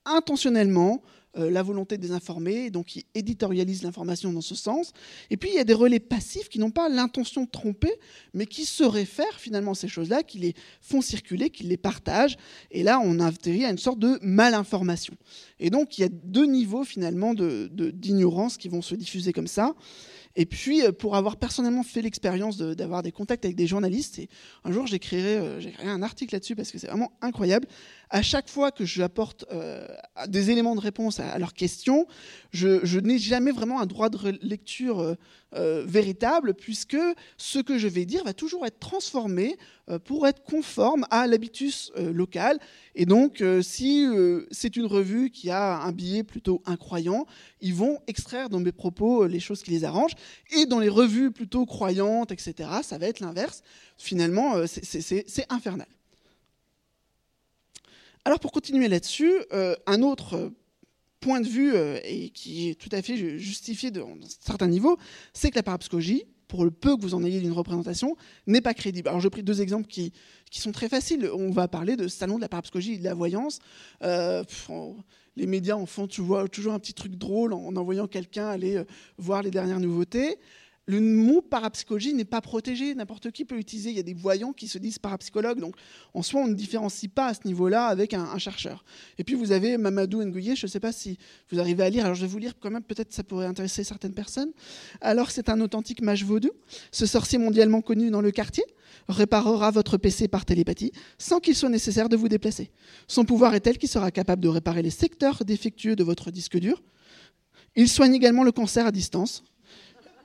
intentionnellement 0.06 1.02
la 1.36 1.62
volonté 1.62 1.96
de 1.96 2.02
désinformer, 2.02 2.70
donc 2.70 2.86
qui 2.86 3.06
éditorialisent 3.14 3.82
l'information 3.82 4.32
dans 4.32 4.40
ce 4.40 4.54
sens. 4.54 4.92
Et 5.30 5.36
puis 5.36 5.50
il 5.50 5.56
y 5.56 5.58
a 5.58 5.64
des 5.64 5.74
relais 5.74 6.00
passifs 6.00 6.48
qui 6.48 6.58
n'ont 6.58 6.70
pas 6.70 6.88
l'intention 6.88 7.44
de 7.44 7.50
tromper, 7.50 7.92
mais 8.34 8.46
qui 8.46 8.64
se 8.64 8.84
réfèrent 8.84 9.38
finalement 9.38 9.72
à 9.72 9.74
ces 9.74 9.88
choses-là, 9.88 10.22
qui 10.22 10.38
les 10.38 10.54
font 10.80 11.00
circuler, 11.00 11.50
qui 11.50 11.64
les 11.64 11.76
partagent. 11.76 12.36
Et 12.70 12.82
là, 12.82 13.00
on 13.02 13.20
atterrit 13.20 13.64
à 13.64 13.70
une 13.70 13.78
sorte 13.78 13.98
de 13.98 14.18
malinformation. 14.22 15.14
Et 15.58 15.70
donc 15.70 15.98
il 15.98 16.02
y 16.02 16.04
a 16.04 16.08
deux 16.08 16.46
niveaux 16.46 16.84
finalement 16.84 17.34
d'ignorance 17.34 18.56
qui 18.56 18.68
vont 18.68 18.82
se 18.82 18.94
diffuser 18.94 19.32
comme 19.32 19.46
ça. 19.46 19.74
Et 20.36 20.44
puis, 20.44 20.84
euh, 20.84 20.92
pour 20.92 21.16
avoir 21.16 21.36
personnellement 21.36 21.82
fait 21.82 22.02
l'expérience 22.02 22.58
d'avoir 22.58 23.02
des 23.02 23.10
contacts 23.10 23.44
avec 23.44 23.56
des 23.56 23.66
journalistes, 23.66 24.18
et 24.18 24.28
un 24.64 24.70
jour 24.70 24.86
j'écrirai 24.86 25.38
euh, 25.38 25.60
un 25.82 26.02
article 26.02 26.34
là-dessus 26.34 26.54
parce 26.54 26.70
que 26.70 26.78
c'est 26.78 26.86
vraiment 26.86 27.12
incroyable 27.22 27.66
à 28.10 28.22
chaque 28.22 28.48
fois 28.48 28.70
que 28.70 28.84
je 28.84 29.02
apporte 29.02 29.44
euh, 29.52 29.86
des 30.28 30.50
éléments 30.50 30.74
de 30.76 30.80
réponse 30.80 31.20
à, 31.20 31.38
leurs 31.38 31.54
questions, 31.54 32.06
je, 32.52 32.98
n'ai 33.00 33.18
jamais 33.18 33.50
vraiment 33.50 33.80
un 33.80 33.86
droit 33.86 34.08
de 34.08 34.38
lecture 34.42 35.00
euh, 35.00 35.14
euh, 35.54 35.84
véritable, 35.86 36.54
puisque 36.54 36.96
ce 37.36 37.58
que 37.58 37.78
je 37.78 37.88
vais 37.88 38.04
dire 38.04 38.24
va 38.24 38.32
toujours 38.32 38.66
être 38.66 38.78
transformé 38.78 39.56
pour 40.04 40.26
être 40.26 40.42
conforme 40.42 41.06
à 41.10 41.28
l'habitus 41.28 41.92
local. 41.96 42.58
Et 42.96 43.06
donc, 43.06 43.40
si 43.62 44.04
c'est 44.50 44.74
une 44.74 44.86
revue 44.86 45.30
qui 45.30 45.48
a 45.48 45.76
un 45.76 45.92
billet 45.92 46.24
plutôt 46.24 46.60
incroyant, 46.66 47.24
ils 47.60 47.72
vont 47.72 48.00
extraire 48.08 48.48
dans 48.48 48.58
mes 48.58 48.72
propos 48.72 49.28
les 49.28 49.38
choses 49.38 49.62
qui 49.62 49.70
les 49.70 49.84
arrangent. 49.84 50.16
Et 50.50 50.66
dans 50.66 50.80
les 50.80 50.88
revues 50.88 51.30
plutôt 51.30 51.66
croyantes, 51.66 52.32
etc., 52.32 52.68
ça 52.82 52.98
va 52.98 53.06
être 53.06 53.20
l'inverse. 53.20 53.62
Finalement, 53.96 54.66
c'est 54.66 55.46
infernal. 55.48 55.86
Alors 58.26 58.40
pour 58.40 58.50
continuer 58.50 58.88
là-dessus, 58.88 59.32
euh, 59.52 59.76
un 59.86 60.02
autre 60.02 60.50
point 61.20 61.40
de 61.40 61.46
vue, 61.46 61.76
euh, 61.76 62.00
et 62.02 62.30
qui 62.30 62.68
est 62.68 62.74
tout 62.74 62.88
à 62.90 63.00
fait 63.00 63.38
justifié 63.38 63.92
dans 63.92 64.08
un 64.08 64.18
certain 64.40 64.66
niveau, 64.66 64.98
c'est 65.32 65.50
que 65.50 65.54
la 65.54 65.62
parapsychologie, 65.62 66.24
pour 66.48 66.64
le 66.64 66.72
peu 66.72 66.96
que 66.96 67.02
vous 67.02 67.14
en 67.14 67.22
ayez 67.22 67.38
d'une 67.38 67.52
représentation, 67.52 68.16
n'est 68.48 68.60
pas 68.60 68.74
crédible. 68.74 69.08
Alors 69.10 69.20
j'ai 69.20 69.30
pris 69.30 69.44
deux 69.44 69.62
exemples 69.62 69.86
qui, 69.86 70.12
qui, 70.50 70.60
sont 70.60 70.72
très 70.72 70.88
faciles. 70.88 71.30
On 71.32 71.52
va 71.52 71.68
parler 71.68 71.94
de 71.94 72.08
salon 72.08 72.34
de 72.34 72.40
la 72.40 72.48
parapsychologie 72.48 72.94
et 72.94 72.98
de 72.98 73.04
la 73.04 73.14
voyance. 73.14 73.60
Euh, 74.02 74.42
les 75.36 75.46
médias 75.46 75.76
en 75.76 75.86
font 75.86 76.08
toujours 76.08 76.72
un 76.72 76.80
petit 76.80 76.94
truc 76.94 77.14
drôle 77.14 77.52
en 77.52 77.76
envoyant 77.76 78.08
quelqu'un 78.08 78.48
aller 78.48 78.82
voir 79.18 79.42
les 79.42 79.52
dernières 79.52 79.78
nouveautés. 79.78 80.36
Le 80.88 81.00
mot 81.00 81.42
parapsychologie 81.42 82.14
n'est 82.14 82.24
pas 82.24 82.40
protégé, 82.40 82.94
n'importe 82.94 83.32
qui 83.32 83.44
peut 83.44 83.56
l'utiliser. 83.56 83.90
Il 83.90 83.96
y 83.96 84.00
a 84.00 84.04
des 84.04 84.14
voyants 84.14 84.52
qui 84.52 84.68
se 84.68 84.78
disent 84.78 85.00
parapsychologues, 85.00 85.58
donc 85.58 85.74
en 86.14 86.22
soi, 86.22 86.42
on 86.42 86.46
ne 86.46 86.54
différencie 86.54 87.10
pas 87.12 87.26
à 87.26 87.34
ce 87.34 87.40
niveau-là 87.44 87.86
avec 87.86 88.14
un, 88.14 88.38
chercheur. 88.38 88.84
Et 89.18 89.24
puis 89.24 89.34
vous 89.34 89.50
avez 89.50 89.78
Mamadou 89.78 90.22
Nguye, 90.22 90.54
je 90.54 90.66
ne 90.66 90.70
sais 90.70 90.78
pas 90.78 90.92
si 90.92 91.18
vous 91.50 91.58
arrivez 91.58 91.82
à 91.82 91.90
lire, 91.90 92.04
alors 92.04 92.14
je 92.14 92.20
vais 92.20 92.28
vous 92.28 92.38
lire 92.38 92.54
quand 92.60 92.70
même, 92.70 92.84
peut-être 92.84 93.12
ça 93.12 93.24
pourrait 93.24 93.46
intéresser 93.46 93.82
certaines 93.82 94.14
personnes. 94.14 94.52
Alors 95.00 95.32
c'est 95.32 95.48
un 95.48 95.60
authentique 95.60 96.02
mage 96.02 96.24
vaudou, 96.24 96.50
ce 96.92 97.04
sorcier 97.04 97.38
mondialement 97.38 97.80
connu 97.80 98.10
dans 98.10 98.20
le 98.20 98.30
quartier 98.30 98.64
réparera 99.08 99.72
votre 99.72 99.96
PC 99.96 100.28
par 100.28 100.44
télépathie 100.44 100.92
sans 101.18 101.40
qu'il 101.40 101.56
soit 101.56 101.68
nécessaire 101.68 102.08
de 102.08 102.16
vous 102.16 102.28
déplacer. 102.28 102.70
Son 103.08 103.24
pouvoir 103.24 103.54
est 103.54 103.60
tel 103.60 103.78
qu'il 103.78 103.88
sera 103.88 104.12
capable 104.12 104.42
de 104.42 104.48
réparer 104.48 104.82
les 104.82 104.90
secteurs 104.90 105.44
défectueux 105.44 105.96
de 105.96 106.04
votre 106.04 106.30
disque 106.30 106.58
dur. 106.58 106.82
Il 107.74 107.88
soigne 107.88 108.14
également 108.14 108.44
le 108.44 108.52
cancer 108.52 108.86
à 108.86 108.92
distance, 108.92 109.42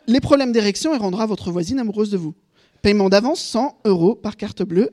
les 0.08 0.20
problèmes 0.20 0.52
d'érection 0.52 0.94
et 0.94 0.98
rendra 0.98 1.26
votre 1.26 1.52
voisine 1.52 1.80
amoureuse 1.80 2.10
de 2.10 2.18
vous. 2.18 2.34
Paiement 2.82 3.10
d'avance 3.10 3.42
100 3.42 3.82
euros 3.86 4.16
par 4.16 4.38
carte 4.38 4.64
bleue. 4.64 4.92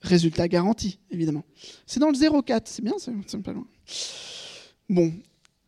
Résultat 0.00 0.48
garanti, 0.48 0.98
évidemment. 1.10 1.44
C'est 1.86 1.98
dans 2.00 2.10
le 2.10 2.42
04, 2.42 2.68
c'est 2.68 2.82
bien, 2.82 2.94
c'est 2.98 3.42
pas 3.42 3.52
loin. 3.52 3.66
Bon, 4.88 5.12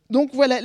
donc 0.09 0.29
voilà, 0.33 0.59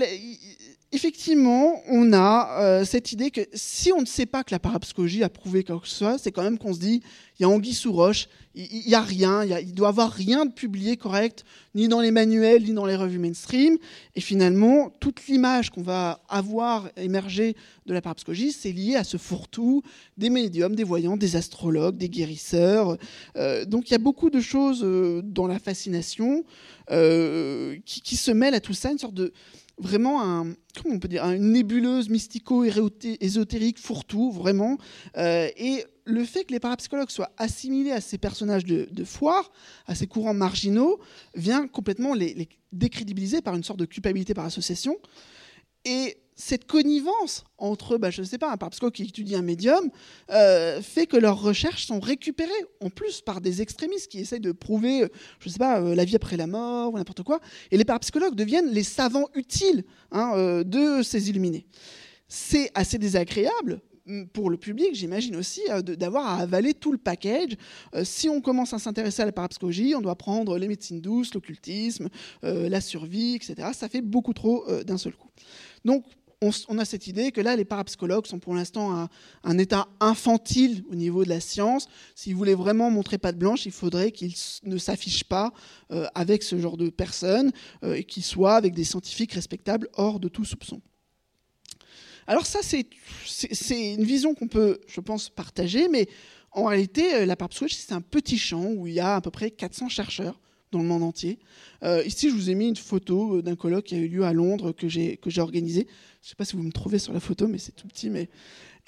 effectivement, 0.93 1.83
on 1.89 2.13
a 2.13 2.61
euh, 2.61 2.85
cette 2.85 3.13
idée 3.13 3.31
que 3.31 3.41
si 3.55 3.93
on 3.93 4.03
ne 4.03 4.07
sait 4.07 4.27
pas 4.27 4.45
que 4.45 4.51
la 4.53 4.59
parapsychologie 4.59 5.25
a 5.25 5.31
prouvé 5.31 5.65
quoi 5.65 5.81
que 5.81 5.89
ce 5.89 5.97
soit, 5.97 6.19
c'est 6.19 6.33
quand 6.33 6.43
même 6.43 6.59
qu'on 6.59 6.75
se 6.75 6.79
dit, 6.79 7.03
il 7.39 7.43
y 7.43 7.45
a 7.47 7.49
anguille 7.49 7.75
sous 7.75 7.93
roche, 7.93 8.29
il 8.55 8.85
n'y 8.87 8.95
a 8.95 9.01
rien, 9.01 9.43
il, 9.45 9.73
doit 9.73 9.89
avoir 9.89 10.13
rien 10.13 10.45
de 10.45 10.53
publié 10.53 10.99
correct, 10.99 11.45
ni 11.75 11.89
dans 11.89 12.03
les 12.03 12.11
manuels, 12.11 12.65
ni 12.65 12.75
dans 12.75 12.85
les 12.85 12.95
revues 12.95 13.19
mainstream. 13.19 13.79
Et 14.15 14.21
finalement, 14.21 14.91
toute 15.01 15.27
l'image 15.27 15.71
qu'on 15.71 15.83
va 15.83 16.21
avoir 16.29 16.91
émergée 16.99 17.57
de 17.87 17.95
la 17.95 18.03
parapsychologie, 18.03 18.53
c'est 18.53 18.73
lié 18.73 18.97
à 18.97 19.05
ce 19.05 19.17
fourre-tout 19.17 19.83
des 20.19 20.29
médiums, 20.29 20.77
des 20.77 20.85
voyants, 20.85 21.17
des 21.17 21.37
astrologues, 21.37 21.97
des 21.97 22.11
guérisseurs. 22.11 22.99
Euh, 23.37 23.65
donc 23.65 23.89
il 23.89 23.93
y 23.93 23.97
a 23.97 23.99
beaucoup 23.99 24.29
de 24.29 24.41
choses 24.41 24.83
euh, 24.85 25.23
dans 25.25 25.47
la 25.47 25.59
fascination 25.59 26.45
qui, 26.91 28.03
qui, 28.03 28.17
se 28.17 28.31
mêlent 28.31 28.55
à 28.55 28.61
tout 28.61 28.75
ça, 28.75 28.91
une 28.93 28.99
sorte 28.99 29.15
de 29.15 29.33
vraiment 29.83 30.23
un, 30.23 30.55
comment 30.81 30.95
on 30.95 30.99
peut 30.99 31.09
dire, 31.09 31.25
une 31.25 31.53
nébuleuse 31.53 32.09
mystico-ésotérique 32.09 33.79
fourre-tout, 33.79 34.31
vraiment. 34.31 34.79
Euh, 35.17 35.49
et 35.57 35.85
le 36.05 36.25
fait 36.25 36.45
que 36.45 36.53
les 36.53 36.61
parapsychologues 36.61 37.11
soient 37.11 37.33
assimilés 37.37 37.93
à 37.93 38.01
ces 38.01 38.19
personnages 38.19 38.65
de, 38.65 39.05
foire, 39.05 39.53
à 39.87 39.95
ces 39.95 40.07
courants 40.07 40.35
marginaux, 40.35 41.01
vient 41.35 41.67
complètement 41.67 42.15
les, 42.15 42.35
les 42.35 42.49
décrédibiliser 42.73 43.43
par 43.43 43.55
une 43.55 43.65
sorte 43.65 43.79
de 43.79 43.85
culpabilité 43.85 44.35
par 44.35 44.45
association. 44.45 44.97
Et 45.85 46.17
cette 46.35 46.67
connivence 46.67 47.45
entre, 47.59 47.99
bah, 47.99 48.11
je 48.11 48.23
ne 48.23 48.27
sais 48.27 48.39
pas, 48.39 48.51
un 48.51 48.57
parapsychologue 48.57 48.95
qui 48.95 49.05
étudie 49.05 49.37
un 49.37 49.43
médium, 49.43 49.91
euh, 50.31 50.81
fait 50.81 51.07
que 51.07 51.17
leurs 51.17 51.41
recherches 51.41 51.87
sont 51.87 52.01
récupérées 52.01 52.51
en 52.81 52.91
plus 52.91 53.21
par 53.21 53.41
des 53.41 53.63
extrémistes 53.63 54.11
qui 54.11 54.19
essayent 54.19 54.41
de 54.41 54.53
prouver, 54.53 55.07
je 55.41 55.49
ne 55.49 55.53
sais 55.53 55.59
pas, 55.59 55.81
euh, 55.81 55.95
la 55.95 56.05
vie 56.05 56.17
après 56.17 56.37
la 56.37 56.47
mort 56.47 56.93
ou 56.93 56.99
n'importe 56.99 57.23
quoi. 57.23 57.41
Et 57.71 57.77
les 57.77 57.85
parapsychologues 57.85 58.35
deviennent 58.35 58.71
les 58.71 58.83
savants 58.83 59.29
utiles 59.35 59.85
hein, 60.11 60.33
euh, 60.37 60.65
de 60.65 61.03
ces 61.03 61.31
illuminés. 61.31 61.67
C'est 62.29 62.71
assez 62.75 62.99
désagréable 62.99 63.83
mm, 64.07 64.25
pour 64.33 64.49
le 64.49 64.57
public, 64.57 64.95
j'imagine 64.95 65.37
aussi, 65.37 65.61
d'avoir 65.83 66.27
à 66.27 66.39
avaler 66.39 66.73
tout 66.73 66.93
le 66.93 66.99
package. 66.99 67.57
si 68.05 68.29
on 68.29 68.41
commence 68.41 68.73
à 68.73 68.79
s'intéresser 68.79 69.23
à 69.23 69.27
la 69.27 69.33
parapsychologie, 69.33 69.95
on 69.95 70.01
doit 70.01 70.17
prendre 70.17 70.57
les 70.59 70.67
médecines 70.67 71.01
douces, 71.01 71.35
l'occultisme, 71.35 72.09
la 72.43 72.81
survie, 72.81 73.35
etc. 73.35 73.69
Ça 73.75 73.89
fait 73.89 74.01
beaucoup 74.01 74.33
trop 74.33 74.65
d'un 74.85 74.99
seul 74.99 75.15
coup. 75.15 75.29
Donc, 75.85 76.05
on, 76.69 76.79
a 76.79 76.85
cette 76.85 77.07
idée 77.07 77.33
que 77.33 77.41
là, 77.41 77.57
les 77.57 77.65
parapsychologues 77.65 78.27
sont 78.27 78.39
pour 78.39 78.55
l'instant 78.55 78.97
un, 78.97 79.09
un, 79.45 79.59
état 79.59 79.89
infantile 80.01 80.85
au 80.91 80.95
niveau 80.95 81.25
de 81.25 81.29
la 81.29 81.41
science. 81.41 81.89
S'ils 82.15 82.35
voulaient 82.35 82.55
vraiment 82.55 82.91
montrer 82.91 83.19
patte 83.19 83.39
blanche, 83.39 83.65
il 83.67 83.73
faudrait 83.73 84.11
qu'ils 84.11 84.35
ne 84.65 84.79
s'affichent 84.79 85.25
pas 85.25 85.53
euh, 85.91 86.07
avec 86.15 86.43
ce 86.43 86.59
genre 86.59 86.77
de 86.77 86.91
personnes 86.91 87.53
euh, 87.85 87.95
et 87.95 88.05
qu'ils 88.05 88.25
soient 88.25 88.57
avec 88.57 88.75
des 88.75 88.85
scientifiques 88.85 89.33
respectables 89.33 89.89
hors 89.95 90.21
de 90.21 90.29
tout 90.29 90.45
soupçon. 90.45 90.81
Alors 92.27 92.47
ça, 92.47 92.61
c'est 92.63 92.87
une 93.95 94.05
vision 94.05 94.35
qu'on 94.35 94.49
peut, 94.49 94.79
je 94.87 95.01
pense, 95.01 95.29
partager, 95.29 95.89
mais 95.89 96.09
en 96.53 96.65
réalité, 96.65 97.15
euh, 97.15 97.27
la 97.27 97.37
parapsychologie, 97.37 97.77
c'est 97.77 97.95
un 97.95 98.01
petit 98.01 98.39
champ 98.39 98.65
où 98.65 98.87
il 98.87 98.95
y 98.95 99.01
a 99.01 99.17
à 99.17 99.21
peu 99.21 99.31
près 99.31 99.51
400 99.51 99.89
chercheurs 99.89 100.39
dans 100.73 100.81
le 100.81 100.87
monde 100.89 101.05
entier. 101.05 101.39
Euh, 101.85 102.03
ici, 102.05 102.31
je 102.31 102.35
vous 102.35 102.51
ai 102.51 102.55
mis 102.55 102.69
une 102.69 102.77
photo 102.77 103.37
euh, 103.37 103.43
d'un 103.43 103.55
colloque 103.55 103.85
qui 103.85 103.95
a 103.95 103.99
eu 103.99 104.09
lieu 104.09 104.25
à 104.25 104.33
Londres 104.33 104.73
que 104.73 104.89
j'ai 104.89 105.19
organisé. 105.39 105.87
Je 106.23 106.27
ne 106.27 106.29
sais 106.31 106.35
pas 106.35 106.45
si 106.45 106.57
vous 106.57 106.63
me 106.63 106.73
trouvez 106.73 106.99
sur 106.99 107.13
la 107.13 107.21
photo, 107.21 107.47
mais 107.47 107.59
c'est 107.59 107.73
tout 107.73 107.87
petit. 107.87 108.11
Mais... 108.11 108.29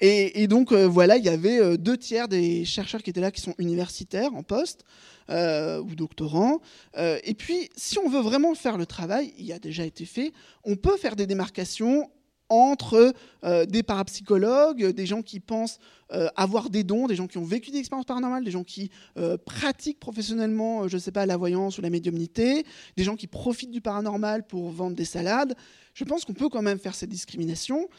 Et, 0.01 0.47
donc, 0.47 0.73
euh, 0.73 0.85
voilà, 0.85 1.15
il 1.15 1.23
y 1.23 1.29
avait 1.29 1.77
deux 1.77 1.95
tiers 1.95 2.27
des 2.27 2.65
chercheurs 2.65 3.01
qui 3.01 3.11
étaient 3.11 3.21
là 3.21 3.31
qui 3.31 3.39
sont 3.39 3.55
universitaires 3.59 4.33
en 4.35 4.43
poste 4.43 4.83
ou 5.29 5.95
doctorants. 5.95 6.59
et 6.97 7.33
puis, 7.33 7.69
si 7.75 7.97
on 7.97 8.09
veut 8.09 8.19
vraiment 8.19 8.53
faire 8.55 8.77
le 8.77 8.85
travail, 8.85 9.33
il 9.39 9.51
a 9.53 9.59
déjà 9.59 9.85
été 9.85 10.05
fait, 10.05 10.33
on 10.65 10.75
peut 10.75 10.97
faire 10.97 11.15
des 11.15 11.25
démarcations 11.25 12.09
entre 12.49 13.13
euh, 13.43 13.65
des 13.65 13.83
parapsychologues, 13.83 14.85
des 14.85 15.05
gens 15.05 15.21
qui 15.21 15.39
pensent 15.39 15.79
euh, 16.13 16.27
avoir 16.35 16.69
des 16.69 16.83
dons, 16.83 17.07
des 17.07 17.15
gens 17.15 17.27
qui 17.27 17.37
ont 17.37 17.43
vécu 17.43 17.71
des 17.71 17.79
expériences 17.79 18.05
paranormales, 18.05 18.43
des 18.43 18.51
gens 18.51 18.63
qui 18.63 18.91
euh, 19.17 19.37
pratiquent 19.43 19.99
professionnellement, 19.99 20.87
je 20.87 20.95
ne 20.95 21.01
sais 21.01 21.11
pas, 21.11 21.25
la 21.25 21.37
voyance 21.37 21.77
ou 21.77 21.81
la 21.81 21.89
médiumnité, 21.89 22.65
des 22.95 23.03
gens 23.03 23.15
qui 23.15 23.27
profitent 23.27 23.71
du 23.71 23.81
paranormal 23.81 24.45
pour 24.45 24.69
vendre 24.69 24.95
des 24.95 25.05
salades. 25.05 25.55
Je 25.95 26.03
pense 26.03 26.25
qu'on 26.25 26.33
peut 26.33 26.49
quand 26.49 26.61
même 26.61 26.77
faire 26.77 26.93
cette 26.93 27.09
discrimination. 27.09 27.89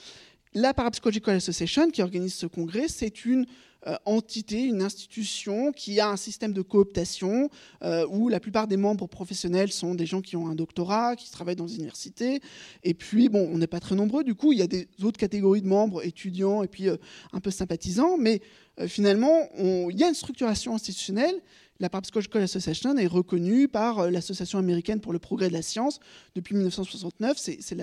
La 0.59 0.73
Parapsychological 0.73 1.37
Association, 1.37 1.90
qui 1.90 2.01
organise 2.01 2.33
ce 2.33 2.47
congrès, 2.47 2.88
c'est 2.88 3.27
une 3.27 3.45
euh, 3.87 3.95
entité, 4.07 4.62
une 4.62 4.81
institution 4.81 5.70
qui 5.70 6.01
a 6.01 6.09
un 6.09 6.16
système 6.16 6.55
de 6.55 6.62
cooptation 6.62 7.51
euh, 7.85 8.07
où 8.09 8.30
la 8.30 8.41
plupart 8.41 8.66
des 8.66 8.78
membres 8.78 9.07
professionnels 9.07 9.70
sont 9.70 9.95
des 9.95 10.07
gens 10.07 10.22
qui 10.22 10.35
ont 10.35 10.49
un 10.49 10.55
doctorat, 10.55 11.14
qui 11.14 11.30
travaillent 11.30 11.57
dans 11.57 11.66
des 11.66 11.76
universités. 11.76 12.41
Et 12.85 12.95
puis, 12.95 13.28
bon, 13.28 13.47
on 13.53 13.59
n'est 13.59 13.66
pas 13.66 13.80
très 13.80 13.95
nombreux. 13.97 14.24
Du 14.24 14.35
coup, 14.35 14.55
il 14.55 14.59
y 14.59 14.62
a 14.62 14.66
des 14.66 14.89
autres 15.03 15.18
catégories 15.18 15.61
de 15.61 15.68
membres, 15.68 16.03
étudiants 16.03 16.62
et 16.62 16.68
puis 16.68 16.89
euh, 16.89 16.97
un 17.35 17.41
peu 17.41 17.51
sympathisants. 17.51 18.16
Mais 18.16 18.41
finalement, 18.87 19.49
il 19.59 19.97
y 19.97 20.05
a 20.05 20.09
une 20.09 20.14
structuration 20.14 20.74
institutionnelle 20.74 21.35
la 21.81 21.91
Parapsychological 21.91 22.43
Association 22.43 22.97
est 22.97 23.07
reconnue 23.07 23.68
par 23.68 23.99
euh, 23.99 24.11
l'Association 24.11 24.59
américaine 24.59 25.01
pour 25.01 25.12
le 25.12 25.18
progrès 25.18 25.49
de 25.49 25.53
la 25.53 25.62
science 25.62 26.01
depuis 26.35 26.55
1969. 26.55 27.37
C'est 27.39 27.77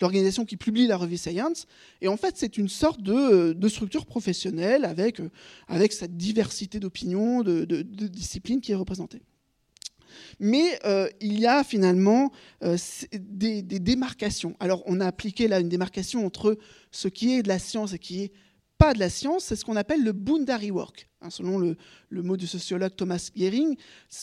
l'organisation 0.00 0.44
qui 0.44 0.56
publie 0.56 0.86
la 0.86 0.96
revue 0.96 1.16
Science. 1.16 1.66
Et 2.00 2.08
en 2.08 2.16
fait, 2.16 2.36
c'est 2.36 2.58
une 2.58 2.68
sorte 2.68 3.02
de, 3.02 3.12
euh, 3.12 3.68
structure 3.68 4.06
professionnelle 4.06 4.84
avec, 4.84 5.20
euh, 5.20 5.30
avec 5.68 5.92
cette 5.92 6.16
diversité 6.16 6.78
d'opinions, 6.80 7.42
de, 7.42 7.64
disciplines 7.82 8.60
qui 8.60 8.72
est 8.72 8.76
représentée. 8.76 9.22
Mais 10.38 10.78
il 11.20 11.40
y 11.40 11.46
a 11.46 11.64
finalement 11.64 12.30
des, 12.62 13.62
des, 13.62 13.80
démarcations. 13.80 14.54
Alors 14.60 14.82
on 14.86 15.00
a 15.00 15.06
appliqué 15.06 15.48
là 15.48 15.58
une 15.58 15.68
démarcation 15.68 16.24
entre 16.24 16.56
ce 16.92 17.08
qui 17.08 17.34
est 17.34 17.42
de 17.42 17.48
la 17.48 17.58
science 17.58 17.94
et 17.94 17.98
qui 17.98 18.22
est 18.22 18.32
pas 18.78 18.94
de 18.94 18.98
la 18.98 19.10
science, 19.10 19.44
c'est 19.44 19.56
ce 19.56 19.64
qu'on 19.64 19.76
appelle 19.76 20.02
le 20.02 20.12
boundary 20.12 20.70
work. 20.70 21.08
Hein, 21.24 21.30
selon 21.30 21.58
le, 21.58 21.76
mot 22.10 22.36
du 22.36 22.46
sociologue 22.46 22.94
Thomas 22.94 23.30
Gehring, 23.34 23.76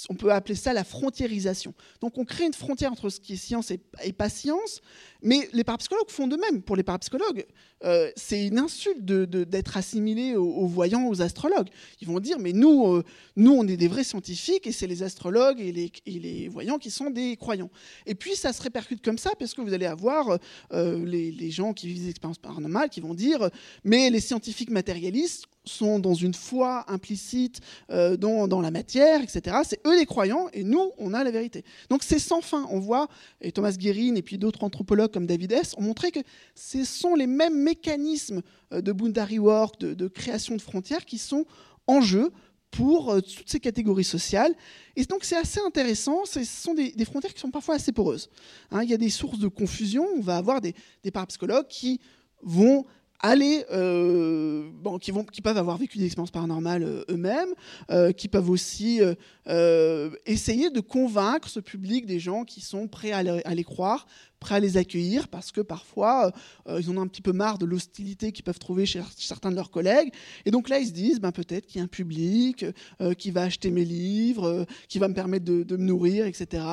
on 0.10 0.16
peut 0.16 0.32
appeler 0.32 0.54
ça 0.54 0.72
la 0.72 0.84
frontiérisation. 0.84 1.74
Donc 2.00 2.18
on 2.20 2.26
crée 2.26 2.46
une 2.46 2.54
frontière 2.54 2.92
entre 2.92 3.10
ce 3.10 3.20
qui 3.20 3.34
est 3.34 3.38
science 3.38 3.72
et, 3.72 4.14
pas 4.14 4.30
science, 4.30 4.82
mais 5.24 5.50
les 5.52 5.64
parapsychologues 5.64 6.10
font 6.10 6.28
de 6.28 6.38
même. 6.38 6.62
Pour 6.62 6.76
les 6.76 6.84
parapsychologues, 6.84 7.46
euh, 7.84 8.12
c'est 8.16 8.46
une 8.46 8.60
insulte 8.60 9.04
d'être 9.04 9.78
assimilé 9.78 10.36
aux, 10.36 10.68
voyants, 10.68 11.08
aux 11.08 11.24
astrologues. 11.24 11.70
Ils 12.02 12.08
vont 12.08 12.20
dire, 12.20 12.38
mais 12.38 12.54
nous, 12.54 12.86
euh, 12.94 13.04
nous 13.36 13.52
on 13.52 13.68
est 13.68 13.78
des 13.78 13.88
vrais 13.88 14.04
scientifiques 14.04 14.68
et 14.68 14.72
c'est 14.72 14.88
les 14.88 15.02
astrologues 15.02 15.60
et 15.60 15.92
les, 16.06 16.48
voyants 16.50 16.78
qui 16.78 16.92
sont 16.92 17.10
des 17.10 17.36
croyants. 17.36 17.72
Et 18.06 18.14
puis 18.14 18.36
ça 18.36 18.54
se 18.54 18.62
répercute 18.62 19.04
comme 19.04 19.18
ça, 19.18 19.32
parce 19.40 19.56
que 19.56 19.62
vous 19.62 19.74
allez 19.74 19.88
avoir 19.88 20.38
euh, 20.72 21.04
les, 21.04 21.32
les, 21.32 21.50
gens 21.50 21.74
qui 21.74 21.88
vivent 21.88 22.04
des 22.04 22.10
expériences 22.10 22.38
paranormales 22.38 22.90
qui 22.90 23.02
vont 23.02 23.16
dire, 23.16 23.50
mais 23.84 24.12
les 24.12 24.20
scientifiques 24.20 24.70
matérialistes 24.70 25.48
sont 25.66 26.00
dans 26.00 26.14
une 26.14 26.34
foi 26.34 26.86
implicite 26.92 27.60
euh, 27.92 28.18
dans, 28.18 28.62
la 28.62 28.72
matière, 28.72 29.22
etc. 29.22 29.58
C'est 29.64 29.86
eux 29.86 29.98
les 29.98 30.06
croyants 30.06 30.48
et 30.54 30.64
nous, 30.64 30.92
on 30.98 31.14
a 31.14 31.24
la 31.24 31.32
vérité. 31.32 31.64
Donc 31.90 32.04
c'est 32.04 32.20
sans 32.20 32.42
fin. 32.42 32.68
On 32.70 32.80
voit, 32.80 33.08
et 33.42 33.52
Thomas 33.52 33.72
Guérin 33.72 34.16
et 34.16 34.22
puis 34.22 34.38
d'autres 34.38 34.64
anthropologues 34.64 35.12
comme 35.12 35.26
David 35.26 35.52
Hess 35.52 35.76
ont 35.78 35.82
montré 35.82 36.12
que 36.12 36.20
ce 36.56 36.84
sont 36.84 37.16
les 37.16 37.28
mêmes 37.28 37.58
mécanismes 37.58 38.42
euh, 38.74 38.82
de 38.82 38.92
boundary 38.92 39.40
work, 39.40 39.80
de, 39.80 40.08
création 40.08 40.56
de 40.56 40.62
frontières 40.62 41.06
qui 41.06 41.18
sont 41.18 41.46
en 41.88 42.02
jeu 42.02 42.32
pour 42.72 43.12
euh, 43.12 43.22
toutes 43.22 43.50
ces 43.50 43.60
catégories 43.60 44.04
sociales. 44.04 44.54
Et 44.96 45.06
donc 45.06 45.24
c'est 45.24 45.38
assez 45.38 45.60
intéressant, 45.60 46.26
ce 46.26 46.44
sont 46.44 46.74
des, 46.74 47.06
frontières 47.06 47.34
qui 47.34 47.40
sont 47.40 47.52
parfois 47.52 47.76
assez 47.76 47.92
poreuses. 47.92 48.30
Hein. 48.72 48.84
il 48.84 48.90
y 48.90 48.94
a 48.94 48.98
des 48.98 49.10
sources 49.10 49.40
de 49.40 49.48
confusion, 49.48 50.06
on 50.16 50.22
va 50.22 50.38
avoir 50.38 50.62
des, 50.62 50.74
des 51.04 51.12
parapsychologues 51.12 51.68
qui 51.68 52.00
vont 52.42 52.86
aller, 53.22 53.66
euh, 53.72 54.70
bon, 54.74 54.98
qui, 54.98 55.12
vont, 55.12 55.24
qui 55.24 55.42
peuvent 55.42 55.58
avoir 55.58 55.78
vécu 55.78 55.98
des 55.98 56.06
expériences 56.06 56.32
paranormales 56.32 56.84
euh, 56.84 57.04
eux-mêmes, 57.10 57.54
euh, 57.90 58.12
qui 58.12 58.28
peuvent 58.28 58.50
aussi 58.50 59.02
essayer 60.26 60.70
de 60.70 60.80
convaincre 60.80 61.50
ce 61.50 61.60
public 61.60 62.06
des 62.06 62.20
gens 62.20 62.44
qui 62.44 62.62
sont 62.62 62.88
prêts 62.88 63.12
à 63.12 63.24
les, 63.24 63.64
croire, 63.64 64.08
prêts 64.40 64.56
à 64.56 64.60
les 64.60 64.78
accueillir, 64.78 65.28
parce 65.28 65.52
que 65.52 65.62
parfois, 65.62 66.32
ils 66.68 66.90
en 66.90 66.98
ont 66.98 67.02
un 67.02 67.08
petit 67.08 67.22
peu 67.22 67.34
marre 67.34 67.58
de 67.58 67.66
l'hostilité 67.66 68.32
qu'ils 68.32 68.44
peuvent 68.44 68.60
trouver 68.60 68.86
chez 68.86 69.02
certains 69.18 69.52
de 69.52 69.56
leurs 69.56 69.72
collègues. 69.72 70.14
Et 70.46 70.52
donc 70.52 70.70
là, 70.70 70.80
ils 70.80 70.88
se 70.88 70.92
disent, 70.92 71.20
ben, 71.20 71.32
peut-être 71.32 71.66
qu'il 71.66 71.80
y 71.80 71.82
a 71.82 71.84
un 71.84 71.88
public 71.88 72.66
qui 73.18 73.32
va 73.32 73.44
acheter 73.44 73.72
mes 73.72 73.86
livres, 73.86 74.66
qui 74.88 75.00
va 75.00 75.08
me 75.08 75.14
permettre 75.14 75.46
de, 75.46 75.64
de 75.64 75.78
me 75.78 75.84
nourrir, 75.84 76.26
etc. 76.26 76.64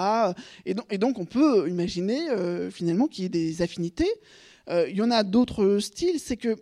Et 0.67 0.75
donc, 0.75 0.87
et 0.91 0.99
donc, 0.99 1.19
on 1.19 1.27
peut 1.27 1.69
imaginer 1.69 2.29
finalement 2.71 3.07
qu'il 3.07 3.25
y 3.25 3.27
ait 3.27 3.31
des 3.31 3.63
affinités. 3.63 4.11
Euh, 4.71 4.89
il 4.89 4.97
y 4.97 5.03
en 5.03 5.11
a 5.11 5.23
d'autres 5.23 5.79
styles, 5.79 6.21
c'est 6.21 6.37
que 6.37 6.57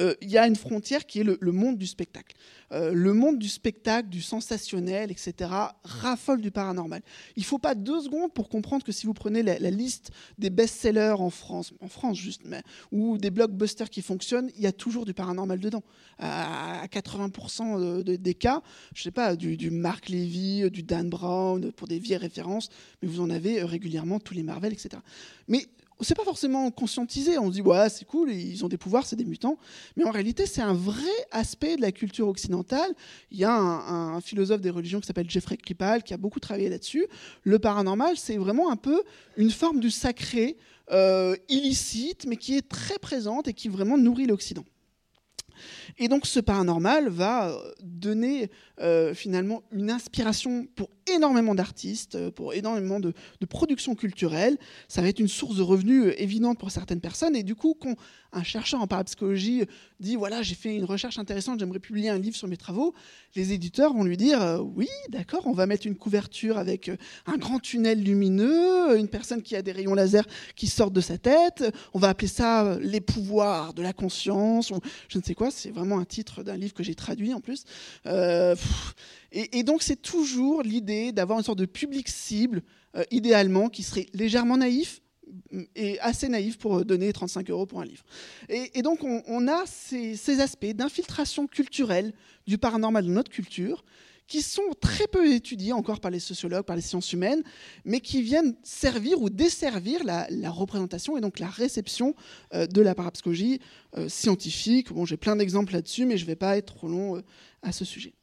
euh, 0.00 0.14
il 0.22 0.30
y 0.30 0.38
a 0.38 0.46
une 0.46 0.56
frontière 0.56 1.04
qui 1.04 1.20
est 1.20 1.24
le, 1.24 1.52
monde 1.52 1.76
du 1.76 1.86
spectacle. 1.86 2.34
Euh, 2.72 2.92
le 2.94 3.12
monde 3.12 3.38
du 3.38 3.48
spectacle, 3.50 4.08
du 4.08 4.22
sensationnel, 4.22 5.10
etc., 5.10 5.50
raffole 5.84 6.40
du 6.40 6.50
paranormal. 6.50 7.02
Il 7.36 7.40
ne 7.40 7.44
faut 7.44 7.58
pas 7.58 7.74
deux 7.74 8.00
secondes 8.00 8.32
pour 8.32 8.48
comprendre 8.48 8.82
que 8.82 8.92
si 8.92 9.04
vous 9.04 9.12
prenez 9.12 9.42
la, 9.42 9.58
liste 9.70 10.10
des 10.38 10.48
best-sellers 10.48 11.16
en 11.18 11.28
France, 11.28 11.74
en 11.80 11.88
France 11.88 12.16
juste, 12.16 12.42
mais, 12.46 12.62
ou 12.92 13.18
des 13.18 13.30
blockbusters 13.30 13.90
qui 13.90 14.00
fonctionnent, 14.00 14.50
il 14.56 14.62
y 14.62 14.66
a 14.66 14.72
toujours 14.72 15.04
du 15.04 15.12
paranormal 15.12 15.60
dedans. 15.60 15.82
À 16.18 16.86
80% 16.86 18.02
des 18.02 18.34
cas, 18.34 18.62
je 18.94 19.00
ne 19.00 19.04
sais 19.04 19.10
pas, 19.10 19.36
du, 19.36 19.58
du 19.58 19.70
Mark 19.70 20.08
Levy, 20.08 20.70
du 20.70 20.82
Dan 20.82 21.10
Brown, 21.10 21.72
pour 21.72 21.88
des 21.88 21.98
vieilles 21.98 22.16
références, 22.16 22.70
mais 23.02 23.08
vous 23.08 23.20
en 23.20 23.28
avez 23.28 23.62
régulièrement 23.64 24.18
tous 24.18 24.32
les 24.32 24.42
Marvel, 24.42 24.72
etc. 24.72 25.02
Mais 25.46 25.66
c'est 26.00 26.14
pas 26.14 26.24
forcément 26.24 26.70
conscientisé. 26.70 27.38
On 27.38 27.48
se 27.48 27.52
dit, 27.54 27.62
ouais, 27.62 27.88
c'est 27.88 28.04
cool, 28.04 28.30
ils 28.32 28.64
ont 28.64 28.68
des 28.68 28.76
pouvoirs, 28.76 29.06
c'est 29.06 29.16
des 29.16 29.24
mutants. 29.24 29.58
Mais 29.96 30.04
en 30.04 30.10
réalité, 30.10 30.46
c'est 30.46 30.62
un 30.62 30.74
vrai 30.74 31.04
aspect 31.30 31.76
de 31.76 31.82
la 31.82 31.92
culture 31.92 32.28
occidentale. 32.28 32.94
Il 33.30 33.38
y 33.38 33.44
a 33.44 33.52
un, 33.52 34.20
philosophe 34.20 34.60
des 34.60 34.70
religions 34.70 35.00
qui 35.00 35.06
s'appelle 35.06 35.30
Jeffrey 35.30 35.56
Kripal 35.56 36.02
qui 36.02 36.14
a 36.14 36.16
beaucoup 36.16 36.40
travaillé 36.40 36.68
là-dessus. 36.68 37.06
Le 37.42 37.58
paranormal, 37.58 38.16
c'est 38.16 38.36
vraiment 38.36 38.70
un 38.70 38.76
peu 38.76 39.02
une 39.36 39.50
forme 39.50 39.80
du 39.80 39.90
sacré 39.90 40.56
euh, 40.92 41.36
illicite, 41.48 42.26
mais 42.26 42.36
qui 42.36 42.56
est 42.56 42.68
très 42.68 42.98
présente 42.98 43.48
et 43.48 43.54
qui 43.54 43.68
vraiment 43.68 43.96
nourrit 43.96 44.26
l'Occident. 44.26 44.64
Et 45.98 46.08
donc 46.08 46.26
ce 46.26 46.40
paranormal 46.40 47.08
va 47.08 47.50
euh, 47.50 47.72
donner 47.82 48.50
euh, 48.80 49.14
finalement 49.14 49.62
une 49.72 49.90
inspiration 49.90 50.66
pour 50.74 50.90
énormément 51.14 51.54
d'artistes, 51.54 52.14
euh, 52.14 52.30
pour 52.30 52.54
énormément 52.54 53.00
de, 53.00 53.12
de 53.40 53.46
production 53.46 53.94
culturelle. 53.94 54.58
Ça 54.88 55.02
va 55.02 55.08
être 55.08 55.20
une 55.20 55.28
source 55.28 55.56
de 55.56 55.62
revenus 55.62 56.14
évidente 56.18 56.58
pour 56.58 56.70
certaines 56.70 57.00
personnes. 57.00 57.36
Et 57.36 57.42
du 57.42 57.54
coup, 57.54 57.76
quand 57.78 57.96
un 58.32 58.42
chercheur 58.42 58.80
en 58.80 58.86
parapsychologie 58.86 59.64
dit 59.98 60.16
voilà, 60.16 60.42
j'ai 60.42 60.54
fait 60.54 60.74
une 60.74 60.84
recherche 60.84 61.18
intéressante, 61.18 61.58
j'aimerais 61.58 61.80
publier 61.80 62.10
un 62.10 62.18
livre 62.18 62.36
sur 62.36 62.46
mes 62.46 62.56
travaux, 62.56 62.94
les 63.34 63.52
éditeurs 63.52 63.92
vont 63.92 64.04
lui 64.04 64.16
dire 64.16 64.60
oui, 64.76 64.88
d'accord, 65.08 65.46
on 65.46 65.52
va 65.52 65.66
mettre 65.66 65.86
une 65.86 65.96
couverture 65.96 66.58
avec 66.58 66.90
un 67.26 67.36
grand 67.36 67.58
tunnel 67.58 68.02
lumineux, 68.02 68.96
une 68.96 69.08
personne 69.08 69.42
qui 69.42 69.56
a 69.56 69.62
des 69.62 69.72
rayons 69.72 69.94
laser 69.94 70.24
qui 70.54 70.68
sortent 70.68 70.92
de 70.92 71.00
sa 71.00 71.18
tête. 71.18 71.64
On 71.92 71.98
va 71.98 72.08
appeler 72.08 72.28
ça 72.28 72.78
les 72.80 73.00
pouvoirs 73.00 73.74
de 73.74 73.82
la 73.82 73.92
conscience, 73.92 74.72
je 75.08 75.18
ne 75.18 75.22
sais 75.22 75.34
quoi. 75.34 75.50
C'est 75.50 75.70
vraiment 75.70 75.98
un 75.98 76.04
titre 76.04 76.42
d'un 76.42 76.56
livre 76.56 76.74
que 76.74 76.82
j'ai 76.82 76.94
traduit 76.94 77.34
en 77.34 77.40
plus. 77.40 77.64
Euh, 78.06 78.54
et, 79.32 79.62
donc 79.62 79.82
c'est 79.82 80.00
toujours 80.00 80.62
l'idée 80.62 81.12
d'avoir 81.12 81.38
une 81.38 81.44
sorte 81.44 81.58
de 81.58 81.66
public 81.66 82.08
cible, 82.08 82.62
euh, 82.96 83.04
idéalement, 83.10 83.68
qui 83.68 83.82
serait 83.82 84.06
légèrement 84.12 84.56
naïf, 84.56 85.00
et 85.76 86.00
assez 86.00 86.28
naïf 86.28 86.58
pour 86.58 86.84
donner 86.84 87.12
35 87.12 87.50
euros 87.50 87.66
pour 87.66 87.80
un 87.80 87.84
livre. 87.84 88.04
Et, 88.48 88.82
donc 88.82 89.04
on, 89.04 89.48
a 89.48 89.64
ces, 89.66 90.16
ces 90.16 90.40
aspects 90.40 90.66
d'infiltration 90.66 91.46
culturelle 91.46 92.12
du 92.48 92.58
paranormal 92.58 93.04
de 93.04 93.10
notre 93.10 93.30
culture 93.30 93.84
qui 94.30 94.42
sont 94.42 94.62
très 94.80 95.08
peu 95.08 95.32
étudiés 95.32 95.72
encore 95.72 95.98
par 95.98 96.10
les 96.12 96.20
sociologues, 96.20 96.64
par 96.64 96.76
les 96.76 96.82
sciences 96.82 97.12
humaines, 97.12 97.42
mais 97.84 98.00
qui 98.00 98.22
viennent 98.22 98.54
servir 98.62 99.20
ou 99.20 99.28
desservir 99.28 100.04
la, 100.04 100.50
représentation 100.50 101.18
et 101.18 101.20
donc 101.20 101.40
la 101.40 101.48
réception 101.48 102.14
euh, 102.54 102.66
de 102.66 102.80
la 102.80 102.94
parapsychologie 102.94 103.60
euh, 103.98 104.08
scientifique. 104.08 104.92
Bon, 104.92 105.04
j'ai 105.04 105.16
plein 105.16 105.34
d'exemples 105.34 105.72
là-dessus, 105.72 106.06
mais 106.06 106.16
je 106.16 106.22
ne 106.22 106.28
vais 106.28 106.36
pas 106.36 106.56
être 106.56 106.74
trop 106.74 106.86
long 106.86 107.16
euh, 107.16 107.22
à 107.62 107.72
ce 107.72 107.84
sujet. 107.84 108.14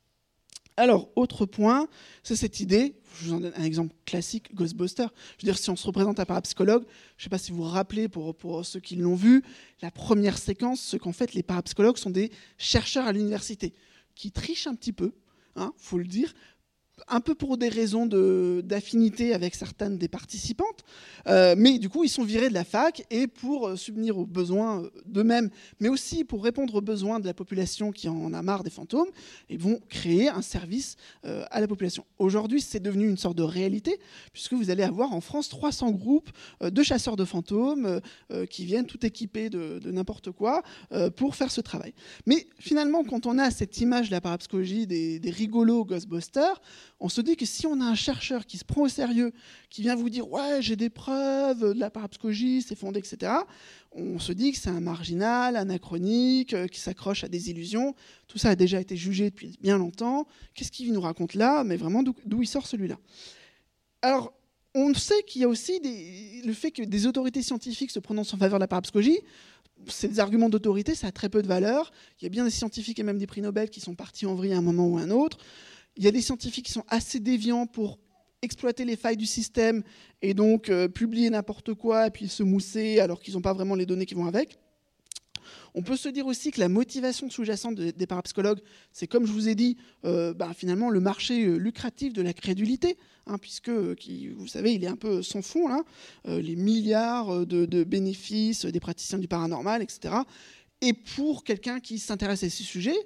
Alors, 0.79 1.09
autre 1.15 1.47
point, 1.47 1.87
c'est 2.21 2.35
cette 2.35 2.59
idée, 2.59 2.93
je 3.15 3.25
vous 3.25 3.33
en 3.33 3.39
donne 3.39 3.53
un 3.55 3.63
exemple 3.63 3.95
classique, 4.05 4.53
Ghostbuster. 4.53 5.07
Je 5.37 5.45
veux 5.45 5.51
dire, 5.51 5.57
si 5.57 5.71
on 5.71 5.75
se 5.75 5.87
représente 5.87 6.19
un 6.19 6.25
parapsychologue, 6.25 6.83
je 7.17 7.21
ne 7.21 7.23
sais 7.23 7.29
pas 7.29 7.39
si 7.39 7.51
vous 7.51 7.63
vous 7.63 7.69
rappelez, 7.69 8.07
pour, 8.07 8.63
ceux 8.63 8.79
qui 8.79 8.95
l'ont 8.95 9.15
vu, 9.15 9.43
la 9.81 9.89
première 9.89 10.37
séquence, 10.37 10.79
c'est 10.79 10.99
qu'en 10.99 11.13
fait, 11.13 11.33
les 11.33 11.41
parapsychologues 11.41 11.97
sont 11.97 12.11
des 12.11 12.31
chercheurs 12.59 13.07
à 13.07 13.11
l'université, 13.11 13.73
qui 14.13 14.31
trichent 14.31 14.67
un 14.67 14.75
petit 14.75 14.93
peu, 14.93 15.13
hein, 15.55 15.73
faut 15.77 15.97
le 15.97 16.05
dire, 16.05 16.31
un 17.07 17.21
peu 17.21 17.35
pour 17.35 17.57
des 17.57 17.69
raisons 17.69 18.05
d'affinité 18.05 19.33
avec 19.33 19.55
certaines 19.55 19.97
des 19.97 20.07
participantes, 20.07 20.83
euh, 21.27 21.55
mais 21.57 21.77
du 21.79 21.89
coup 21.89 22.03
ils 22.03 22.09
sont 22.09 22.23
virés 22.23 22.49
de 22.49 22.53
la 22.53 22.63
fac 22.63 23.05
et 23.11 23.27
pour 23.27 23.67
euh, 23.67 23.75
subvenir 23.75 24.17
aux 24.17 24.25
besoins 24.25 24.83
euh, 24.83 24.89
d'eux-mêmes, 25.05 25.49
mais 25.79 25.89
aussi 25.89 26.23
pour 26.23 26.43
répondre 26.43 26.75
aux 26.75 26.81
besoins 26.81 27.19
de 27.19 27.25
la 27.25 27.33
population 27.33 27.91
qui 27.91 28.09
en 28.09 28.33
a 28.33 28.41
marre 28.41 28.63
des 28.63 28.69
fantômes, 28.69 29.07
ils 29.49 29.59
vont 29.59 29.79
créer 29.89 30.29
un 30.29 30.41
service 30.41 30.95
à 31.23 31.59
la 31.59 31.67
population. 31.67 32.05
Aujourd'hui 32.19 32.61
c'est 32.61 32.79
devenu 32.79 33.07
une 33.07 33.17
sorte 33.17 33.37
de 33.37 33.43
réalité 33.43 33.99
puisque 34.33 34.53
vous 34.53 34.69
allez 34.69 34.83
avoir 34.83 35.13
en 35.13 35.21
France 35.21 35.49
300 35.49 35.91
groupes 35.91 36.29
de 36.61 36.83
chasseurs 36.83 37.15
de 37.15 37.25
fantômes 37.25 38.01
qui 38.49 38.65
viennent 38.65 38.85
tout 38.85 39.05
équipés 39.05 39.49
de, 39.49 39.79
n'importe 39.91 40.31
quoi 40.31 40.63
pour 41.15 41.35
faire 41.35 41.51
ce 41.51 41.61
travail. 41.61 41.93
Mais 42.25 42.47
finalement 42.59 43.03
quand 43.03 43.25
on 43.25 43.37
a 43.37 43.51
cette 43.51 43.79
image 43.79 44.07
de 44.07 44.11
la 44.11 44.21
parapsychologie 44.21 44.87
des, 44.87 45.19
des 45.19 45.29
rigolos 45.29 45.85
Ghostbusters, 45.85 46.61
on 46.99 47.09
se 47.09 47.21
dit 47.21 47.35
que 47.35 47.45
si 47.45 47.67
on 47.67 47.79
a 47.81 47.85
un 47.85 47.95
chercheur 47.95 48.45
qui 48.45 48.57
se 48.57 48.65
prend 48.65 48.81
au 48.81 48.89
sérieux, 48.89 49.31
qui 49.69 49.81
vient 49.81 49.95
vous 49.95 50.09
dire 50.09 50.29
ouais 50.29 50.61
j'ai 50.61 50.75
des 50.75 50.89
preuves 50.89 51.73
de 51.73 51.79
la 51.79 51.89
parapsychologie, 51.89 52.61
c'est 52.61 52.75
fondé, 52.75 52.99
etc. 52.99 53.33
On 53.91 54.19
se 54.19 54.31
dit 54.31 54.51
que 54.51 54.57
c'est 54.57 54.69
un 54.69 54.81
marginal, 54.81 55.55
anachronique, 55.55 56.53
euh, 56.53 56.67
qui 56.67 56.79
s'accroche 56.79 57.23
à 57.23 57.27
des 57.27 57.49
illusions. 57.49 57.95
Tout 58.27 58.37
ça 58.37 58.49
a 58.49 58.55
déjà 58.55 58.79
été 58.79 58.95
jugé 58.95 59.29
depuis 59.29 59.57
bien 59.61 59.77
longtemps. 59.77 60.27
Qu'est-ce 60.53 60.71
qu'il 60.71 60.91
nous 60.93 61.01
raconte 61.01 61.33
là? 61.33 61.63
Mais 61.63 61.77
vraiment 61.77 62.03
d'où 62.03 62.41
il 62.41 62.47
sort 62.47 62.67
celui-là? 62.67 62.97
Alors 64.01 64.33
on 64.77 64.93
sait 64.93 65.23
qu'il 65.23 65.41
y 65.41 65.43
a 65.43 65.47
aussi 65.47 65.81
le 66.45 66.53
fait 66.53 66.71
que 66.71 66.83
des 66.83 67.07
autorités 67.07 67.41
scientifiques 67.41 67.89
se 67.89 67.99
prononcent 67.99 68.33
en 68.35 68.37
faveur 68.37 68.59
de 68.59 68.63
la 68.63 68.67
parapsychologie. 68.67 69.19
Ces 69.87 70.19
arguments 70.19 70.49
d'autorité, 70.49 70.93
ça 70.93 71.07
a 71.07 71.11
très 71.11 71.29
peu 71.29 71.41
de 71.41 71.47
valeur. 71.47 71.91
Il 72.19 72.25
y 72.25 72.27
a 72.27 72.29
bien 72.29 72.43
des 72.43 72.51
scientifiques 72.51 72.99
et 72.99 73.03
même 73.03 73.17
des 73.17 73.27
prix 73.27 73.41
Nobel 73.41 73.69
qui 73.69 73.79
sont 73.79 73.95
partis 73.95 74.25
en 74.25 74.35
vrille 74.35 74.53
à 74.53 74.57
un 74.57 74.61
moment 74.61 74.87
ou 74.87 74.97
à 74.97 75.01
un 75.01 75.09
autre. 75.09 75.39
Il 75.97 76.03
y 76.03 76.07
a 76.07 76.11
des 76.11 76.21
scientifiques 76.21 76.65
qui 76.67 76.71
sont 76.71 76.85
assez 76.87 77.19
déviants 77.19 77.65
pour 77.65 77.97
exploiter 78.43 78.85
les 78.85 78.95
failles 78.95 79.17
du 79.17 79.25
système 79.25 79.83
et 80.21 80.33
donc 80.35 80.69
euh, 80.69 80.87
publier 80.87 81.29
n'importe 81.29 81.73
quoi 81.73 82.07
et 82.07 82.11
puis 82.11 82.27
se 82.27 82.43
mousser 82.43 82.99
alors 82.99 83.19
qu'ils 83.19 83.33
n'ont 83.33 83.41
pas 83.41 83.53
vraiment 83.53 83.75
les 83.75 83.87
données 83.87 84.05
qui 84.05 84.13
vont 84.13 84.27
avec. 84.27 84.59
On 85.73 85.81
peut 85.81 85.95
se 85.95 86.09
dire 86.09 86.27
aussi 86.27 86.51
que 86.51 86.59
la 86.59 86.69
motivation 86.69 87.29
sous-jacente 87.29 87.75
des 87.75 88.07
parapsychologues, 88.07 88.59
c'est 88.91 89.07
comme 89.07 89.25
je 89.25 89.31
vous 89.31 89.47
ai 89.47 89.55
dit, 89.55 89.77
euh, 90.05 90.33
bah, 90.33 90.51
finalement 90.55 90.89
le 90.89 90.99
marché 90.99 91.45
euh, 91.45 91.57
lucratif 91.57 92.13
de 92.13 92.21
la 92.21 92.33
crédulité, 92.33 92.97
hein, 93.27 93.37
puisque, 93.37 93.95
qui, 93.95 94.27
vous 94.29 94.47
savez, 94.47 94.73
il 94.73 94.83
est 94.83 94.87
un 94.87 94.95
peu 94.95 95.23
sans 95.23 95.41
fond, 95.41 95.67
là, 95.67 95.83
les 96.25 96.55
milliards 96.55 97.45
de, 97.45 97.65
de 97.65 97.83
bénéfices 97.83 98.65
des 98.65 98.79
praticiens 98.79 99.19
du 99.19 99.27
paranormal, 99.27 99.81
etc. 99.81 100.15
Et 100.81 100.93
pour 100.93 101.43
quelqu'un 101.43 101.79
qui 101.79 101.97
s'intéresse 101.97 102.43
à 102.43 102.49
ces 102.49 102.63
sujets, 102.63 102.97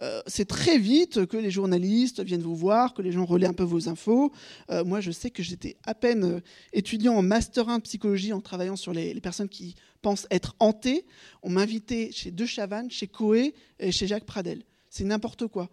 euh, 0.00 0.20
c'est 0.26 0.46
très 0.46 0.78
vite 0.78 1.26
que 1.26 1.36
les 1.36 1.50
journalistes 1.50 2.20
viennent 2.22 2.42
vous 2.42 2.54
voir, 2.54 2.94
que 2.94 3.02
les 3.02 3.12
gens 3.12 3.24
relaient 3.24 3.46
un 3.46 3.52
peu 3.52 3.64
vos 3.64 3.88
infos. 3.88 4.32
Euh, 4.70 4.84
moi, 4.84 5.00
je 5.00 5.10
sais 5.10 5.30
que 5.30 5.42
j'étais 5.42 5.76
à 5.84 5.94
peine 5.94 6.24
euh, 6.24 6.40
étudiant 6.72 7.14
en 7.14 7.22
master 7.22 7.68
1 7.68 7.78
de 7.78 7.82
psychologie 7.82 8.32
en 8.32 8.40
travaillant 8.40 8.76
sur 8.76 8.92
les, 8.92 9.18
personnes 9.20 9.48
qui 9.48 9.74
pensent 10.00 10.26
être 10.30 10.54
hantées. 10.60 11.04
On 11.42 11.50
m'invitait 11.50 12.10
chez 12.12 12.30
De 12.30 12.46
Chavannes, 12.46 12.90
chez 12.90 13.08
Coé 13.08 13.54
et 13.80 13.90
chez 13.90 14.06
Jacques 14.06 14.26
Pradel. 14.26 14.62
C'est 14.90 15.04
n'importe 15.04 15.48
quoi. 15.48 15.68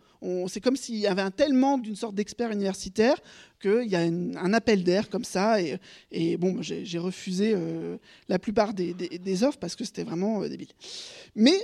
C'est 0.48 0.60
comme 0.60 0.76
s'il 0.76 0.98
y 0.98 1.08
avait 1.08 1.22
un 1.22 1.32
tel 1.32 1.54
manque 1.54 1.84
d'une 1.84 1.96
sorte 1.96 2.16
d'expert 2.16 2.52
universitaire 2.52 3.16
qu'il 3.62 3.88
y 3.88 3.96
a 3.96 4.02
un 4.02 4.54
appel 4.54 4.84
d'air 4.84 5.10
comme 5.10 5.24
ça. 5.24 5.58
Et, 6.12 6.36
bon, 6.36 6.58
j'ai 6.62 7.00
refusé 7.00 7.56
la 8.28 8.40
plupart 8.40 8.74
des, 8.74 8.94
des, 8.94 9.44
offres 9.44 9.58
parce 9.58 9.76
que 9.76 9.86
c'était 9.86 10.04
vraiment 10.04 10.42
débile. 10.42 10.68
Mais 11.34 11.56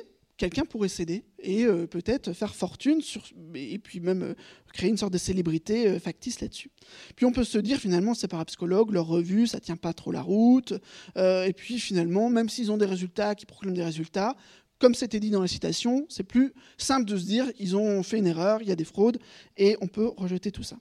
quelqu'un 0.41 0.65
pourrait 0.65 0.89
céder 0.89 1.23
et 1.37 1.65
euh, 1.65 1.85
peut-être 1.85 2.33
faire 2.33 2.55
fortune 2.55 3.01
sur, 3.01 3.21
et 3.53 3.77
puis 3.77 3.99
même 3.99 4.23
euh, 4.23 4.33
créer 4.73 4.89
une 4.89 4.97
sorte 4.97 5.13
de 5.13 5.19
célébrité 5.19 5.87
euh, 5.87 5.99
factice 5.99 6.41
là-dessus. 6.41 6.71
Puis 7.15 7.27
on 7.27 7.31
peut 7.31 7.43
se 7.43 7.59
dire 7.59 7.77
finalement 7.77 8.15
ces 8.15 8.27
parapsychologues, 8.27 8.91
leur 8.91 9.05
revue, 9.05 9.45
ça 9.45 9.59
tient 9.59 9.75
pas 9.75 9.93
trop 9.93 10.11
la 10.11 10.23
route. 10.23 10.73
et 11.15 11.53
puis 11.55 11.79
finalement, 11.79 12.29
même 12.29 12.49
s'ils 12.49 12.71
ont 12.71 12.77
des 12.77 12.87
résultats, 12.87 13.35
qui 13.35 13.45
proclament 13.45 13.75
des 13.75 13.83
résultats, 13.83 14.35
comme 14.79 14.95
c'était 14.95 15.19
dit 15.19 15.29
dans 15.29 15.41
la 15.41 15.47
citation, 15.47 16.07
c'est 16.09 16.23
plus 16.23 16.53
simple 16.79 17.05
de 17.05 17.17
se 17.17 17.25
dire 17.25 17.45
ils 17.59 17.75
ont 17.75 18.01
fait 18.01 18.17
une 18.17 18.27
erreur, 18.27 18.63
il 18.63 18.67
y 18.67 18.71
a 18.71 18.75
des 18.75 18.83
fraudes 18.83 19.19
et 19.57 19.77
on 19.79 19.87
peut 19.87 20.11
rejeter 20.17 20.51
tout 20.51 20.63
ça. 20.63 20.77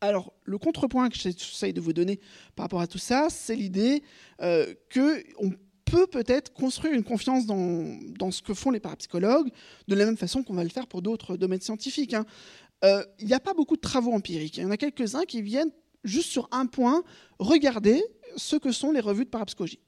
Alors, 0.00 0.34
le 0.44 0.58
contrepoint 0.58 1.08
que 1.08 1.16
j'essaye 1.16 1.72
de 1.72 1.80
vous 1.80 1.94
donner 1.94 2.20
par 2.56 2.64
rapport 2.64 2.82
à 2.82 2.86
tout 2.86 2.98
ça, 2.98 3.28
c'est 3.30 3.56
l'idée 3.56 4.02
euh, 4.42 4.74
qu'on 4.92 5.50
peut 5.84 6.06
peut-être 6.06 6.52
construire 6.52 6.94
une 6.94 7.04
confiance 7.04 7.46
dans, 7.46 8.30
ce 8.30 8.42
que 8.42 8.54
font 8.54 8.70
les 8.70 8.80
parapsychologues, 8.80 9.50
de 9.88 9.94
la 9.94 10.04
même 10.04 10.16
façon 10.16 10.42
qu'on 10.42 10.54
va 10.54 10.64
le 10.64 10.70
faire 10.70 10.86
pour 10.86 11.02
d'autres 11.02 11.36
domaines 11.36 11.60
scientifiques. 11.60 12.14
Hein. 12.14 12.24
Euh, 12.84 13.04
il 13.20 13.26
n'y 13.26 13.34
a 13.34 13.40
pas 13.40 13.54
beaucoup 13.54 13.76
de 13.76 13.80
travaux 13.80 14.12
empiriques. 14.12 14.56
Il 14.56 14.62
y 14.62 14.66
en 14.66 14.70
a 14.70 14.76
quelques-uns 14.76 15.24
qui 15.24 15.42
viennent 15.42 15.70
juste 16.02 16.30
sur 16.30 16.48
un 16.52 16.66
point 16.66 17.02
regarder 17.38 18.02
ce 18.36 18.56
que 18.56 18.72
sont 18.72 18.92
les 18.92 19.00
revues 19.00 19.24
de 19.24 19.30
parapsychologie. 19.30 19.80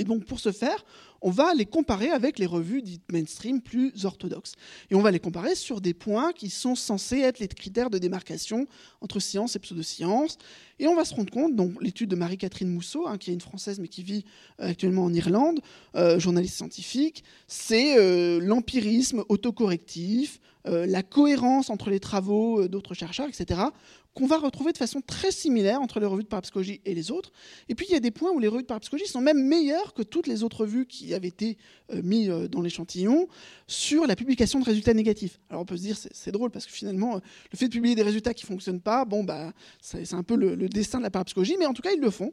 Et 0.00 0.04
donc 0.04 0.24
pour 0.24 0.40
ce 0.40 0.50
faire, 0.50 0.82
on 1.20 1.30
va 1.30 1.52
les 1.52 1.66
comparer 1.66 2.08
avec 2.08 2.38
les 2.38 2.46
revues 2.46 2.80
dites 2.80 3.12
mainstream 3.12 3.60
plus 3.60 4.06
orthodoxes. 4.06 4.54
Et 4.90 4.94
on 4.94 5.02
va 5.02 5.10
les 5.10 5.20
comparer 5.20 5.54
sur 5.54 5.82
des 5.82 5.92
points 5.92 6.32
qui 6.32 6.48
sont 6.48 6.74
censés 6.74 7.18
être 7.18 7.38
les 7.38 7.48
critères 7.48 7.90
de 7.90 7.98
démarcation 7.98 8.66
entre 9.02 9.20
science 9.20 9.56
et 9.56 9.58
pseudoscience. 9.58 10.38
Et 10.78 10.86
on 10.86 10.96
va 10.96 11.04
se 11.04 11.14
rendre 11.14 11.30
compte, 11.30 11.54
donc 11.54 11.74
l'étude 11.82 12.08
de 12.08 12.16
Marie-Catherine 12.16 12.70
Mousseau, 12.70 13.06
hein, 13.06 13.18
qui 13.18 13.30
est 13.30 13.34
une 13.34 13.42
Française 13.42 13.78
mais 13.78 13.88
qui 13.88 14.02
vit 14.02 14.24
euh, 14.62 14.70
actuellement 14.70 15.04
en 15.04 15.12
Irlande, 15.12 15.60
euh, 15.96 16.18
journaliste 16.18 16.56
scientifique, 16.56 17.22
c'est 17.46 17.98
euh, 17.98 18.40
l'empirisme 18.40 19.22
autocorrectif, 19.28 20.40
la 20.66 21.02
cohérence 21.02 21.70
entre 21.70 21.88
les 21.88 22.00
travaux 22.00 22.68
d'autres 22.68 22.92
chercheurs, 22.92 23.26
etc 23.26 23.62
qu'on 24.14 24.26
va 24.26 24.38
retrouver 24.38 24.72
de 24.72 24.78
façon 24.78 25.00
très 25.00 25.30
similaire 25.30 25.80
entre 25.80 26.00
les 26.00 26.06
revues 26.06 26.24
de 26.24 26.28
parapsychologie 26.28 26.80
et 26.84 26.94
les 26.94 27.10
autres. 27.10 27.30
Et 27.68 27.74
puis 27.74 27.86
il 27.88 27.92
y 27.92 27.96
a 27.96 28.00
des 28.00 28.10
points 28.10 28.30
où 28.30 28.40
les 28.40 28.48
revues 28.48 28.62
de 28.62 28.66
parapsychologie 28.66 29.06
sont 29.06 29.20
même 29.20 29.42
meilleures 29.42 29.94
que 29.94 30.02
toutes 30.02 30.26
les 30.26 30.42
autres 30.42 30.62
revues 30.62 30.86
qui 30.86 31.14
avaient 31.14 31.28
été 31.28 31.58
euh, 31.92 32.00
mises 32.02 32.30
euh, 32.30 32.48
dans 32.48 32.60
l'échantillon 32.60 33.28
sur 33.68 34.06
la 34.06 34.16
publication 34.16 34.58
de 34.58 34.64
résultats 34.64 34.94
négatifs. 34.94 35.38
Alors 35.48 35.62
on 35.62 35.64
peut 35.64 35.76
se 35.76 35.82
dire 35.82 35.96
c'est 35.96 36.32
drôle 36.32 36.50
parce 36.50 36.66
que 36.66 36.72
finalement 36.72 37.16
euh, 37.16 37.20
le 37.52 37.58
fait 37.58 37.68
de 37.68 37.72
publier 37.72 37.94
des 37.94 38.02
résultats 38.02 38.34
qui 38.34 38.46
fonctionnent 38.46 38.80
pas, 38.80 39.04
bon 39.04 39.22
bah 39.22 39.52
c'est 39.80 40.14
un 40.14 40.24
peu 40.24 40.34
le, 40.34 40.56
destin 40.68 40.98
de 40.98 41.04
la 41.04 41.10
parapsychologie, 41.10 41.56
mais 41.58 41.66
en 41.66 41.72
tout 41.72 41.82
cas 41.82 41.92
ils 41.92 42.00
le 42.00 42.10
font. 42.10 42.32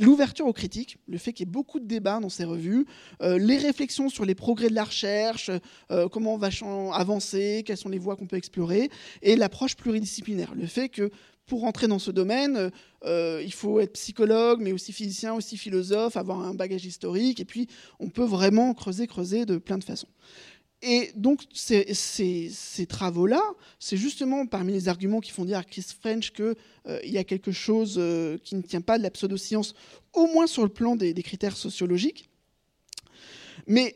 L'ouverture 0.00 0.46
aux 0.46 0.52
critiques, 0.52 0.98
le 1.08 1.18
fait 1.18 1.32
qu'il 1.32 1.46
y 1.46 1.48
ait 1.48 1.52
beaucoup 1.52 1.80
de 1.80 1.86
débats 1.86 2.20
dans 2.20 2.28
ces 2.28 2.44
revues, 2.44 2.86
les 3.20 3.56
réflexions 3.58 4.08
sur 4.08 4.24
les 4.24 4.34
progrès 4.34 4.68
de 4.68 4.74
la 4.74 4.84
recherche, 4.84 5.50
comment 6.12 6.34
on 6.34 6.38
va 6.38 6.50
avancer, 6.92 7.62
quelles 7.66 7.76
sont 7.76 7.88
les 7.88 7.98
voies 7.98 8.16
qu'on 8.16 8.26
peut 8.26 8.36
explorer, 8.36 8.90
et 9.22 9.36
l'approche 9.36 9.76
pluridisciplinaire, 9.76 10.54
le 10.54 10.66
fait 10.74 10.88
que 10.88 11.10
pour 11.46 11.64
entrer 11.64 11.88
dans 11.88 11.98
ce 11.98 12.10
domaine, 12.10 12.70
euh, 13.04 13.42
il 13.44 13.52
faut 13.52 13.80
être 13.80 13.92
psychologue, 13.92 14.60
mais 14.60 14.72
aussi 14.72 14.92
physicien, 14.92 15.34
aussi 15.34 15.56
philosophe, 15.56 16.16
avoir 16.16 16.40
un 16.40 16.54
bagage 16.54 16.86
historique, 16.86 17.40
et 17.40 17.44
puis 17.44 17.68
on 18.00 18.08
peut 18.08 18.24
vraiment 18.24 18.72
creuser, 18.72 19.06
creuser 19.06 19.44
de 19.44 19.58
plein 19.58 19.78
de 19.78 19.84
façons. 19.84 20.08
Et 20.82 21.12
donc 21.16 21.42
ces, 21.54 21.86
travaux-là, 22.88 23.40
c'est 23.78 23.96
justement 23.96 24.46
parmi 24.46 24.72
les 24.72 24.88
arguments 24.88 25.20
qui 25.20 25.30
font 25.30 25.44
dire 25.44 25.58
à 25.58 25.64
Chris 25.64 25.86
French 25.98 26.30
qu'il 26.32 26.54
euh, 26.88 27.00
y 27.04 27.16
a 27.16 27.24
quelque 27.24 27.52
chose 27.52 27.94
euh, 27.96 28.36
qui 28.44 28.54
ne 28.54 28.62
tient 28.62 28.82
pas 28.82 28.98
de 28.98 29.02
la 29.02 29.10
pseudoscience, 29.10 29.74
au 30.12 30.26
moins 30.26 30.46
sur 30.46 30.62
le 30.62 30.68
plan 30.68 30.94
des, 30.94 31.14
critères 31.22 31.56
sociologiques. 31.56 32.28
Mais 33.66 33.94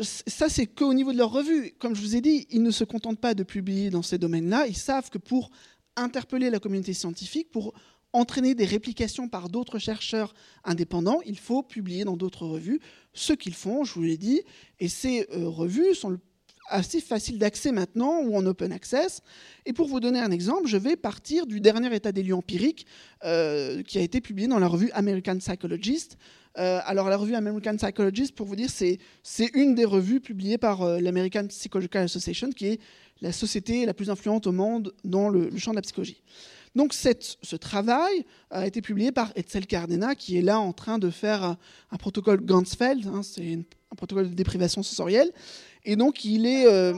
ça, 0.00 0.48
c'est 0.48 0.66
qu'au 0.66 0.92
niveau 0.92 1.12
de 1.12 1.18
leur 1.18 1.30
revue. 1.30 1.72
Comme 1.78 1.94
je 1.94 2.00
vous 2.00 2.16
ai 2.16 2.20
dit, 2.20 2.46
ils 2.50 2.62
ne 2.62 2.70
se 2.70 2.84
contentent 2.84 3.20
pas 3.20 3.34
de 3.34 3.44
publier 3.44 3.90
dans 3.90 4.02
ces 4.02 4.18
domaines-là. 4.18 4.66
Ils 4.66 4.76
savent 4.76 5.10
que 5.10 5.18
pour 5.18 5.50
interpeller 6.02 6.50
la 6.50 6.58
communauté 6.58 6.92
scientifique, 6.92 7.50
pour 7.50 7.74
entraîner 8.12 8.54
des 8.54 8.64
réplications 8.64 9.28
par 9.28 9.48
d'autres 9.48 9.78
chercheurs 9.78 10.34
indépendants, 10.64 11.20
il 11.26 11.38
faut 11.38 11.62
publier 11.62 12.04
dans 12.04 12.16
d'autres 12.16 12.46
revues 12.46 12.80
ce 13.12 13.32
qu'ils 13.32 13.54
font, 13.54 13.84
je 13.84 13.94
vous 13.94 14.02
l'ai 14.02 14.16
dit, 14.16 14.42
et 14.80 14.88
ces 14.88 15.26
euh, 15.32 15.48
revues 15.48 15.94
sont 15.94 16.18
assez 16.70 17.00
faciles 17.00 17.38
d'accès 17.38 17.72
maintenant 17.72 18.20
ou 18.20 18.36
en 18.36 18.44
open 18.44 18.72
access. 18.72 19.22
Et 19.64 19.72
pour 19.72 19.88
vous 19.88 20.00
donner 20.00 20.20
un 20.20 20.30
exemple, 20.30 20.68
je 20.68 20.76
vais 20.76 20.96
partir 20.96 21.46
du 21.46 21.60
dernier 21.60 21.94
état 21.94 22.12
des 22.12 22.22
lieux 22.22 22.34
empirique 22.34 22.86
euh, 23.24 23.82
qui 23.82 23.98
a 23.98 24.02
été 24.02 24.20
publié 24.20 24.48
dans 24.48 24.58
la 24.58 24.68
revue 24.68 24.90
American 24.92 25.38
Psychologist. 25.38 26.18
Euh, 26.58 26.80
alors 26.84 27.08
la 27.08 27.16
revue 27.16 27.34
American 27.34 27.76
Psychologist, 27.76 28.34
pour 28.34 28.46
vous 28.46 28.56
dire, 28.56 28.68
c'est 28.70 28.98
une 29.54 29.74
des 29.74 29.86
revues 29.86 30.20
publiées 30.20 30.58
par 30.58 31.00
l'American 31.00 31.46
Psychological 31.46 32.04
Association, 32.04 32.50
qui 32.50 32.66
est 32.66 32.80
la 33.20 33.32
société 33.32 33.86
la 33.86 33.94
plus 33.94 34.10
influente 34.10 34.46
au 34.46 34.52
monde 34.52 34.94
dans 35.04 35.28
le, 35.28 35.56
champ 35.56 35.72
de 35.72 35.76
la 35.76 35.82
psychologie. 35.82 36.22
Donc 36.74 36.92
ce 36.92 37.56
travail 37.56 38.24
a 38.50 38.66
été 38.66 38.82
publié 38.82 39.10
par 39.10 39.32
Etzel 39.34 39.66
Cardena, 39.66 40.14
qui 40.14 40.38
est 40.38 40.42
là 40.42 40.60
en 40.60 40.72
train 40.72 40.98
de 40.98 41.10
faire 41.10 41.42
un, 41.42 41.96
protocole 41.98 42.40
Ganzfeld, 42.44 43.06
hein, 43.06 43.22
c'est 43.22 43.58
un 43.90 43.94
protocole 43.96 44.30
de 44.30 44.34
déprivation 44.34 44.82
sensorielle. 44.82 45.32
Et 45.84 45.96
donc 45.96 46.24
il 46.24 46.46
est... 46.46 46.66
Euh, 46.66 46.92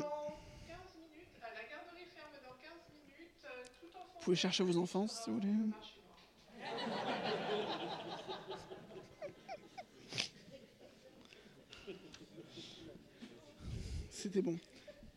vous 4.15 4.25
pouvez 4.25 4.37
chercher 4.37 4.65
vos 4.65 4.77
enfants 4.77 5.07
si 5.07 5.31
vous 5.31 5.37
voulez. 5.37 5.49
C'était 14.11 14.43
bon. 14.43 14.59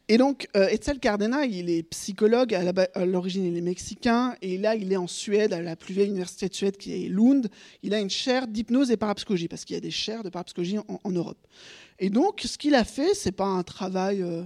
Et 0.10 0.18
donc, 0.18 0.48
euh, 0.58 0.68
Etzel 0.68 1.00
Cardena, 1.00 1.46
il 1.46 1.70
est 1.70 1.84
psychologue, 1.84 2.54
à 2.54 3.06
l'origine 3.06 3.46
il 3.46 3.58
est 3.58 3.62
mexicain, 3.62 4.36
et 4.42 4.58
là 4.58 4.76
il 4.76 4.92
est 4.92 4.98
en 4.98 5.08
Suède, 5.08 5.54
à 5.54 5.62
la 5.62 5.78
plus 5.78 5.94
vieille 5.94 6.10
université 6.10 6.50
de 6.50 6.54
Suède 6.54 6.76
qui 6.76 7.06
est 7.06 7.08
Lund. 7.08 7.50
Il 7.84 7.94
a 7.94 8.00
une 8.00 8.10
chaire 8.10 8.48
d'hypnose 8.48 8.92
et 8.92 8.98
parapsychologie, 8.98 9.48
parce 9.48 9.64
qu'il 9.64 9.76
y 9.76 9.78
a 9.78 9.82
des 9.82 9.92
chaires 9.92 10.24
de 10.24 10.30
parapsychologie 10.30 10.78
en, 10.80 11.12
Europe. 11.12 11.48
Et 12.00 12.10
donc, 12.10 12.42
ce 12.46 12.58
qu'il 12.58 12.76
a 12.76 12.84
fait, 12.84 13.14
c'est 13.14 13.32
pas 13.32 13.46
un 13.46 13.64
travail, 13.64 14.22
euh, 14.22 14.44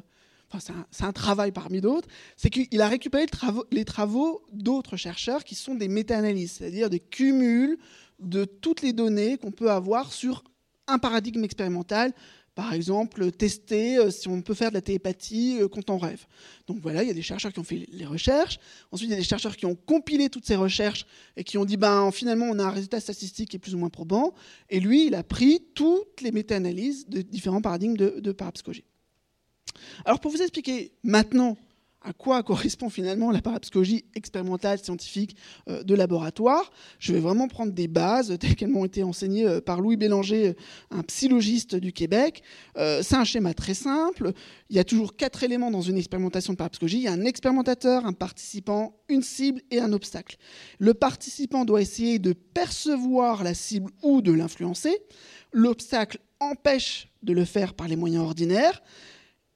enfin 0.52 0.86
c'est 0.92 1.04
un, 1.06 1.14
travail 1.14 1.52
parmi 1.52 1.82
d'autres, 1.82 2.08
c'est 2.36 2.52
qu'il 2.52 2.80
a 2.80 2.88
récupéré 2.88 3.26
les 3.72 3.86
travaux 3.86 4.44
d'autres 4.54 4.96
chercheurs 4.96 5.44
qui 5.44 5.56
sont 5.56 5.74
des 5.74 5.88
méta-analyses, 5.88 6.52
c'est-à-dire 6.60 6.92
des 6.92 7.00
cumuls 7.00 7.80
de 8.20 8.46
toutes 8.46 8.84
les 8.84 8.94
données 8.94 9.38
qu'on 9.38 9.52
peut 9.52 9.72
avoir 9.72 10.14
sur 10.14 10.44
un 10.88 11.00
paradigme 11.00 11.44
expérimental 11.44 12.14
par 12.58 12.74
exemple, 12.74 13.32
tester 13.32 14.00
euh, 14.00 14.10
si 14.10 14.28
on 14.28 14.42
peut 14.42 14.56
faire 14.56 14.70
de 14.70 14.74
la 14.74 14.82
télépathie 14.82 15.60
euh, 15.62 15.68
quand 15.68 15.92
on 15.92 16.00
rêve. 16.00 16.26
Donc 16.66 16.80
voilà, 16.82 17.04
il 17.04 17.08
y 17.08 17.12
a 17.12 17.14
des 17.14 17.22
chercheurs 17.22 17.54
qui 17.54 17.60
ont 17.60 17.64
fait 17.64 17.86
les 17.92 18.06
recherches. 18.08 18.58
Ensuite, 18.92 19.10
il 19.10 19.12
y 19.12 19.16
a 19.16 19.20
des 19.20 19.24
chercheurs 19.24 19.56
qui 19.56 19.68
ont 19.68 19.76
compilé 19.76 20.28
toutes 20.30 20.48
ces 20.48 20.56
recherches 20.56 21.06
et 21.36 21.44
qui 21.44 21.60
ont 21.60 21.66
dit, 21.66 21.78
ben, 21.78 22.10
finalement, 22.12 22.48
on 22.50 22.58
a 22.58 22.64
un 22.64 22.72
résultat 22.72 23.00
statistique 23.00 23.52
qui 23.52 23.58
est 23.58 23.60
plus 23.60 23.76
ou 23.76 23.78
moins 23.78 23.92
probant. 23.92 24.34
Et 24.72 24.80
lui, 24.80 25.06
il 25.06 25.14
a 25.14 25.22
pris 25.22 25.68
toutes 25.76 26.22
les 26.22 26.32
méta-analyses 26.32 27.08
de 27.08 27.22
différents 27.22 27.62
paradigmes 27.62 27.96
de, 27.96 28.16
de 28.20 28.32
parapsychologie. 28.32 28.86
Alors, 30.04 30.20
pour 30.20 30.32
vous 30.32 30.42
expliquer 30.42 30.94
maintenant 31.04 31.58
à 32.02 32.14
quoi 32.14 32.44
correspond 32.44 32.90
finalement 32.90 33.32
la 33.32 33.42
parapsychologie 33.42 34.06
expérimentale 34.16 34.80
scientifique 34.80 35.36
euh, 35.68 35.84
de 35.84 35.96
laboratoire. 35.96 36.72
Je 37.00 37.14
vais 37.14 37.20
vraiment 37.20 37.48
prendre 37.48 37.74
des 37.74 37.88
bases 37.88 38.38
telles 38.40 38.56
qu'elles 38.56 38.70
m'ont 38.70 38.86
été 38.86 39.04
enseignées 39.04 39.46
euh, 39.46 39.62
par 39.62 39.82
Louis 39.82 39.98
Bélanger, 39.98 40.56
un 40.92 41.02
psychologiste 41.04 41.76
du 41.76 41.92
Québec. 41.94 42.44
Euh, 42.78 43.02
c'est 43.04 43.16
un 43.16 43.24
schéma 43.24 43.54
très 43.54 43.74
simple. 43.74 44.32
Il 44.70 44.76
y 44.76 44.80
a 44.80 44.84
toujours 44.84 45.16
quatre 45.16 45.44
éléments 45.44 45.72
dans 45.72 45.82
une 45.82 45.98
expérimentation 45.98 46.54
de 46.54 46.58
parapsychologie. 46.58 46.98
Il 46.98 47.04
y 47.04 47.08
a 47.08 47.14
un 47.14 47.26
expérimentateur, 47.26 48.06
un 48.06 48.14
participant, 48.14 49.00
une 49.10 49.24
cible 49.24 49.62
et 49.72 49.80
un 49.80 49.92
obstacle. 49.92 50.38
Le 50.80 50.94
participant 50.94 51.66
doit 51.66 51.82
essayer 51.82 52.20
de 52.20 52.34
percevoir 52.34 53.44
la 53.44 53.54
cible 53.54 53.92
ou 54.04 54.22
de 54.22 54.32
l'influencer. 54.32 54.98
L'obstacle 55.52 56.20
empêche 56.40 57.10
de 57.24 57.34
le 57.34 57.46
faire 57.46 57.74
par 57.74 57.88
les 57.88 57.96
moyens 57.96 58.24
ordinaires. 58.24 58.82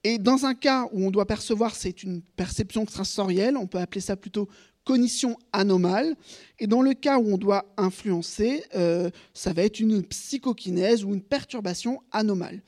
Et 0.03 0.17
dans 0.17 0.45
un 0.45 0.55
cas 0.55 0.87
où 0.91 1.05
on 1.05 1.11
doit 1.11 1.27
percevoir, 1.27 1.75
c'est 1.75 2.01
une 2.03 2.21
perception 2.21 2.83
extrasensorielle, 2.83 3.55
on 3.55 3.67
peut 3.67 3.77
appeler 3.77 4.01
ça 4.01 4.15
plutôt 4.15 4.47
cognition 4.83 5.37
anomale. 5.53 6.15
Et 6.59 6.65
dans 6.67 6.81
le 6.81 6.93
cas 6.93 7.19
où 7.19 7.33
on 7.33 7.37
doit 7.37 7.65
influencer, 7.77 8.63
euh, 8.75 9.11
ça 9.33 9.53
va 9.53 9.63
être 9.63 9.79
une 9.79 10.03
psychokinèse 10.03 11.03
ou 11.03 11.13
une 11.13 11.21
perturbation 11.21 12.01
anomale. 12.11 12.61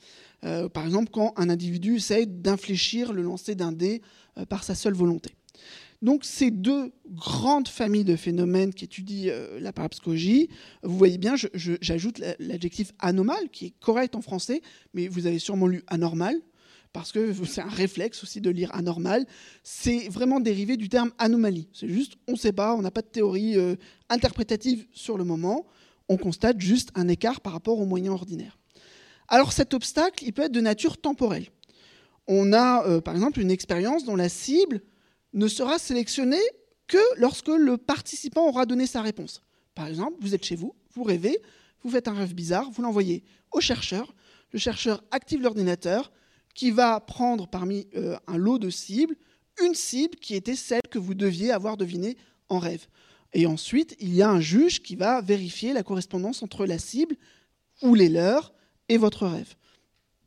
Euh, 0.44 0.68
par 0.68 0.84
exemple, 0.84 1.10
quand 1.10 1.32
un 1.36 1.48
individu 1.48 1.96
essaye 1.96 2.26
d'infléchir 2.26 3.12
le 3.12 3.22
lancer 3.22 3.54
d'un 3.54 3.72
dé 3.72 4.02
euh, 4.38 4.44
par 4.44 4.62
sa 4.62 4.74
seule 4.74 4.94
volonté. 4.94 5.30
Donc 6.02 6.24
ces 6.24 6.50
deux 6.50 6.92
grandes 7.08 7.68
familles 7.68 8.04
de 8.04 8.16
phénomènes 8.16 8.74
qui 8.74 8.84
étudient 8.84 9.32
la 9.58 9.72
parapsychologie, 9.72 10.50
vous 10.82 10.98
voyez 10.98 11.16
bien, 11.16 11.34
j'ajoute 11.54 12.20
l'adjectif 12.38 12.92
anormal, 12.98 13.48
qui 13.50 13.66
est 13.66 13.74
correct 13.80 14.14
en 14.14 14.20
français, 14.20 14.60
mais 14.92 15.08
vous 15.08 15.26
avez 15.26 15.38
sûrement 15.38 15.66
lu 15.66 15.82
anormal, 15.86 16.38
parce 16.94 17.10
que 17.10 17.32
c'est 17.44 17.60
un 17.60 17.68
réflexe 17.68 18.22
aussi 18.22 18.40
de 18.40 18.48
lire 18.50 18.72
anormal, 18.72 19.26
c'est 19.64 20.08
vraiment 20.08 20.38
dérivé 20.38 20.76
du 20.76 20.88
terme 20.88 21.10
anomalie. 21.18 21.68
C'est 21.72 21.88
juste, 21.88 22.14
on 22.28 22.32
ne 22.32 22.36
sait 22.36 22.52
pas, 22.52 22.76
on 22.76 22.82
n'a 22.82 22.92
pas 22.92 23.02
de 23.02 23.08
théorie 23.08 23.58
euh, 23.58 23.74
interprétative 24.08 24.86
sur 24.92 25.18
le 25.18 25.24
moment, 25.24 25.66
on 26.08 26.16
constate 26.16 26.60
juste 26.60 26.90
un 26.94 27.08
écart 27.08 27.40
par 27.40 27.52
rapport 27.52 27.80
aux 27.80 27.84
moyens 27.84 28.14
ordinaires. 28.14 28.56
Alors 29.26 29.52
cet 29.52 29.74
obstacle, 29.74 30.22
il 30.24 30.32
peut 30.32 30.42
être 30.42 30.52
de 30.52 30.60
nature 30.60 30.96
temporelle. 30.96 31.48
On 32.28 32.52
a 32.52 32.86
euh, 32.86 33.00
par 33.00 33.14
exemple 33.14 33.40
une 33.40 33.50
expérience 33.50 34.04
dont 34.04 34.16
la 34.16 34.28
cible 34.28 34.80
ne 35.32 35.48
sera 35.48 35.80
sélectionnée 35.80 36.46
que 36.86 36.98
lorsque 37.16 37.48
le 37.48 37.76
participant 37.76 38.46
aura 38.46 38.66
donné 38.66 38.86
sa 38.86 39.02
réponse. 39.02 39.42
Par 39.74 39.88
exemple, 39.88 40.14
vous 40.20 40.32
êtes 40.32 40.44
chez 40.44 40.54
vous, 40.54 40.76
vous 40.94 41.02
rêvez, 41.02 41.40
vous 41.82 41.90
faites 41.90 42.06
un 42.06 42.14
rêve 42.14 42.36
bizarre, 42.36 42.70
vous 42.70 42.82
l'envoyez 42.82 43.24
au 43.50 43.60
chercheur, 43.60 44.14
le 44.52 44.60
chercheur 44.60 45.02
active 45.10 45.42
l'ordinateur, 45.42 46.12
qui 46.54 46.70
va 46.70 47.00
prendre 47.00 47.48
parmi 47.48 47.86
euh, 47.96 48.16
un 48.26 48.36
lot 48.36 48.58
de 48.58 48.70
cibles 48.70 49.16
une 49.62 49.74
cible 49.74 50.16
qui 50.16 50.34
était 50.34 50.56
celle 50.56 50.82
que 50.90 50.98
vous 50.98 51.14
deviez 51.14 51.52
avoir 51.52 51.76
devinée 51.76 52.16
en 52.48 52.58
rêve. 52.58 52.86
Et 53.32 53.46
ensuite, 53.46 53.96
il 54.00 54.14
y 54.14 54.22
a 54.22 54.30
un 54.30 54.40
juge 54.40 54.82
qui 54.82 54.96
va 54.96 55.20
vérifier 55.20 55.72
la 55.72 55.82
correspondance 55.82 56.42
entre 56.42 56.66
la 56.66 56.78
cible 56.78 57.16
ou 57.82 57.94
les 57.94 58.08
leurs 58.08 58.52
et 58.88 58.96
votre 58.96 59.26
rêve. 59.26 59.54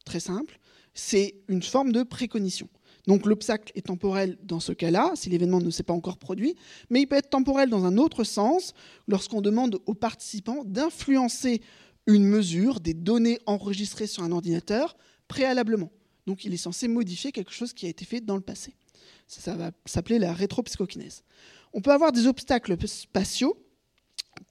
Très 0.06 0.20
simple, 0.20 0.60
c'est 0.94 1.36
une 1.48 1.64
forme 1.64 1.92
de 1.92 2.04
précognition. 2.04 2.70
Donc 3.06 3.26
l'obstacle 3.26 3.72
est 3.76 3.86
temporel 3.86 4.38
dans 4.44 4.60
ce 4.60 4.74
cas-là, 4.74 5.12
si 5.16 5.30
l'événement 5.30 5.62
ne 5.62 5.70
s'est 5.70 5.84
pas 5.84 5.94
encore 5.94 6.18
produit, 6.18 6.56
mais 6.90 7.02
il 7.02 7.08
peut 7.08 7.16
être 7.16 7.30
temporel 7.30 7.70
dans 7.70 7.86
un 7.86 7.98
autre 7.98 8.26
sens, 8.26 8.74
lorsqu'on 9.08 9.42
demande 9.42 9.80
aux 9.86 9.94
participants 9.94 10.64
d'influencer 10.66 11.62
une 12.06 12.26
mesure 12.26 12.82
des 12.82 12.94
données 12.94 13.40
enregistrées 13.46 14.08
sur 14.08 14.24
un 14.24 14.32
ordinateur 14.34 14.98
préalablement. 15.30 15.92
Donc 16.28 16.44
il 16.44 16.54
est 16.54 16.58
censé 16.58 16.88
modifier 16.88 17.32
quelque 17.32 17.54
chose 17.54 17.74
qui 17.74 17.86
a 17.88 17.90
été 17.90 18.06
fait 18.06 18.22
dans 18.22 18.36
le 18.36 18.42
passé. 18.42 18.76
Ça, 19.28 19.56
va 19.56 19.72
s'appeler 19.86 20.20
la 20.20 20.34
rétropsychokinèse. 20.34 21.24
On 21.74 21.82
peut 21.82 21.92
avoir 21.92 22.12
des 22.12 22.28
obstacles 22.28 22.78
spatiaux 22.88 23.58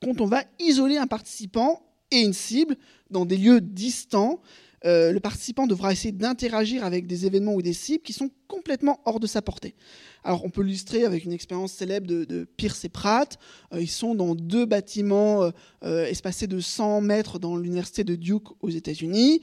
quand 0.03 0.21
on 0.21 0.27
va 0.27 0.43
isoler 0.59 0.97
un 0.97 1.07
participant 1.07 1.83
et 2.11 2.21
une 2.21 2.33
cible 2.33 2.77
dans 3.11 3.27
des 3.27 3.37
lieux 3.37 3.61
distants. 3.61 4.41
Euh, 4.85 5.13
le 5.13 5.21
participant 5.21 5.67
devra 5.67 5.93
essayer 5.93 6.13
d'interagir 6.13 6.85
avec 6.85 7.07
des 7.07 7.27
événements 7.27 7.55
ou 7.55 7.63
des 7.63 7.73
cibles 7.73 8.03
qui 8.03 8.13
sont 8.13 8.31
complètement 8.47 9.01
hors 9.05 9.19
de 9.19 9.27
sa 9.27 9.43
portée. 9.43 9.75
Alors, 10.23 10.45
on 10.45 10.51
peut 10.51 10.63
l'illustrer 10.63 11.05
avec 11.05 11.25
une 11.25 11.33
expérience 11.33 11.73
célèbre 11.73 12.07
de, 12.07 12.47
Pierce 12.57 12.85
et 12.85 12.89
Pratt. 12.89 13.39
Euh, 13.73 13.81
ils 13.81 13.91
sont 13.91 14.15
dans 14.15 14.35
deux 14.35 14.67
bâtiments 14.67 15.51
euh, 15.85 16.07
espacés 16.07 16.47
de 16.47 16.61
100 16.61 17.01
mètres 17.01 17.39
dans 17.39 17.57
l'université 17.57 18.05
de 18.05 18.15
Duke 18.15 18.49
aux 18.61 18.71
États-Unis. 18.71 19.41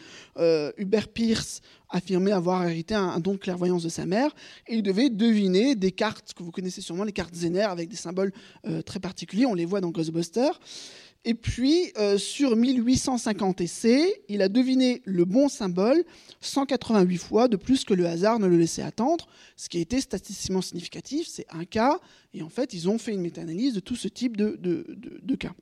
Hubert 0.77 1.07
Pierce 1.07 1.61
affirmait 1.89 2.31
avoir 2.31 2.67
hérité 2.67 2.95
un, 2.95 3.19
don 3.19 3.33
de 3.33 3.37
clairvoyance 3.37 3.83
de 3.83 3.89
sa 3.89 4.05
mère 4.05 4.33
et 4.67 4.75
il 4.75 4.83
devait 4.83 5.09
deviner 5.09 5.75
des 5.75 5.91
cartes 5.91 6.33
que 6.33 6.43
vous 6.43 6.51
connaissez 6.51 6.81
sûrement, 6.81 7.03
les 7.03 7.11
cartes 7.11 7.35
Zener 7.35 7.61
avec 7.61 7.89
des 7.89 7.95
symboles 7.95 8.31
très 8.85 8.99
particuliers. 8.99 9.45
On 9.45 9.53
les 9.53 9.65
voit 9.65 9.79
dans 9.79 9.91
Ghostbusters. 9.91 10.59
Et 11.25 11.35
puis, 11.35 11.91
euh, 11.97 12.17
sur 12.17 12.55
1850 12.55 13.61
essais, 13.61 14.23
il 14.27 14.41
a 14.41 14.49
deviné 14.49 15.01
le 15.05 15.23
bon 15.23 15.47
symbole 15.47 16.03
188 16.41 17.17
fois 17.17 17.47
de 17.47 17.55
plus 17.55 17.85
que 17.85 17.93
le 17.93 18.05
hasard 18.07 18.39
ne 18.39 18.47
le 18.47 18.57
laissait 18.57 18.81
attendre, 18.81 19.27
ce 19.55 19.69
qui 19.69 19.77
a 19.77 19.81
été 19.81 20.01
statistiquement 20.01 20.61
significatif, 20.61 21.27
c'est 21.27 21.45
un 21.49 21.63
cas, 21.63 21.99
et 22.33 22.41
en 22.43 22.49
fait, 22.49 22.73
ils 22.73 22.89
ont 22.89 22.97
fait 22.97 23.13
une 23.13 23.21
méta-analyse 23.21 23.73
de 23.73 23.79
tout 23.79 23.95
ce 23.95 24.09
type 24.09 24.35
de, 24.35 24.59
de 24.61 25.35
cas. 25.35 25.53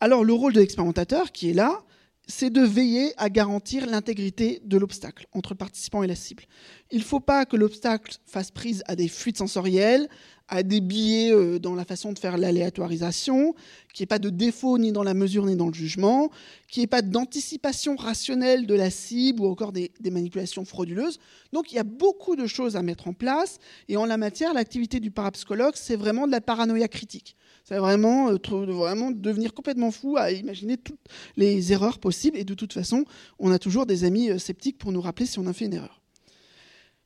Alors, 0.00 0.24
le 0.24 0.32
rôle 0.32 0.54
de 0.54 0.60
l'expérimentateur 0.60 1.30
qui 1.30 1.50
est 1.50 1.54
là, 1.54 1.84
c'est 2.26 2.50
de 2.50 2.62
veiller 2.62 3.12
à 3.16 3.28
garantir 3.28 3.86
l'intégrité 3.86 4.62
de 4.64 4.78
l'obstacle 4.78 5.26
entre 5.32 5.52
le 5.52 5.58
participant 5.58 6.02
et 6.02 6.06
la 6.06 6.14
cible. 6.14 6.44
Il 6.90 6.98
ne 6.98 7.04
faut 7.04 7.20
pas 7.20 7.44
que 7.46 7.56
l'obstacle 7.56 8.16
fasse 8.26 8.50
prise 8.50 8.82
à 8.86 8.96
des 8.96 9.08
fuites 9.08 9.38
sensorielles, 9.38 10.08
à 10.52 10.62
des 10.62 10.82
biais 10.82 11.32
euh, 11.32 11.58
dans 11.58 11.74
la 11.74 11.86
façon 11.86 12.12
de 12.12 12.18
faire 12.18 12.36
l'aléatorisation, 12.36 13.54
qu'il 13.94 14.02
n'y 14.02 14.04
ait 14.04 14.06
pas 14.06 14.18
de 14.18 14.28
défaut 14.28 14.76
ni 14.76 14.92
dans 14.92 15.02
la 15.02 15.14
mesure 15.14 15.46
ni 15.46 15.56
dans 15.56 15.68
le 15.68 15.72
jugement, 15.72 16.30
qu'il 16.68 16.82
n'y 16.82 16.84
ait 16.84 16.88
pas 16.88 17.00
d'anticipation 17.00 17.96
rationnelle 17.96 18.66
de 18.66 18.74
la 18.74 18.90
cible 18.90 19.40
ou 19.40 19.46
encore 19.46 19.72
des, 19.72 19.90
manipulations 20.10 20.66
frauduleuses. 20.66 21.18
Donc 21.54 21.72
il 21.72 21.76
y 21.76 21.78
a 21.78 21.84
beaucoup 21.84 22.36
de 22.36 22.46
choses 22.46 22.76
à 22.76 22.82
mettre 22.82 23.08
en 23.08 23.14
place. 23.14 23.60
Et 23.88 23.96
en 23.96 24.04
la 24.04 24.18
matière, 24.18 24.52
l'activité 24.52 25.00
du 25.00 25.10
parapsychologue, 25.10 25.74
c'est 25.74 25.96
vraiment 25.96 26.26
de 26.26 26.32
la 26.32 26.42
paranoïa 26.42 26.86
critique. 26.86 27.34
C'est 27.64 27.78
vraiment, 27.78 28.28
euh, 28.28 28.36
vraiment 28.50 29.10
devenir 29.10 29.54
complètement 29.54 29.90
fou 29.90 30.18
à 30.18 30.32
imaginer 30.32 30.76
toutes 30.76 31.00
les 31.38 31.72
erreurs 31.72 31.98
possibles. 31.98 32.36
Et 32.36 32.44
de 32.44 32.54
toute 32.54 32.74
façon, 32.74 33.06
on 33.38 33.50
a 33.52 33.58
toujours 33.58 33.86
des 33.86 34.04
amis 34.04 34.30
euh, 34.30 34.38
sceptiques 34.38 34.76
pour 34.76 34.92
nous 34.92 35.00
rappeler 35.00 35.24
si 35.24 35.38
on 35.38 35.46
a 35.46 35.54
fait 35.54 35.64
une 35.64 35.74
erreur. 35.74 36.01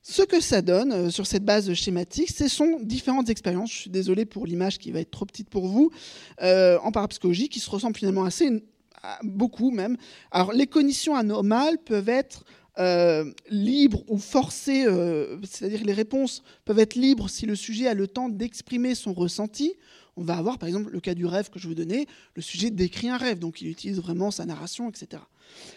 Ce 0.08 0.22
que 0.22 0.38
ça 0.38 0.62
donne 0.62 0.92
euh, 0.92 1.10
sur 1.10 1.26
cette 1.26 1.44
base 1.44 1.74
schématique, 1.74 2.30
ce 2.30 2.46
sont 2.46 2.78
différentes 2.80 3.28
expériences. 3.28 3.72
Je 3.72 3.76
suis 3.76 3.90
désolé 3.90 4.24
pour 4.24 4.46
l'image 4.46 4.78
qui 4.78 4.92
va 4.92 5.00
être 5.00 5.10
trop 5.10 5.26
petite 5.26 5.50
pour 5.50 5.66
vous, 5.66 5.90
euh, 6.42 6.78
en 6.84 6.92
parapsychologie, 6.92 7.48
qui 7.48 7.58
se 7.58 7.68
ressemblent 7.68 7.96
finalement 7.96 8.22
assez 8.22 8.62
beaucoup 9.24 9.72
même. 9.72 9.96
Alors, 10.30 10.52
les 10.52 10.68
conditions 10.68 11.16
anomales 11.16 11.78
peuvent 11.78 12.08
être 12.08 12.44
euh, 12.78 13.32
libres 13.50 14.04
ou 14.06 14.18
forcées, 14.18 14.84
c'est-à-dire 15.42 15.82
les 15.84 15.92
réponses 15.92 16.44
peuvent 16.64 16.78
être 16.78 16.94
libres 16.94 17.28
si 17.28 17.44
le 17.44 17.56
sujet 17.56 17.88
a 17.88 17.94
le 17.94 18.06
temps 18.06 18.28
d'exprimer 18.28 18.94
son 18.94 19.12
ressenti 19.12 19.74
on 20.16 20.22
va 20.22 20.36
avoir 20.36 20.58
par 20.58 20.68
exemple 20.68 20.90
le 20.90 21.00
cas 21.00 21.14
du 21.14 21.26
rêve 21.26 21.50
que 21.50 21.58
je 21.58 21.68
vous 21.68 21.74
donnais, 21.74 22.06
le 22.34 22.42
sujet 22.42 22.70
décrit 22.70 23.08
un 23.08 23.16
rêve, 23.16 23.38
donc 23.38 23.60
il 23.60 23.68
utilise 23.68 23.98
vraiment 23.98 24.30
sa 24.30 24.46
narration, 24.46 24.88
etc. 24.88 25.22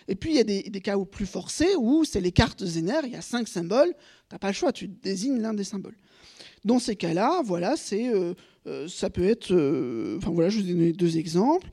Et 0.08 0.16
puis 0.16 0.32
il 0.32 0.36
y 0.36 0.40
a 0.40 0.44
des, 0.44 0.82
cas 0.82 0.98
plus 0.98 1.26
forcés 1.26 1.76
où 1.78 2.04
c'est 2.04 2.22
les 2.22 2.32
cartes 2.32 2.64
Zener, 2.66 3.02
il 3.04 3.12
y 3.12 3.16
a 3.16 3.22
cinq 3.22 3.48
symboles, 3.48 3.94
tu 3.94 4.36
n'as 4.36 4.40
pas 4.40 4.48
le 4.48 4.54
choix, 4.54 4.72
tu 4.72 4.88
désignes 4.88 5.40
l'un 5.40 5.54
des 5.54 5.64
symboles. 5.64 5.96
Dans 6.66 6.80
ces 6.80 6.96
cas-là, 6.96 7.42
voilà, 7.44 7.76
c'est, 7.78 8.10
euh, 8.10 8.34
euh, 8.68 8.88
ça 8.88 9.10
peut 9.10 9.24
être, 9.24 9.54
euh, 9.54 10.18
enfin 10.18 10.32
voilà, 10.32 10.50
je 10.50 10.60
vous 10.60 10.70
ai 10.70 10.74
donné 10.74 10.94
deux 10.94 11.18
exemples. 11.18 11.70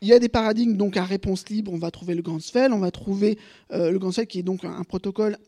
Il 0.00 0.08
y 0.08 0.12
a 0.12 0.18
des 0.18 0.28
paradigmes 0.28 0.76
donc 0.76 0.96
à 0.96 1.04
réponse 1.04 1.48
libre. 1.48 1.72
On 1.72 1.78
va 1.78 1.90
trouver 1.90 2.14
le 2.14 2.22
Ganzfeld, 2.22 2.72
on 2.72 2.78
va 2.78 2.90
trouver 2.90 3.38
le 3.70 3.98
Ganzfeld 3.98 4.28
qui 4.28 4.38
est 4.38 4.42
donc 4.42 4.64
un 4.64 4.84
protocole 4.84 5.38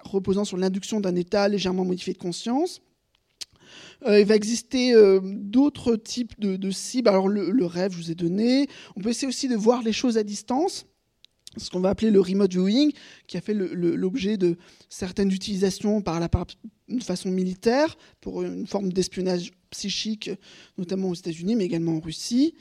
reposant 0.00 0.44
sur 0.44 0.56
l'induction 0.56 1.00
d'un 1.00 1.16
état 1.16 1.48
légèrement 1.48 1.84
modifié 1.84 2.12
de 2.12 2.18
conscience. 2.18 2.80
Euh, 4.06 4.20
il 4.20 4.26
va 4.26 4.36
exister 4.36 4.94
euh, 4.94 5.20
d'autres 5.22 5.96
types 5.96 6.38
de, 6.38 6.70
cibles. 6.70 7.08
Alors 7.08 7.28
le, 7.28 7.64
rêve, 7.64 7.92
je 7.92 7.98
vous 7.98 8.10
ai 8.10 8.14
donné. 8.14 8.68
On 8.96 9.00
peut 9.00 9.10
essayer 9.10 9.28
aussi 9.28 9.48
de 9.48 9.56
voir 9.56 9.82
les 9.82 9.92
choses 9.92 10.18
à 10.18 10.22
distance 10.22 10.86
ce 11.56 11.70
qu'on 11.70 11.80
va 11.80 11.88
appeler 11.88 12.10
le 12.10 12.20
remote 12.20 12.52
viewing, 12.52 12.92
qui 13.26 13.36
a 13.36 13.40
fait 13.40 13.54
l'objet 13.54 14.36
de 14.36 14.56
certaines 14.88 15.32
utilisations 15.32 16.02
par 16.02 16.20
la 16.20 16.28
de 16.88 17.02
façon 17.02 17.30
militaire 17.30 17.96
pour 18.20 18.42
une 18.42 18.66
forme 18.66 18.92
d'espionnage 18.92 19.50
psychique, 19.70 20.30
notamment 20.76 21.08
aux 21.08 21.14
États-Unis, 21.14 21.56
mais 21.56 21.64
également 21.64 21.96
en 21.96 22.00
Russie. 22.00 22.54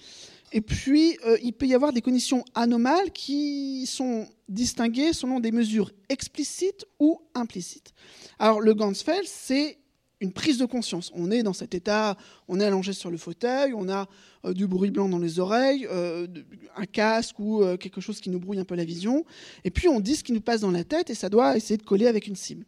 Et 0.53 0.61
puis, 0.61 1.17
euh, 1.25 1.37
il 1.43 1.53
peut 1.53 1.67
y 1.67 1.73
avoir 1.73 1.91
des 1.91 2.01
conditions 2.01 2.45
anomales 2.55 3.11
qui 3.11 3.85
sont 3.85 4.27
distinguées 4.47 5.11
selon 5.11 5.39
des 5.39 5.51
mesures 5.51 5.91
explicites 6.09 6.85
ou 6.99 7.19
implicites. 7.35 7.93
Alors, 8.39 8.61
le 8.61 8.73
Ganzfeld, 8.73 9.25
c'est 9.25 9.77
une 10.19 10.33
prise 10.33 10.57
de 10.57 10.65
conscience. 10.65 11.11
On 11.13 11.31
est 11.31 11.43
dans 11.43 11.53
cet 11.53 11.75
état, 11.75 12.17
on 12.47 12.59
est 12.59 12.65
allongé 12.65 12.93
sur 12.93 13.11
le 13.11 13.17
fauteuil, 13.17 13.73
on 13.73 13.89
a 13.89 14.07
euh, 14.45 14.53
du 14.53 14.67
bruit 14.67 14.91
blanc 14.91 15.09
dans 15.09 15.19
les 15.19 15.39
oreilles, 15.39 15.87
euh, 15.91 16.27
un 16.75 16.85
casque 16.85 17.39
ou 17.39 17.61
euh, 17.61 17.77
quelque 17.77 18.01
chose 18.01 18.19
qui 18.19 18.29
nous 18.29 18.39
brouille 18.39 18.59
un 18.59 18.65
peu 18.65 18.75
la 18.75 18.85
vision, 18.85 19.25
et 19.63 19.71
puis 19.71 19.87
on 19.87 19.99
dit 19.99 20.15
ce 20.15 20.23
qui 20.23 20.33
nous 20.33 20.41
passe 20.41 20.61
dans 20.61 20.71
la 20.71 20.83
tête 20.83 21.09
et 21.09 21.15
ça 21.15 21.29
doit 21.29 21.55
essayer 21.55 21.77
de 21.77 21.83
coller 21.83 22.07
avec 22.07 22.27
une 22.27 22.35
cible. 22.35 22.65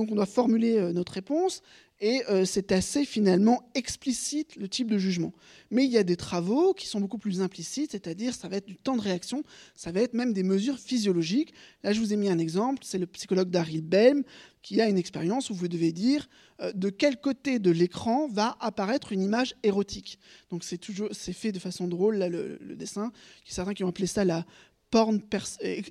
Donc 0.00 0.10
on 0.12 0.14
doit 0.14 0.24
formuler 0.24 0.94
notre 0.94 1.12
réponse 1.12 1.60
et 2.00 2.22
c'est 2.46 2.72
assez 2.72 3.04
finalement 3.04 3.70
explicite 3.74 4.56
le 4.56 4.66
type 4.66 4.90
de 4.90 4.96
jugement. 4.96 5.34
Mais 5.70 5.84
il 5.84 5.90
y 5.90 5.98
a 5.98 6.02
des 6.02 6.16
travaux 6.16 6.72
qui 6.72 6.86
sont 6.86 7.00
beaucoup 7.00 7.18
plus 7.18 7.42
implicites, 7.42 7.90
c'est-à-dire 7.90 8.32
ça 8.34 8.48
va 8.48 8.56
être 8.56 8.66
du 8.66 8.76
temps 8.76 8.96
de 8.96 9.02
réaction, 9.02 9.42
ça 9.76 9.92
va 9.92 10.00
être 10.00 10.14
même 10.14 10.32
des 10.32 10.42
mesures 10.42 10.78
physiologiques. 10.78 11.52
Là 11.82 11.92
je 11.92 12.00
vous 12.00 12.14
ai 12.14 12.16
mis 12.16 12.30
un 12.30 12.38
exemple, 12.38 12.78
c'est 12.82 12.96
le 12.96 13.06
psychologue 13.06 13.50
Daryl 13.50 13.82
Belm 13.82 14.22
qui 14.62 14.80
a 14.80 14.88
une 14.88 14.96
expérience 14.96 15.50
où 15.50 15.54
vous 15.54 15.68
devez 15.68 15.92
dire 15.92 16.30
euh, 16.62 16.72
de 16.72 16.88
quel 16.88 17.20
côté 17.20 17.58
de 17.58 17.70
l'écran 17.70 18.26
va 18.28 18.56
apparaître 18.60 19.12
une 19.12 19.20
image 19.20 19.54
érotique. 19.62 20.18
Donc 20.48 20.64
c'est 20.64 20.78
toujours 20.78 21.08
c'est 21.12 21.34
fait 21.34 21.52
de 21.52 21.58
façon 21.58 21.88
drôle 21.88 22.16
là, 22.16 22.30
le, 22.30 22.58
dessin. 22.74 23.12
Y 23.46 23.50
a 23.50 23.52
certains 23.52 23.74
qui 23.74 23.84
ont 23.84 23.88
appelé 23.88 24.06
ça 24.06 24.24
la 24.24 24.46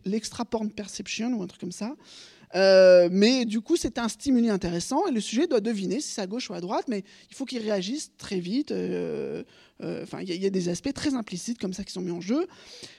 l'extra 0.06 0.44
porn 0.44 0.72
perception 0.72 1.34
ou 1.34 1.44
un 1.44 1.48
truc 1.48 1.62
comme 1.62 1.72
ça. 1.72 1.96
Euh, 2.56 3.10
mais 3.12 3.46
du 3.46 3.62
coup, 3.62 3.76
c'est 3.76 3.98
un 4.00 4.08
stimuli 4.08 4.50
intéressant 4.50 5.06
et 5.08 5.12
le 5.12 5.22
sujet 5.22 5.48
doit 5.48 5.62
deviner 5.62 6.00
si 6.00 6.14
c'est 6.14 6.22
à 6.22 6.28
gauche 6.28 6.50
ou 6.50 6.54
à 6.54 6.62
droite, 6.62 6.86
mais 6.88 7.04
il 7.30 7.36
faut 7.36 7.46
qu'il 7.46 7.62
réagisse 7.62 8.12
très 8.18 8.40
vite. 8.40 8.72
Euh, 8.72 9.44
euh, 9.82 10.04
enfin, 10.04 10.20
il 10.22 10.34
y, 10.34 10.46
a 10.46 10.50
des 10.50 10.68
aspects 10.68 10.92
très 10.92 11.14
implicites 11.14 11.58
comme 11.58 11.72
ça 11.72 11.86
qui 11.86 11.94
sont 11.94 12.02
mis 12.02 12.12
en 12.12 12.20
jeu. 12.20 12.48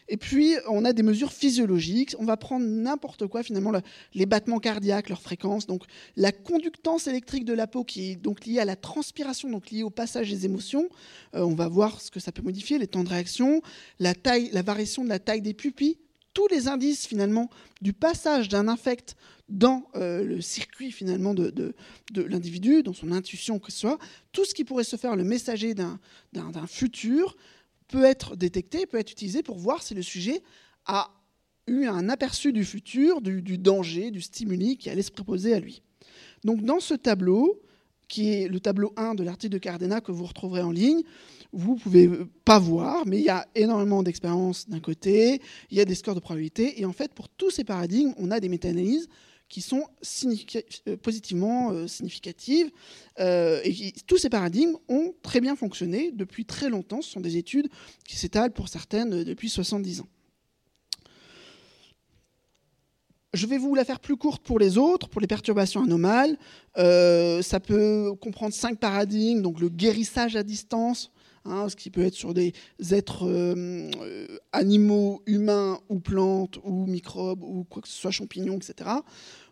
Et 0.08 0.16
puis, 0.16 0.54
on 0.66 0.84
a 0.86 0.94
des 0.94 1.02
mesures 1.02 1.32
physiologiques. 1.32 2.14
On 2.18 2.24
va 2.24 2.38
prendre 2.38 2.64
n'importe 2.64 3.26
quoi, 3.26 3.42
finalement, 3.42 3.72
les 4.14 4.24
battements 4.24 4.60
cardiaques, 4.60 5.10
leur 5.10 5.20
fréquence, 5.20 5.66
donc 5.66 5.84
la 6.16 6.32
conductance 6.32 7.06
électrique 7.06 7.44
de 7.44 7.52
la 7.52 7.66
peau 7.66 7.84
qui 7.84 8.12
est 8.12 8.16
donc 8.16 8.46
liée 8.46 8.60
à 8.60 8.64
la 8.64 8.76
transpiration, 8.76 9.50
donc 9.50 9.70
liée 9.70 9.82
au 9.82 9.90
passage 9.90 10.30
des 10.30 10.46
émotions. 10.46 10.88
on 11.34 11.54
va 11.54 11.68
voir 11.68 12.00
ce 12.00 12.10
que 12.10 12.18
ça 12.18 12.32
peut 12.32 12.42
modifier, 12.42 12.78
les 12.78 12.86
temps 12.86 13.04
de 13.04 13.10
réaction, 13.10 13.60
la 13.98 14.14
taille, 14.14 14.48
la 14.52 14.62
variation 14.62 15.04
de 15.04 15.10
la 15.10 15.18
taille 15.18 15.42
des 15.42 15.54
pupilles 15.54 15.98
tous 16.32 16.46
les 16.48 16.68
indices 16.68 17.06
finalement 17.06 17.50
du 17.80 17.92
passage 17.92 18.48
d'un 18.48 18.68
infect 18.68 19.16
dans 19.48 19.88
euh, 19.96 20.22
le 20.22 20.40
circuit 20.40 20.92
finalement 20.92 21.34
de, 21.34 21.74
l'individu, 22.14 22.82
dans 22.82 22.92
son 22.92 23.12
intuition 23.12 23.58
que 23.58 23.72
ce 23.72 23.78
soit, 23.78 23.98
tout 24.32 24.44
ce 24.44 24.54
qui 24.54 24.64
pourrait 24.64 24.84
se 24.84 24.96
faire 24.96 25.16
le 25.16 25.24
messager 25.24 25.74
d'un 25.74 25.98
futur 26.66 27.36
peut 27.88 28.04
être 28.04 28.36
détecté, 28.36 28.86
peut 28.86 28.98
être 28.98 29.10
utilisé 29.10 29.42
pour 29.42 29.58
voir 29.58 29.82
si 29.82 29.94
le 29.94 30.02
sujet 30.02 30.42
a 30.86 31.10
eu 31.66 31.86
un 31.86 32.08
aperçu 32.08 32.52
du 32.52 32.64
futur, 32.64 33.20
du, 33.20 33.42
du 33.42 33.58
danger, 33.58 34.10
du 34.10 34.20
stimuli 34.20 34.76
qui 34.76 34.90
allait 34.90 35.02
se 35.02 35.10
proposer 35.10 35.54
à 35.54 35.60
lui. 35.60 35.82
Donc 36.44 36.62
dans 36.62 36.80
ce 36.80 36.94
tableau, 36.94 37.60
qui 38.10 38.34
est 38.34 38.48
le 38.48 38.60
tableau 38.60 38.92
1 38.96 39.14
de 39.14 39.22
l'article 39.22 39.54
de 39.54 39.58
Cardena 39.58 40.02
que 40.02 40.12
vous 40.12 40.26
retrouverez 40.26 40.62
en 40.62 40.72
ligne, 40.72 41.02
vous 41.52 41.76
pouvez 41.76 42.10
pas 42.44 42.58
voir, 42.58 43.06
mais 43.06 43.18
il 43.18 43.24
y 43.24 43.30
a 43.30 43.46
énormément 43.54 44.02
d'expériences 44.02 44.68
d'un 44.68 44.80
côté, 44.80 45.40
il 45.70 45.78
y 45.78 45.80
a 45.80 45.84
des 45.84 45.94
scores 45.94 46.16
de 46.16 46.20
probabilité, 46.20 46.80
et 46.80 46.84
en 46.84 46.92
fait, 46.92 47.14
pour 47.14 47.28
tous 47.28 47.50
ces 47.50 47.64
paradigmes, 47.64 48.12
on 48.18 48.30
a 48.30 48.40
des 48.40 48.48
méta-analyses 48.48 49.08
qui 49.48 49.60
sont 49.62 49.84
euh, 50.86 50.96
positivement 50.96 51.72
euh, 51.72 51.88
significatives. 51.88 52.70
Euh, 53.18 53.60
et 53.64 53.92
tous 54.06 54.16
ces 54.16 54.30
paradigmes 54.30 54.76
ont 54.88 55.12
très 55.22 55.40
bien 55.40 55.56
fonctionné 55.56 56.12
depuis 56.12 56.44
très 56.44 56.70
longtemps. 56.70 57.02
Ce 57.02 57.10
sont 57.10 57.20
des 57.20 57.36
études 57.36 57.68
qui 58.06 58.16
s'étalent 58.16 58.52
pour 58.52 58.68
certaines 58.68 59.24
depuis 59.24 59.50
70 59.50 60.02
ans. 60.02 60.08
Je 63.32 63.46
vais 63.46 63.58
vous 63.58 63.74
la 63.74 63.84
faire 63.84 64.00
plus 64.00 64.16
courte 64.16 64.42
pour 64.42 64.58
les 64.58 64.76
autres, 64.76 65.08
pour 65.08 65.20
les 65.20 65.26
perturbations 65.26 65.82
anomales. 65.82 66.36
ça 66.76 67.60
peut 67.60 68.12
comprendre 68.20 68.54
cinq 68.54 68.78
paradigmes, 68.78 69.42
donc 69.42 69.60
le 69.60 69.68
guérissage 69.68 70.36
à 70.36 70.42
distance, 70.42 71.12
Hein, 71.46 71.70
ce 71.70 71.76
qui 71.76 71.88
peut 71.88 72.02
être 72.02 72.14
sur 72.14 72.34
des 72.34 72.52
êtres 72.90 73.26
euh, 73.26 74.26
animaux, 74.52 75.22
humains 75.24 75.80
ou 75.88 75.98
plantes 75.98 76.58
ou 76.64 76.84
microbes 76.84 77.42
ou 77.42 77.64
quoi 77.64 77.80
que 77.80 77.88
ce 77.88 77.94
soit, 77.94 78.10
champignons, 78.10 78.58
etc. 78.58 78.90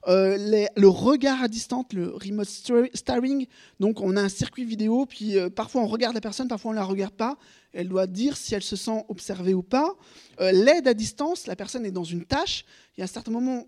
Euh, 0.07 0.67
le 0.77 0.89
regard 0.89 1.43
à 1.43 1.49
distance, 1.49 1.87
le 1.93 2.11
remote 2.11 2.49
starring, 2.95 3.47
donc 3.81 4.01
on 4.01 4.17
a 4.17 4.23
un 4.23 4.29
circuit 4.29 4.65
vidéo, 4.65 5.07
puis 5.07 5.37
euh, 5.37 5.51
parfois 5.51 5.83
on 5.83 5.87
regarde 5.87 6.15
la 6.15 6.21
personne, 6.21 6.49
parfois 6.49 6.71
on 6.71 6.75
ne 6.75 6.79
la 6.79 6.85
regarde 6.85 7.15
pas, 7.15 7.37
elle 7.73 7.89
doit 7.89 8.07
dire 8.07 8.37
si 8.37 8.55
elle 8.55 8.63
se 8.63 8.77
sent 8.77 9.05
observée 9.09 9.55
ou 9.55 9.63
pas. 9.63 9.95
L'aide 10.41 10.87
à 10.87 10.95
distance, 10.95 11.47
la 11.47 11.57
personne 11.57 11.85
est 11.85 11.91
dans 11.91 12.05
une 12.05 12.25
tâche, 12.25 12.65
il 12.97 13.01
y 13.01 13.03
a 13.03 13.05
un 13.05 13.09
certain 13.09 13.33
moment 13.33 13.67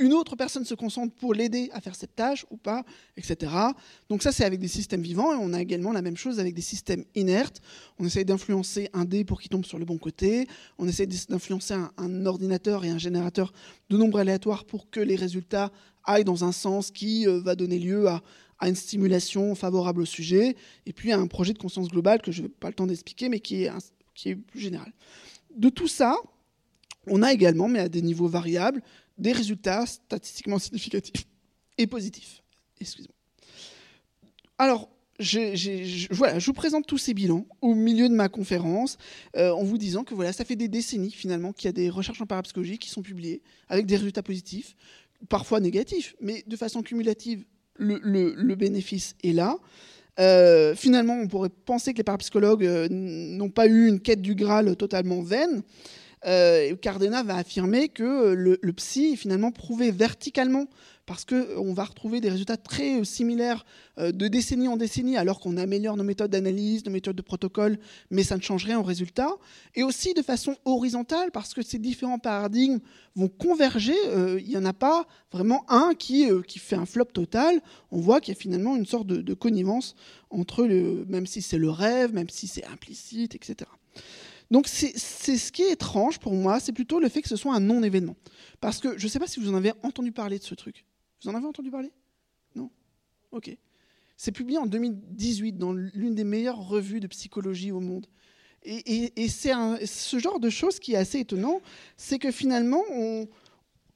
une 0.00 0.14
autre 0.14 0.34
personne 0.34 0.64
se 0.64 0.74
concentre 0.74 1.14
pour 1.14 1.34
l'aider 1.34 1.68
à 1.72 1.80
faire 1.80 1.94
cette 1.94 2.16
tâche 2.16 2.46
ou 2.50 2.56
pas, 2.56 2.84
etc. 3.16 3.52
Donc 4.08 4.22
ça, 4.22 4.32
c'est 4.32 4.44
avec 4.44 4.58
des 4.58 4.68
systèmes 4.68 5.02
vivants, 5.02 5.32
et 5.34 5.36
on 5.40 5.52
a 5.52 5.60
également 5.60 5.92
la 5.92 6.02
même 6.02 6.16
chose 6.16 6.40
avec 6.40 6.54
des 6.54 6.62
systèmes 6.62 7.04
inertes. 7.14 7.60
On 7.98 8.06
essaye 8.06 8.24
d'influencer 8.24 8.88
un 8.94 9.04
dé 9.04 9.24
pour 9.24 9.40
qu'il 9.40 9.50
tombe 9.50 9.66
sur 9.66 9.78
le 9.78 9.84
bon 9.84 9.98
côté, 9.98 10.48
on 10.78 10.88
essaie 10.88 11.06
d'influencer 11.06 11.74
un, 11.74 12.26
ordinateur 12.26 12.84
et 12.84 12.90
un 12.90 12.98
générateur 12.98 13.52
de 13.90 13.96
nombres 13.96 14.18
aléatoires 14.18 14.64
pour 14.64 14.90
que 14.90 15.00
les 15.00 15.16
résultats 15.16 15.70
aillent 16.04 16.24
dans 16.24 16.44
un 16.44 16.52
sens 16.52 16.90
qui 16.90 17.28
euh, 17.28 17.40
va 17.40 17.54
donner 17.54 17.78
lieu 17.78 18.08
à, 18.08 18.22
une 18.62 18.74
stimulation 18.74 19.54
favorable 19.54 20.02
au 20.02 20.06
sujet, 20.06 20.56
et 20.86 20.92
puis 20.92 21.12
à 21.12 21.18
un 21.18 21.26
projet 21.26 21.52
de 21.54 21.58
conscience 21.58 21.88
globale 21.88 22.20
que 22.20 22.30
je 22.30 22.42
n'ai 22.42 22.48
pas 22.48 22.68
le 22.68 22.74
temps 22.74 22.86
d'expliquer, 22.86 23.30
mais 23.30 23.40
qui 23.40 23.64
est, 23.64 23.70
qui 24.14 24.30
est 24.30 24.36
plus 24.36 24.60
général. 24.60 24.92
De 25.56 25.70
tout 25.70 25.88
ça, 25.88 26.16
on 27.06 27.22
a 27.22 27.32
également, 27.32 27.68
mais 27.68 27.78
à 27.78 27.88
des 27.88 28.02
niveaux 28.02 28.28
variables, 28.28 28.82
des 29.20 29.32
résultats 29.32 29.86
statistiquement 29.86 30.58
significatifs 30.58 31.26
et 31.78 31.86
positifs. 31.86 32.42
Alors, 34.58 34.90
je, 35.18 36.12
voilà, 36.14 36.38
je 36.38 36.46
vous 36.46 36.54
présente 36.54 36.86
tous 36.86 36.98
ces 36.98 37.12
bilans 37.14 37.46
au 37.60 37.74
milieu 37.74 38.08
de 38.08 38.14
ma 38.14 38.28
conférence 38.28 38.96
euh, 39.36 39.50
en 39.52 39.62
vous 39.62 39.76
disant 39.76 40.02
que 40.02 40.14
voilà, 40.14 40.32
ça 40.32 40.44
fait 40.44 40.56
des 40.56 40.68
décennies 40.68 41.10
finalement 41.10 41.52
qu'il 41.52 41.66
y 41.66 41.68
a 41.68 41.72
des 41.72 41.90
recherches 41.90 42.20
en 42.22 42.26
parapsychologie 42.26 42.78
qui 42.78 42.88
sont 42.88 43.02
publiées 43.02 43.42
avec 43.68 43.86
des 43.86 43.96
résultats 43.96 44.22
positifs, 44.22 44.74
parfois 45.28 45.60
négatifs, 45.60 46.16
mais 46.20 46.42
de 46.46 46.56
façon 46.56 46.82
cumulative, 46.82 47.44
le, 47.76 48.54
bénéfice 48.54 49.14
est 49.22 49.32
là. 49.32 49.56
Euh, 50.18 50.74
finalement, 50.74 51.14
on 51.14 51.28
pourrait 51.28 51.50
penser 51.50 51.92
que 51.92 51.98
les 51.98 52.04
parapsychologues 52.04 52.64
euh, 52.64 52.88
n'ont 52.90 53.50
pas 53.50 53.66
eu 53.66 53.88
une 53.88 54.00
quête 54.00 54.20
du 54.20 54.34
Graal 54.34 54.74
totalement 54.76 55.22
vaine, 55.22 55.62
euh, 56.26 56.76
Cardena 56.76 57.22
va 57.22 57.36
affirmer 57.36 57.88
que 57.88 58.02
euh, 58.02 58.56
le, 58.60 58.72
psy 58.72 59.12
est 59.12 59.16
finalement 59.16 59.52
prouvé 59.52 59.90
verticalement 59.90 60.66
parce 61.06 61.24
qu'on 61.24 61.34
euh, 61.34 61.72
va 61.72 61.84
retrouver 61.84 62.20
des 62.20 62.28
résultats 62.28 62.58
très 62.58 63.02
similaires 63.04 63.64
de 63.98 64.28
décennie 64.28 64.68
en 64.68 64.78
décennie, 64.78 65.18
alors 65.18 65.40
qu'on 65.40 65.58
améliore 65.58 65.96
nos 65.96 66.04
méthodes 66.04 66.30
d'analyse, 66.30 66.86
nos 66.86 66.90
méthodes 66.90 67.16
de 67.16 67.22
protocole, 67.22 67.78
mais 68.10 68.22
ça 68.22 68.36
ne 68.36 68.40
change 68.40 68.64
rien 68.64 68.78
au 68.78 68.82
résultat. 68.82 69.28
Et 69.74 69.82
aussi 69.82 70.14
de 70.14 70.22
façon 70.22 70.56
horizontale, 70.64 71.30
parce 71.32 71.52
que 71.52 71.60
ces 71.60 71.78
différents 71.78 72.18
paradigmes 72.18 72.78
vont 73.14 73.28
converger. 73.28 73.96
Il 74.38 74.46
n'y 74.48 74.56
en 74.56 74.64
a 74.64 74.72
pas 74.72 75.06
vraiment 75.32 75.66
un 75.68 75.92
qui, 75.98 76.30
qui 76.46 76.58
fait 76.58 76.76
un 76.76 76.86
flop 76.86 77.06
total. 77.06 77.60
On 77.90 78.00
voit 78.00 78.22
qu'il 78.22 78.32
y 78.32 78.36
a 78.38 78.40
finalement 78.40 78.74
une 78.74 78.86
sorte 78.86 79.06
de, 79.06 79.20
de 79.20 79.34
connivence 79.34 79.96
entre, 80.30 80.64
le, 80.64 81.04
même 81.08 81.26
si 81.26 81.42
c'est 81.42 81.58
le 81.58 81.68
rêve, 81.68 82.14
même 82.14 82.30
si 82.30 82.46
c'est 82.46 82.64
implicite, 82.64 83.34
etc. 83.34 83.68
Donc 84.50 84.66
c'est 84.66 84.96
ce 84.96 85.52
qui 85.52 85.62
est 85.62 85.72
étrange 85.72 86.18
pour 86.18 86.34
moi, 86.34 86.58
c'est 86.58 86.72
plutôt 86.72 86.98
le 86.98 87.08
fait 87.08 87.22
que 87.22 87.28
ce 87.28 87.36
soit 87.36 87.54
un 87.54 87.60
non-événement. 87.60 88.16
Parce 88.60 88.78
que 88.80 88.98
je 88.98 89.04
ne 89.04 89.08
sais 89.08 89.18
pas 89.18 89.26
si 89.26 89.40
vous 89.40 89.48
en 89.50 89.54
avez 89.54 89.72
entendu 89.82 90.10
parler 90.12 90.38
de 90.38 90.44
ce 90.44 90.54
truc. 90.54 90.84
Vous 91.22 91.30
en 91.30 91.34
avez 91.34 91.46
entendu 91.46 91.70
parler? 91.70 91.92
Non? 92.54 92.70
Ok. 93.30 93.56
C'est 94.16 94.32
publié 94.32 94.58
en 94.58 94.66
2018 94.66 95.56
dans 95.56 95.72
l'une 95.72 96.14
des 96.14 96.24
meilleures 96.24 96.66
revues 96.66 97.00
de 97.00 97.06
psychologie 97.06 97.72
au 97.72 97.80
monde. 97.80 98.06
Et, 98.62 99.28
c'est 99.28 99.54
ce 99.86 100.18
genre 100.18 100.38
de 100.38 100.50
choses 100.50 100.78
qui 100.78 100.92
est 100.92 100.96
assez 100.96 101.20
étonnant, 101.20 101.62
c'est 101.96 102.18
que 102.18 102.30
finalement, 102.30 102.82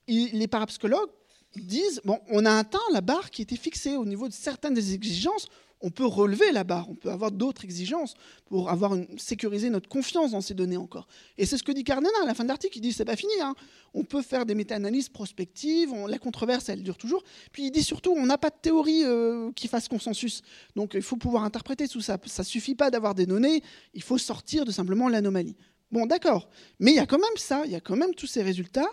les 0.08 0.48
parapsychologues 0.48 1.10
disent, 1.56 2.00
bon, 2.04 2.18
on 2.28 2.46
a 2.46 2.52
atteint 2.52 2.78
la 2.92 3.00
barre 3.00 3.30
qui 3.30 3.42
était 3.42 3.56
fixée 3.56 3.96
au 3.96 4.06
niveau 4.06 4.28
de 4.28 4.32
certaines 4.32 4.74
des 4.74 4.94
exigences, 4.94 5.48
on 5.80 5.90
peut 5.90 6.06
relever 6.06 6.50
la 6.52 6.64
barre, 6.64 6.88
on 6.88 6.94
peut 6.94 7.10
avoir 7.10 7.30
d'autres 7.30 7.64
exigences 7.64 8.14
pour 8.46 8.70
avoir 8.70 8.96
sécuriser 9.16 9.70
notre 9.70 9.88
confiance 9.88 10.30
dans 10.32 10.40
ces 10.40 10.54
données 10.54 10.76
encore. 10.76 11.06
Et 11.36 11.46
c'est 11.46 11.58
ce 11.58 11.62
que 11.62 11.72
dit 11.72 11.84
Cardena 11.84 12.08
à 12.22 12.26
la 12.26 12.34
fin 12.34 12.44
de 12.44 12.48
l'article. 12.48 12.78
Il 12.78 12.80
dit 12.80 12.92
c'est 12.92 13.04
pas 13.04 13.16
fini. 13.16 13.32
Hein. 13.42 13.54
On 13.92 14.02
peut 14.02 14.22
faire 14.22 14.46
des 14.46 14.54
méta-analyses 14.54 15.08
prospectives. 15.08 15.94
la 16.08 16.18
controverse, 16.18 16.68
elle 16.68 16.82
dure 16.82 16.96
toujours. 16.96 17.22
Puis 17.52 17.66
il 17.66 17.70
dit 17.70 17.82
surtout 17.82 18.12
on 18.12 18.26
n'a 18.26 18.38
pas 18.38 18.50
de 18.50 18.56
théorie 18.60 19.04
euh, 19.04 19.50
qui 19.52 19.68
fasse 19.68 19.88
consensus. 19.88 20.42
Donc 20.74 20.92
il 20.94 21.02
faut 21.02 21.16
pouvoir 21.16 21.44
interpréter 21.44 21.86
tout 21.88 22.00
ça. 22.00 22.18
Ça 22.26 22.44
suffit 22.44 22.74
pas 22.74 22.90
d'avoir 22.90 23.14
des 23.14 23.26
données. 23.26 23.62
Il 23.92 24.02
faut 24.02 24.18
sortir 24.18 24.64
de 24.64 24.70
simplement 24.70 25.08
l'anomalie. 25.08 25.56
Bon, 25.92 26.06
d'accord. 26.06 26.48
Mais 26.80 26.90
il 26.90 26.96
y 26.96 27.00
a 27.00 27.06
quand 27.06 27.18
même 27.18 27.36
ça, 27.36 27.62
il 27.66 27.70
y 27.70 27.76
a 27.76 27.80
quand 27.80 27.96
même 27.96 28.14
tous 28.14 28.26
ces 28.26 28.42
résultats. 28.42 28.88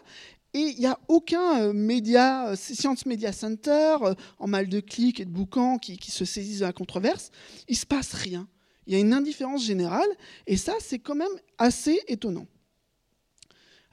Et 0.53 0.59
il 0.59 0.79
n'y 0.79 0.85
a 0.85 0.99
aucun 1.07 1.61
euh, 1.61 1.73
média, 1.73 2.49
euh, 2.49 2.55
Science 2.55 3.05
Media 3.05 3.31
Center, 3.31 3.97
euh, 4.01 4.15
en 4.37 4.47
mal 4.47 4.67
de 4.67 4.81
clics 4.81 5.21
et 5.21 5.25
de 5.25 5.29
boucans 5.29 5.77
qui, 5.77 5.97
se 6.11 6.25
saisissent 6.25 6.59
de 6.59 6.65
la 6.65 6.73
controverse. 6.73 7.31
Il 7.69 7.73
ne 7.73 7.77
se 7.77 7.85
passe 7.85 8.13
rien. 8.13 8.47
Il 8.85 8.93
y 8.93 8.97
a 8.97 8.99
une 8.99 9.13
indifférence 9.13 9.63
générale, 9.63 10.09
et 10.47 10.57
ça, 10.57 10.73
c'est 10.79 10.99
quand 10.99 11.15
même 11.15 11.31
assez 11.57 12.01
étonnant. 12.07 12.47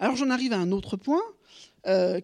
Alors 0.01 0.17
j'en 0.17 0.31
arrive 0.31 0.53
à 0.53 0.59
un 0.59 0.73
autre 0.73 0.97
point, 0.97 1.23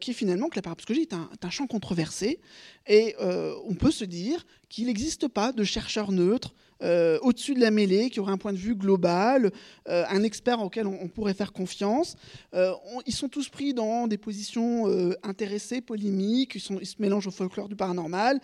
qui 0.00 0.10
est 0.10 0.14
finalement 0.14 0.48
que 0.48 0.56
la 0.56 0.62
parapsychologie 0.62 1.02
est 1.02 1.14
un, 1.14 1.50
champ 1.50 1.66
controversé, 1.66 2.40
et 2.86 3.14
on 3.20 3.74
peut 3.74 3.90
se 3.90 4.04
dire 4.04 4.46
qu'il 4.68 4.86
n'existe 4.86 5.28
pas 5.28 5.52
de 5.52 5.62
chercheur 5.62 6.10
neutre 6.10 6.54
euh, 6.82 7.18
au-dessus 7.22 7.54
de 7.54 7.60
la 7.60 7.70
mêlée, 7.70 8.10
qui 8.10 8.20
aurait 8.20 8.32
un 8.32 8.38
point 8.38 8.52
de 8.52 8.58
vue 8.58 8.74
global, 8.74 9.52
euh, 9.88 10.04
un 10.08 10.22
expert 10.22 10.60
auquel 10.60 10.86
on, 10.86 11.08
pourrait 11.08 11.34
faire 11.34 11.52
confiance. 11.52 12.16
Euh, 12.54 12.72
ils 13.06 13.14
sont 13.14 13.28
tous 13.28 13.48
pris 13.48 13.74
dans 13.74 14.06
des 14.06 14.18
positions 14.18 14.86
intéressées, 15.22 15.80
polémiques, 15.80 16.56
ils, 16.56 16.60
se 16.60 16.96
mélangent 16.98 17.26
au 17.26 17.30
folklore 17.30 17.68
du 17.68 17.76
paranormal. 17.76 18.40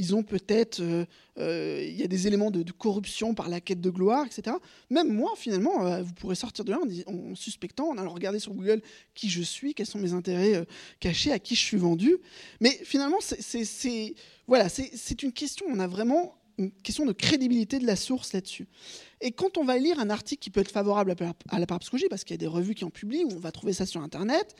Ils 0.00 0.14
ont 0.14 0.22
peut-être, 0.22 0.80
il 0.80 1.96
y 1.96 2.04
a 2.04 2.06
des 2.06 2.26
éléments 2.28 2.52
de, 2.52 2.70
corruption 2.70 3.34
par 3.34 3.48
la 3.48 3.60
quête 3.60 3.80
de 3.80 3.90
gloire, 3.90 4.24
etc. 4.26 4.56
Même 4.90 5.12
moi, 5.12 5.32
finalement, 5.36 6.00
vous 6.00 6.12
pourrez 6.14 6.36
sortir 6.36 6.64
de 6.64 6.70
là 6.70 6.78
en, 7.06 7.34
suspectant, 7.34 7.88
en 7.88 7.98
allant 7.98 8.14
regarder 8.14 8.38
sur 8.38 8.54
Google 8.54 8.80
qui 9.14 9.28
je 9.28 9.42
suis, 9.42 9.74
quels 9.74 9.86
sont 9.86 9.98
mes 9.98 10.12
intérêts 10.12 10.64
cachés, 11.00 11.32
à 11.32 11.40
qui 11.40 11.56
je 11.56 11.62
suis 11.62 11.78
vendu. 11.78 12.16
Mais 12.60 12.78
finalement, 12.84 13.18
c'est 13.20 14.14
voilà, 14.46 14.68
c'est 14.70 15.22
une 15.22 15.32
question. 15.32 15.66
On 15.68 15.78
a 15.78 15.86
vraiment 15.86 16.37
une 16.58 16.70
question 16.70 17.06
de 17.06 17.12
crédibilité 17.12 17.78
de 17.78 17.86
la 17.86 17.96
source 17.96 18.32
là-dessus. 18.32 18.66
Et 19.20 19.32
quand 19.32 19.58
on 19.58 19.64
va 19.64 19.78
lire 19.78 19.98
un 19.98 20.10
article 20.10 20.40
qui 20.40 20.50
peut 20.50 20.60
être 20.60 20.70
favorable 20.70 21.14
à 21.48 21.58
la 21.58 21.66
parapsychologie, 21.66 22.08
parce 22.08 22.24
qu'il 22.24 22.34
y 22.34 22.38
a 22.38 22.38
des 22.38 22.46
revues 22.46 22.74
qui 22.74 22.84
en 22.84 22.90
publient, 22.90 23.24
ou 23.24 23.32
on 23.32 23.38
va 23.38 23.52
trouver 23.52 23.72
ça 23.72 23.86
sur 23.86 24.00
Internet, 24.02 24.54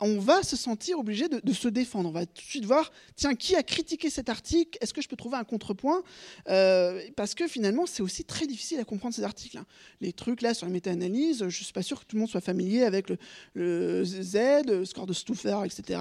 on 0.00 0.18
va 0.18 0.42
se 0.42 0.56
sentir 0.56 0.98
obligé 0.98 1.28
de, 1.28 1.52
se 1.52 1.68
défendre. 1.68 2.08
On 2.08 2.12
va 2.12 2.26
tout 2.26 2.42
de 2.42 2.48
suite 2.48 2.64
voir, 2.64 2.92
tiens, 3.14 3.34
qui 3.34 3.56
a 3.56 3.62
critiqué 3.62 4.10
cet 4.10 4.28
article? 4.28 4.78
Est-ce 4.80 4.92
que 4.92 5.00
je 5.00 5.08
peux 5.08 5.16
trouver 5.16 5.36
un 5.36 5.44
contrepoint? 5.44 6.02
Euh, 6.48 7.00
Parce 7.16 7.34
que 7.34 7.48
finalement, 7.48 7.86
c'est 7.86 8.02
aussi 8.02 8.24
très 8.24 8.46
difficile 8.46 8.78
à 8.78 8.84
comprendre 8.84 9.14
ces 9.14 9.22
articles. 9.22 9.56
Hein. 9.56 9.66
Les 10.00 10.12
trucs 10.12 10.42
là 10.42 10.54
sur 10.54 10.66
la 10.66 10.72
méta-analyse, 10.72 11.38
je 11.38 11.44
ne 11.44 11.50
suis 11.50 11.72
pas 11.72 11.82
sûr 11.82 12.00
que 12.00 12.04
tout 12.04 12.16
le 12.16 12.20
monde 12.20 12.30
soit 12.30 12.40
familier 12.40 12.82
avec 12.82 13.10
le, 13.54 14.04
Z, 14.04 14.66
le 14.66 14.84
score 14.84 15.06
de 15.06 15.12
Stouffer, 15.12 15.58
etc. 15.64 15.98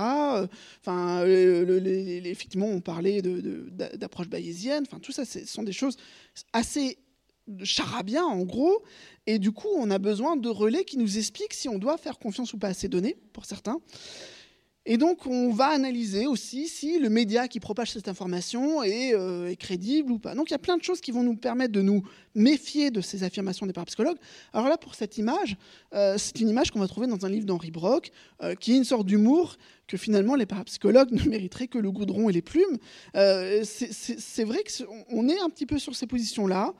Enfin, 0.81 1.25
effectivement, 1.25 2.67
on 2.67 2.81
parlait 2.81 3.21
d'approche 3.21 4.27
bayésienne. 4.27 4.83
Enfin, 4.87 4.99
tout 4.99 5.11
ça, 5.11 5.25
ce 5.25 5.45
sont 5.45 5.63
des 5.63 5.73
choses 5.73 5.97
assez 6.53 6.97
charabia 7.63 8.23
en 8.25 8.43
gros. 8.43 8.83
Et 9.27 9.39
du 9.39 9.51
coup, 9.51 9.69
on 9.75 9.89
a 9.91 9.97
besoin 9.97 10.35
de 10.35 10.49
relais 10.49 10.83
qui 10.83 10.97
nous 10.97 11.17
expliquent 11.17 11.53
si 11.53 11.69
on 11.69 11.79
doit 11.79 11.97
faire 11.97 12.19
confiance 12.19 12.53
ou 12.53 12.57
pas 12.57 12.69
à 12.69 12.73
ces 12.73 12.87
données, 12.87 13.17
pour 13.33 13.45
certains. 13.45 13.79
Et 14.87 14.97
donc, 14.97 15.25
on 15.25 15.49
va 15.49 15.69
analyser 15.69 16.27
aussi 16.27 16.67
si 16.67 16.99
le 16.99 17.09
média 17.09 17.47
qui 17.47 17.59
propage 17.59 17.91
cette 17.91 18.07
information 18.07 18.83
est, 18.83 19.15
euh, 19.15 19.55
crédible 19.55 20.11
ou 20.11 20.19
pas. 20.19 20.35
Donc, 20.35 20.51
il 20.51 20.53
y 20.53 20.55
a 20.55 20.59
plein 20.59 20.77
de 20.77 20.83
choses 20.83 21.01
qui 21.01 21.11
vont 21.11 21.23
nous 21.23 21.35
permettre 21.35 21.73
de 21.73 21.81
nous 21.81 22.03
méfier 22.35 22.91
de 22.91 23.01
ces 23.01 23.23
affirmations 23.23 23.65
des 23.65 23.73
parapsychologues. 23.73 24.19
Alors 24.53 24.69
là, 24.69 24.77
pour 24.77 24.93
cette 24.93 25.17
image, 25.17 25.57
euh, 25.95 26.19
c'est 26.19 26.39
une 26.39 26.49
image 26.49 26.69
qu'on 26.69 26.79
va 26.79 26.87
trouver 26.87 27.07
dans 27.07 27.25
un 27.25 27.29
livre 27.29 27.47
d'Henri 27.47 27.71
Brock, 27.71 28.11
euh, 28.43 28.53
qui 28.53 28.73
est 28.73 28.77
une 28.77 28.83
sorte 28.83 29.07
d'humour 29.07 29.57
que 29.87 29.97
finalement 29.97 30.35
les 30.35 30.45
parapsychologues 30.45 31.11
ne 31.25 31.29
mériteraient 31.29 31.67
que 31.67 31.77
le 31.77 31.91
goudron 31.91 32.29
et 32.29 32.33
les 32.33 32.41
plumes. 32.41 32.77
c'est 33.13 34.43
vrai 34.43 34.63
qu'on 34.63 35.27
est 35.29 35.39
un 35.39 35.49
petit 35.49 35.65
peu 35.65 35.79
sur 35.79 35.95
ces 35.95 36.07
positions-là. 36.07 36.73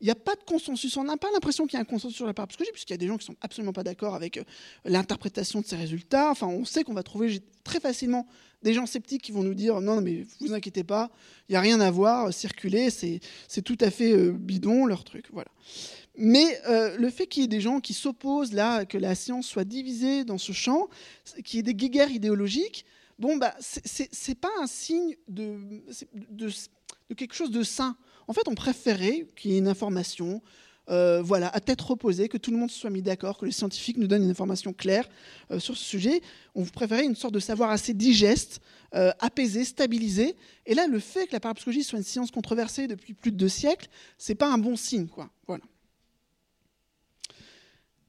Il 0.00 0.04
n'y 0.04 0.10
a 0.10 0.16
pas 0.16 0.34
de 0.34 0.42
consensus. 0.44 0.96
On 0.96 1.04
n'a 1.04 1.16
pas 1.16 1.30
l'impression 1.32 1.66
qu'il 1.66 1.76
y 1.76 1.78
a 1.78 1.80
un 1.80 1.86
consensus 1.86 2.16
sur 2.16 2.26
la 2.26 2.34
parapsychologie, 2.34 2.72
puisqu'il 2.72 2.92
y 2.92 2.94
a 2.94 2.98
des 2.98 3.06
gens 3.06 3.16
qui 3.16 3.24
ne 3.24 3.34
sont 3.34 3.38
absolument 3.40 3.72
pas 3.72 3.82
d'accord 3.82 4.14
avec 4.14 4.38
euh, 4.38 4.44
l'interprétation 4.84 5.60
de 5.60 5.66
ces 5.66 5.76
résultats. 5.76 6.30
Enfin, 6.30 6.46
on 6.46 6.64
sait 6.64 6.84
qu'on 6.84 6.94
va 6.94 7.02
trouver 7.02 7.40
très 7.62 7.80
facilement 7.80 8.26
des 8.62 8.74
gens 8.74 8.86
sceptiques 8.86 9.22
qui 9.22 9.32
vont 9.32 9.42
nous 9.42 9.54
dire 9.54 9.80
non, 9.80 10.00
mais 10.00 10.26
vous 10.40 10.52
inquiétez 10.52 10.84
pas, 10.84 11.10
il 11.48 11.52
n'y 11.52 11.56
a 11.56 11.60
rien 11.60 11.80
à 11.80 11.90
voir, 11.90 12.32
circuler, 12.32 12.90
c'est 12.90 13.20
tout 13.62 13.78
à 13.80 13.90
fait 13.90 14.12
euh, 14.12 14.32
bidon 14.32 14.86
leur 14.86 15.04
truc. 15.04 15.26
Voilà. 15.32 15.50
Mais 16.16 16.60
euh, 16.68 16.96
le 16.96 17.10
fait 17.10 17.26
qu'il 17.26 17.42
y 17.42 17.44
ait 17.44 17.48
des 17.48 17.60
gens 17.60 17.80
qui 17.80 17.92
s'opposent 17.92 18.52
là, 18.52 18.84
que 18.84 18.98
la 18.98 19.14
science 19.14 19.46
soit 19.46 19.64
divisée 19.64 20.24
dans 20.24 20.38
ce 20.38 20.52
champ, 20.52 20.88
qu'il 21.44 21.56
y 21.56 21.60
ait 21.60 21.64
des 21.64 21.74
guéguerres 21.74 22.10
idéologiques, 22.10 22.84
bon, 23.18 23.36
bah, 23.36 23.54
c'est 23.58 24.38
pas 24.38 24.50
un 24.60 24.66
signe 24.66 25.16
de, 25.28 25.58
quelque 27.16 27.34
chose 27.34 27.50
de 27.50 27.62
sain. 27.62 27.96
En 28.28 28.32
fait, 28.32 28.46
on 28.46 28.54
préférait 28.54 29.26
qu'il 29.36 29.50
y 29.50 29.54
ait 29.54 29.58
une 29.58 29.68
information 29.68 30.40
euh, 30.90 31.22
voilà, 31.22 31.48
à 31.48 31.60
tête 31.60 31.80
reposée, 31.80 32.28
que 32.28 32.36
tout 32.36 32.50
le 32.50 32.58
monde 32.58 32.70
soit 32.70 32.90
mis 32.90 33.00
d'accord, 33.00 33.38
que 33.38 33.46
les 33.46 33.52
scientifiques 33.52 33.96
nous 33.96 34.06
donnent 34.06 34.24
une 34.24 34.30
information 34.30 34.74
claire 34.74 35.08
euh, 35.50 35.58
sur 35.58 35.76
ce 35.76 35.82
sujet. 35.82 36.20
On 36.54 36.64
préférait 36.64 37.06
une 37.06 37.16
sorte 37.16 37.34
de 37.34 37.40
savoir 37.40 37.70
assez 37.70 37.94
digeste, 37.94 38.60
apaisé, 38.92 39.64
stabilisé. 39.64 40.36
Et 40.66 40.74
là, 40.74 40.86
le 40.86 41.00
fait 41.00 41.26
que 41.26 41.32
la 41.32 41.40
parapsychologie 41.40 41.82
soit 41.82 41.98
une 41.98 42.04
science 42.04 42.30
controversée 42.30 42.86
depuis 42.86 43.12
plus 43.12 43.32
de 43.32 43.36
deux 43.36 43.48
siècles, 43.48 43.88
c'est 44.18 44.36
pas 44.36 44.52
un 44.52 44.58
bon 44.58 44.76
signe, 44.76 45.08
quoi. 45.08 45.30
Voilà. 45.48 45.64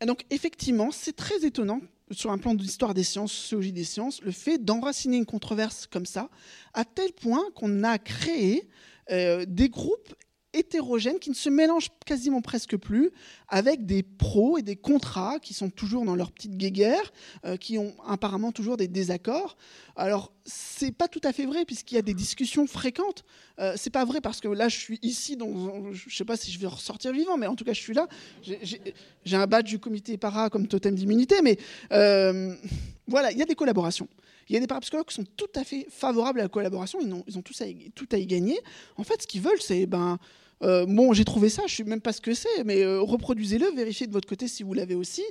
Donc, 0.06 0.26
effectivement, 0.30 0.92
c'est 0.92 1.16
très 1.16 1.46
étonnant 1.46 1.82
sur 2.12 2.32
un 2.32 2.38
plan 2.38 2.54
de 2.54 2.62
l'histoire 2.62 2.94
des 2.94 3.04
sciences, 3.04 3.32
sociologie 3.32 3.72
des 3.72 3.84
sciences, 3.84 4.22
le 4.22 4.32
fait 4.32 4.64
d'enraciner 4.64 5.18
une 5.18 5.26
controverse 5.26 5.88
comme 5.88 6.06
ça, 6.06 6.30
à 6.74 6.86
tel 6.86 7.12
point 7.14 7.44
qu'on 7.56 7.84
a 7.84 7.98
créé 7.98 8.68
euh, 9.12 9.46
des 9.48 9.70
groupes 9.70 10.14
hétérogènes 10.56 11.20
qui 11.20 11.30
ne 11.30 11.36
se 11.36 11.50
mélangent 11.50 11.92
quasiment 12.06 12.42
presque 12.42 12.78
plus, 12.78 13.12
avec 13.48 13.86
des 13.86 14.04
pros 14.04 14.58
et 14.58 14.62
des 14.62 14.76
contrats 14.76 15.40
qui 15.40 15.54
sont 15.54 15.70
toujours 15.70 16.06
dans 16.06 16.16
leur 16.16 16.32
petite 16.32 16.58
guéguerre, 16.58 17.12
euh, 17.46 17.58
qui 17.58 17.78
ont 17.78 17.94
apparemment 18.08 18.52
toujours 18.52 18.78
des 18.78 18.88
désaccords. 18.88 19.58
Alors, 19.96 20.32
c'est 20.46 20.92
pas 20.92 21.08
tout 21.08 21.22
à 21.24 21.34
fait 21.34 21.46
vrai, 21.46 21.66
puisqu'il 21.66 21.96
y 21.96 21.98
a 21.98 22.02
des 22.02 22.14
discussions 22.14 22.68
fréquentes. 22.68 23.24
Euh, 23.60 23.74
c'est 23.76 23.90
pas 23.90 24.06
vrai, 24.06 24.22
parce 24.22 24.40
que 24.40 24.48
là, 24.48 24.68
je 24.68 24.78
suis 24.78 25.00
ici, 25.02 25.38
dans, 25.38 25.92
je 25.92 26.16
sais 26.16 26.26
pas 26.26 26.38
si 26.38 26.52
je 26.52 26.60
vais 26.60 26.68
ressortir 26.68 27.12
vivant, 27.12 27.38
mais 27.38 27.48
en 27.48 27.56
tout 27.56 27.64
cas, 27.64 27.74
je 27.74 27.82
suis 27.82 27.94
là. 27.94 28.08
J'ai 28.42 29.36
un 29.36 29.48
badge 29.48 29.70
du 29.70 29.80
comité 29.80 30.18
para 30.18 30.50
comme 30.50 30.68
totem 30.68 30.96
d'immunité, 30.96 31.42
mais 31.44 31.58
euh, 31.92 32.56
voilà, 33.08 33.32
il 33.32 33.38
y 33.38 33.42
a 33.42 33.46
des 33.46 33.56
collaborations. 33.56 34.08
Il 34.48 34.54
y 34.54 34.58
a 34.58 34.60
des 34.60 34.68
parapsychologues 34.68 35.08
qui 35.08 35.16
sont 35.16 35.26
tout 35.38 35.50
à 35.56 35.64
fait 35.64 35.88
favorables 35.90 36.40
à 36.40 36.44
la 36.44 36.50
collaboration, 36.50 37.00
ils 37.02 37.12
ont, 37.12 37.24
ils 37.28 37.38
ont 37.38 37.42
tout, 37.42 37.54
à, 37.62 37.66
tout 37.96 38.08
à 38.12 38.18
y 38.18 38.28
gagner. 38.28 38.60
En 38.96 39.04
fait, 39.04 39.22
ce 39.22 39.28
qu'ils 39.28 39.42
veulent, 39.42 39.62
c'est 39.62 39.86
ben, 39.88 40.20
euh, 40.66 40.86
bon, 40.88 41.14
j'ai 41.14 41.26
trouvé 41.26 41.50
ça, 41.50 41.64
je 41.68 41.74
ne 41.74 41.78
sais 41.78 41.84
même 41.84 42.02
pas 42.02 42.12
ce 42.12 42.22
que 42.22 42.34
c'est, 42.34 42.64
mais 42.66 42.82
euh, 42.82 43.00
reproduisez-le, 43.02 43.70
vérifiez 43.76 44.08
de 44.08 44.12
votre 44.12 44.28
côté 44.28 44.48
si 44.48 44.64
vous 44.64 44.74
l'avez 44.74 44.96
aussi. 44.96 45.24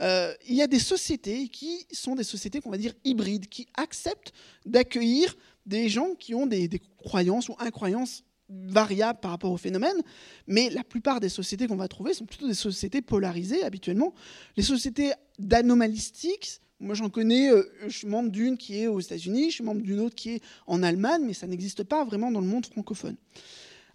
Euh, 0.00 0.34
il 0.48 0.56
y 0.56 0.62
a 0.62 0.66
des 0.66 0.80
sociétés 0.80 1.48
qui 1.48 1.86
sont 1.92 2.16
des 2.16 2.24
sociétés 2.24 2.60
qu'on 2.60 2.70
va 2.70 2.78
dire 2.78 2.92
hybrides, 3.04 3.48
qui 3.48 3.68
acceptent 3.74 4.32
d'accueillir 4.66 5.36
des 5.66 5.88
gens 5.88 6.14
qui 6.18 6.34
ont 6.34 6.46
des, 6.46 6.68
croyances 6.98 7.48
ou 7.48 7.54
incroyances 7.60 8.24
variables 8.48 9.20
par 9.20 9.30
rapport 9.30 9.52
au 9.52 9.56
phénomène, 9.56 10.02
mais 10.48 10.70
la 10.70 10.82
plupart 10.82 11.20
des 11.20 11.28
sociétés 11.28 11.68
qu'on 11.68 11.76
va 11.76 11.86
trouver 11.86 12.12
sont 12.12 12.24
plutôt 12.24 12.48
des 12.48 12.54
sociétés 12.54 13.00
polarisées 13.00 13.62
habituellement. 13.62 14.12
Les 14.56 14.64
sociétés 14.64 15.12
d'anomalistiques, 15.38 16.60
moi, 16.80 16.96
j'en 16.96 17.10
connais, 17.10 17.50
je 17.86 17.96
suis 17.96 18.08
membre 18.08 18.30
d'une 18.30 18.56
qui 18.56 18.82
est 18.82 18.86
aux 18.88 18.98
États-Unis, 18.98 19.50
je 19.50 19.56
suis 19.56 19.64
membre 19.64 19.82
d'une 19.82 20.00
autre 20.00 20.16
qui 20.16 20.30
est 20.30 20.42
en 20.66 20.82
Allemagne, 20.82 21.22
mais 21.24 21.34
ça 21.34 21.46
n'existe 21.46 21.84
pas 21.84 22.04
vraiment 22.04 22.32
dans 22.32 22.40
le 22.40 22.46
monde 22.46 22.66
francophone. 22.66 23.16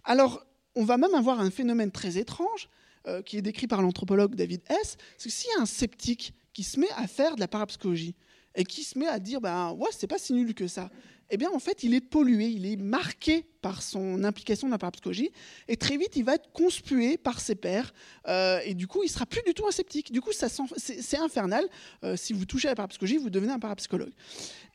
Alors, 0.04 0.45
on 0.76 0.84
va 0.84 0.98
même 0.98 1.14
avoir 1.14 1.40
un 1.40 1.50
phénomène 1.50 1.90
très 1.90 2.18
étrange 2.18 2.68
euh, 3.08 3.22
qui 3.22 3.38
est 3.38 3.42
décrit 3.42 3.66
par 3.66 3.82
l'anthropologue 3.82 4.34
David 4.34 4.62
Hess, 4.68 4.96
c'est 5.18 5.28
que 5.28 5.34
s'il 5.34 5.50
y 5.50 5.58
a 5.58 5.62
un 5.62 5.66
sceptique 5.66 6.34
qui 6.52 6.62
se 6.62 6.78
met 6.78 6.90
à 6.96 7.06
faire 7.06 7.34
de 7.34 7.40
la 7.40 7.48
parapsychologie 7.48 8.14
et 8.54 8.64
qui 8.64 8.84
se 8.84 8.98
met 8.98 9.08
à 9.08 9.18
dire, 9.18 9.40
ben, 9.40 9.72
ouais, 9.72 9.88
c'est 9.92 10.06
pas 10.06 10.18
si 10.18 10.32
nul 10.32 10.54
que 10.54 10.68
ça, 10.68 10.90
eh 11.30 11.36
bien, 11.36 11.50
en 11.52 11.58
fait, 11.58 11.82
il 11.82 11.94
est 11.94 12.00
pollué, 12.00 12.46
il 12.46 12.66
est 12.66 12.76
marqué 12.76 13.46
par 13.66 13.82
son 13.82 14.22
implication 14.22 14.68
dans 14.68 14.74
la 14.74 14.78
parapsychologie, 14.78 15.32
et 15.66 15.76
très 15.76 15.96
vite, 15.96 16.12
il 16.14 16.22
va 16.22 16.36
être 16.36 16.52
conspué 16.52 17.16
par 17.16 17.40
ses 17.40 17.56
pairs, 17.56 17.92
euh, 18.28 18.60
et 18.64 18.74
du 18.74 18.86
coup, 18.86 19.02
il 19.02 19.08
sera 19.08 19.26
plus 19.26 19.42
du 19.44 19.54
tout 19.54 19.66
un 19.66 19.72
sceptique. 19.72 20.12
Du 20.12 20.20
coup, 20.20 20.30
c'est 20.30 21.18
infernal. 21.18 21.64
Euh, 22.04 22.16
si 22.16 22.32
vous 22.32 22.44
touchez 22.44 22.68
à 22.68 22.70
la 22.70 22.76
parapsychologie, 22.76 23.16
vous 23.16 23.28
devenez 23.28 23.52
un 23.52 23.58
parapsychologue. 23.58 24.12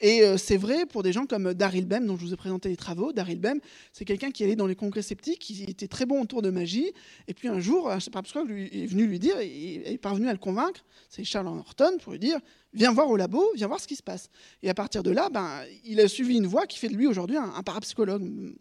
Et 0.02 0.24
euh, 0.24 0.36
c'est 0.36 0.58
vrai 0.58 0.86
pour 0.86 1.04
des 1.04 1.14
gens 1.14 1.26
comme 1.26 1.54
Daryl 1.54 1.86
Bem, 1.86 2.06
dont 2.06 2.18
je 2.18 2.26
vous 2.26 2.34
ai 2.34 2.36
présenté 2.36 2.68
les 2.68 2.76
travaux. 2.76 3.14
Daryl 3.14 3.40
Bem, 3.40 3.62
c'est 3.94 4.04
quelqu'un 4.04 4.32
qui 4.32 4.44
allait 4.44 4.58
dans 4.58 4.68
les 4.68 4.76
congrès 4.76 5.04
sceptiques, 5.04 5.40
qui 5.40 5.64
était 5.64 5.88
très 5.88 6.06
bon 6.06 6.22
autour 6.22 6.42
de 6.42 6.50
magie, 6.50 6.92
et 7.30 7.34
puis 7.34 7.48
un 7.48 7.62
jour, 7.62 7.90
un 7.90 8.00
parapsychologue 8.12 8.52
est 8.52 8.88
venu 8.88 9.06
lui 9.06 9.20
dire, 9.20 9.42
il 9.42 9.84
est 9.86 9.98
parvenu 10.00 10.28
à 10.28 10.34
le 10.34 10.40
convaincre, 10.40 10.84
c'est 11.08 11.24
Charles 11.24 11.48
Horton, 11.48 11.98
pour 12.02 12.12
lui 12.12 12.20
dire, 12.20 12.40
viens 12.74 12.92
voir 12.92 13.10
au 13.10 13.18
labo, 13.18 13.44
viens 13.56 13.68
voir 13.68 13.80
ce 13.80 13.88
qui 13.88 13.96
se 13.96 14.04
passe. 14.04 14.30
Et 14.64 14.70
à 14.70 14.74
partir 14.74 15.04
de 15.04 15.12
là, 15.12 15.30
ben, 15.30 15.50
il 15.84 16.00
a 16.00 16.08
suivi 16.08 16.38
une 16.38 16.48
voie 16.48 16.66
qui 16.68 16.80
fait 16.80 16.90
de 16.90 16.96
lui 16.96 17.08
aujourd'hui 17.08 17.38
un, 17.38 17.64
parapsychologue, 17.64 18.24
d'une 18.24 18.56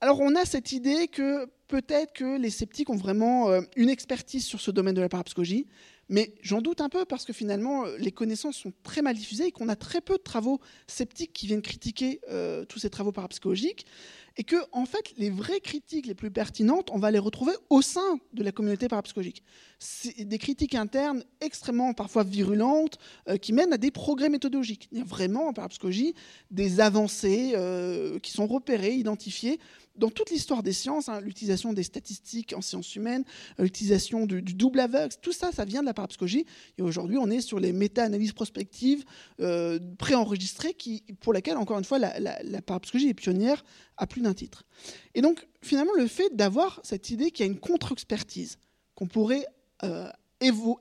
Alors 0.00 0.20
on 0.20 0.34
a 0.34 0.44
cette 0.44 0.72
idée 0.72 1.06
que 1.06 1.46
peut-être 1.68 2.12
que 2.12 2.36
les 2.36 2.50
sceptiques 2.50 2.90
ont 2.90 2.96
vraiment 2.96 3.50
euh, 3.50 3.60
une 3.76 3.88
expertise 3.88 4.44
sur 4.44 4.60
ce 4.60 4.72
domaine 4.72 4.94
de 4.94 5.00
la 5.00 5.08
parapsychologie, 5.08 5.66
mais 6.08 6.34
j'en 6.42 6.60
doute 6.60 6.80
un 6.80 6.88
peu 6.88 7.04
parce 7.04 7.24
que 7.24 7.32
finalement 7.32 7.84
les 7.98 8.10
connaissances 8.10 8.56
sont 8.56 8.72
très 8.82 9.00
mal 9.00 9.14
diffusées 9.14 9.46
et 9.46 9.52
qu'on 9.52 9.68
a 9.68 9.76
très 9.76 10.00
peu 10.00 10.14
de 10.14 10.22
travaux 10.22 10.60
sceptiques 10.88 11.32
qui 11.32 11.46
viennent 11.46 11.62
critiquer 11.62 12.20
euh, 12.30 12.64
tous 12.64 12.80
ces 12.80 12.90
travaux 12.90 13.12
parapsychologiques 13.12 13.86
et 14.36 14.44
que 14.44 14.56
en 14.72 14.86
fait 14.86 15.12
les 15.16 15.30
vraies 15.30 15.60
critiques 15.60 16.06
les 16.06 16.14
plus 16.14 16.30
pertinentes, 16.30 16.90
on 16.92 16.98
va 16.98 17.10
les 17.10 17.18
retrouver 17.18 17.52
au 17.70 17.82
sein 17.82 18.18
de 18.32 18.42
la 18.42 18.52
communauté 18.52 18.88
parapsychologique. 18.88 19.42
C'est 19.78 20.24
des 20.24 20.38
critiques 20.38 20.74
internes 20.74 21.24
extrêmement 21.40 21.92
parfois 21.92 22.22
virulentes 22.22 22.98
euh, 23.28 23.36
qui 23.36 23.52
mènent 23.52 23.72
à 23.72 23.78
des 23.78 23.90
progrès 23.90 24.28
méthodologiques. 24.28 24.88
Il 24.92 24.98
y 24.98 25.00
a 25.00 25.04
vraiment 25.04 25.48
en 25.48 25.52
parapsychologie 25.52 26.14
des 26.50 26.80
avancées 26.80 27.52
euh, 27.56 28.18
qui 28.20 28.30
sont 28.30 28.46
repérées, 28.46 28.94
identifiées 28.94 29.58
dans 29.96 30.08
toute 30.08 30.30
l'histoire 30.30 30.62
des 30.62 30.72
sciences, 30.72 31.10
hein, 31.10 31.20
l'utilisation 31.20 31.74
des 31.74 31.82
statistiques 31.82 32.54
en 32.56 32.62
sciences 32.62 32.96
humaines, 32.96 33.24
euh, 33.60 33.64
l'utilisation 33.64 34.24
du, 34.24 34.40
double 34.40 34.80
aveugle, 34.80 35.14
tout 35.20 35.32
ça, 35.32 35.52
ça 35.52 35.66
vient 35.66 35.82
de 35.82 35.86
la 35.86 35.94
parapsychologie. 35.94 36.46
Et 36.78 36.82
aujourd'hui, 36.82 37.18
on 37.18 37.28
est 37.28 37.42
sur 37.42 37.60
les 37.60 37.72
méta-analyses 37.72 38.32
prospectives 38.32 39.04
préenregistrées, 39.98 40.74
qui, 40.74 41.02
pour 41.20 41.32
lesquelles, 41.32 41.56
encore 41.56 41.78
une 41.78 41.84
fois, 41.84 41.98
la, 41.98 42.18
la 42.20 42.62
parapsychologie 42.62 43.08
est 43.08 43.14
pionnière 43.14 43.64
à 43.96 44.06
plus 44.06 44.21
d'un 44.22 44.34
titre. 44.34 44.64
Et 45.14 45.20
donc, 45.20 45.46
finalement, 45.60 45.92
le 45.96 46.06
fait 46.06 46.34
d'avoir 46.34 46.80
cette 46.82 47.10
idée 47.10 47.30
qu'il 47.30 47.46
y 47.46 47.48
a 47.48 47.52
une 47.52 47.58
contre-expertise 47.58 48.58
qu'on 48.94 49.06
pourrait 49.06 49.46
euh, 49.84 50.08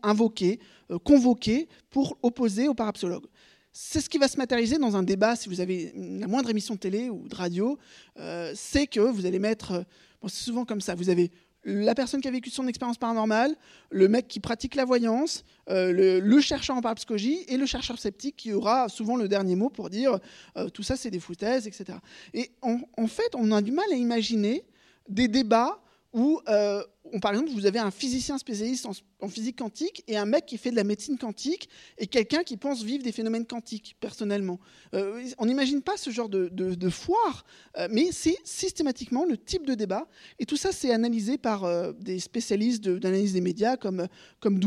invoquer, 0.04 0.60
euh, 0.90 1.00
convoquer 1.00 1.68
pour 1.90 2.18
opposer 2.24 2.68
au 2.68 2.74
parapsychologue. 2.74 3.26
C'est 3.74 4.02
ce 4.02 4.10
qui 4.10 4.18
va 4.18 4.28
se 4.28 4.38
matérialiser 4.38 4.78
dans 4.78 4.98
un 4.98 5.04
débat, 5.04 5.36
si 5.36 5.48
vous 5.48 5.62
avez 5.62 5.94
la 5.96 6.28
moindre 6.28 6.50
émission 6.50 6.76
de 6.76 6.80
télé 6.80 7.10
ou 7.10 7.28
de 7.28 7.36
radio, 7.36 7.78
euh, 8.20 8.52
c'est 8.56 8.88
que 8.88 9.00
vous 9.00 9.26
allez 9.26 9.40
mettre, 9.40 9.86
bon, 10.22 10.28
c'est 10.28 10.44
souvent 10.44 10.66
comme 10.66 10.82
ça, 10.82 10.94
vous 10.94 11.10
avez 11.10 11.32
la 11.64 11.94
personne 11.94 12.22
qui 12.22 12.28
a 12.28 12.32
vécu 12.32 12.50
son 12.50 12.68
expérience 12.68 12.98
paranormale, 12.98 13.56
le 13.90 14.08
mec 14.08 14.28
qui 14.28 14.40
pratique 14.40 14.76
la 14.76 14.86
voyance, 14.86 15.44
euh, 15.70 16.22
le, 16.22 16.42
chercheur 16.42 16.76
en 16.76 16.82
parapsychologie 16.82 17.46
et 17.48 17.58
le 17.58 17.66
chercheur 17.66 18.00
sceptique 18.00 18.36
qui 18.36 18.54
aura 18.54 18.90
souvent 18.90 19.16
le 19.16 19.28
dernier 19.28 19.56
mot 19.56 19.70
pour 19.70 19.90
dire 19.90 20.20
euh, 20.58 20.70
tout 20.70 20.84
ça 20.84 20.96
c'est 20.96 21.12
des 21.12 21.20
foutaises, 21.20 21.68
etc. 21.68 21.98
Et 22.34 22.52
en, 22.62 23.08
fait, 23.08 23.36
on 23.36 23.52
a 23.52 23.62
du 23.62 23.72
mal 23.72 23.86
à 23.92 23.96
imaginer 23.96 24.66
des 25.08 25.28
débats 25.28 25.82
où, 26.14 26.42
euh, 26.50 26.84
par 27.22 27.32
exemple, 27.32 27.52
vous 27.52 27.66
avez 27.66 27.80
un 27.80 27.92
physicien 27.92 28.38
spécialiste 28.38 28.86
en, 28.86 29.28
physique 29.28 29.60
quantique 29.60 30.04
et 30.08 30.18
un 30.18 30.26
mec 30.26 30.46
qui 30.46 30.58
fait 30.58 30.72
de 30.72 30.76
la 30.76 30.84
médecine 30.84 31.18
quantique 31.18 31.70
et 31.98 32.08
quelqu'un 32.08 32.44
qui 32.44 32.58
pense 32.58 32.84
vivre 32.84 33.04
des 33.04 33.12
phénomènes 33.12 33.46
quantiques, 33.46 33.96
personnellement. 34.00 34.60
Euh, 34.94 35.24
on 35.38 35.46
n'imagine 35.46 35.82
pas 35.82 35.96
ce 35.96 36.10
genre 36.10 36.28
de, 36.28 36.90
foire, 36.90 37.46
euh, 37.78 37.88
mais 37.92 38.12
c'est 38.12 38.38
systématiquement 38.44 39.26
le 39.26 39.38
type 39.38 39.66
de 39.66 39.74
débat. 39.74 40.08
Et 40.40 40.46
tout 40.46 40.58
ça, 40.58 40.72
c'est 40.72 40.92
analysé 40.92 41.38
par 41.38 41.94
des 41.94 42.20
spécialistes 42.20 42.84
d'analyse 42.84 43.34
des 43.34 43.42
médias 43.42 43.78
comme, 43.78 44.08
comme 44.40 44.60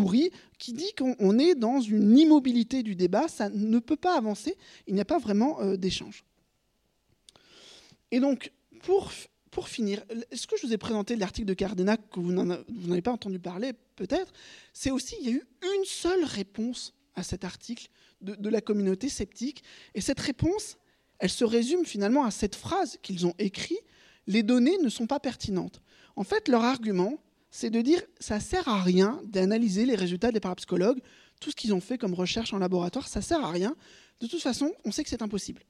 qui 0.58 0.72
dit 0.72 0.92
qu'on 0.96 1.38
est 1.38 1.54
dans 1.54 1.80
une 1.80 2.16
immobilité 2.16 2.82
du 2.82 2.94
débat, 2.94 3.28
ça 3.28 3.48
ne 3.50 3.78
peut 3.78 3.96
pas 3.96 4.16
avancer, 4.16 4.56
il 4.86 4.94
n'y 4.94 5.00
a 5.00 5.04
pas 5.04 5.18
vraiment 5.18 5.74
d'échange. 5.76 6.24
Et 8.10 8.20
donc, 8.20 8.52
pour 8.82 9.10
pour 9.54 9.68
finir, 9.68 10.02
ce 10.32 10.48
que 10.48 10.56
je 10.56 10.66
vous 10.66 10.72
ai 10.72 10.78
présenté 10.78 11.14
de 11.14 11.20
l'article 11.20 11.46
de 11.46 11.54
Cardena, 11.54 11.96
que 11.96 12.18
vous 12.18 12.32
n'avez 12.32 13.02
pas 13.02 13.12
entendu 13.12 13.38
parler 13.38 13.72
peut-être, 13.94 14.32
c'est 14.72 14.90
aussi, 14.90 15.14
il 15.20 15.26
y 15.26 15.32
a 15.32 15.36
eu 15.36 15.44
une 15.62 15.84
seule 15.84 16.24
réponse 16.24 16.92
à 17.14 17.22
cet 17.22 17.44
article 17.44 17.86
de, 18.20 18.48
la 18.48 18.60
communauté 18.60 19.08
sceptique. 19.08 19.62
Et 19.94 20.00
cette 20.00 20.18
réponse, 20.18 20.76
elle 21.20 21.30
se 21.30 21.44
résume 21.44 21.84
finalement 21.84 22.24
à 22.24 22.32
cette 22.32 22.56
phrase 22.56 22.98
qu'ils 23.00 23.26
ont 23.26 23.34
écrite, 23.38 23.78
les 24.26 24.42
données 24.42 24.76
ne 24.78 24.88
sont 24.88 25.06
pas 25.06 25.20
pertinentes. 25.20 25.80
En 26.16 26.24
fait, 26.24 26.48
leur 26.48 26.64
argument, 26.64 27.22
c'est 27.52 27.70
de 27.70 27.80
dire, 27.80 28.02
ça 28.18 28.40
sert 28.40 28.66
à 28.66 28.82
rien 28.82 29.22
d'analyser 29.24 29.86
les 29.86 29.94
résultats 29.94 30.32
des 30.32 30.40
parapsychologues, 30.40 31.00
tout 31.38 31.50
ce 31.50 31.56
qu'ils 31.56 31.74
ont 31.74 31.80
fait 31.80 31.96
comme 31.96 32.14
recherche 32.14 32.52
en 32.52 32.58
laboratoire, 32.58 33.06
ça 33.06 33.22
sert 33.22 33.44
à 33.44 33.52
rien. 33.52 33.76
De 34.18 34.26
toute 34.26 34.42
façon, 34.42 34.72
on 34.84 34.90
sait 34.90 35.04
que 35.04 35.10
c'est 35.10 35.22
impossible. 35.22 35.62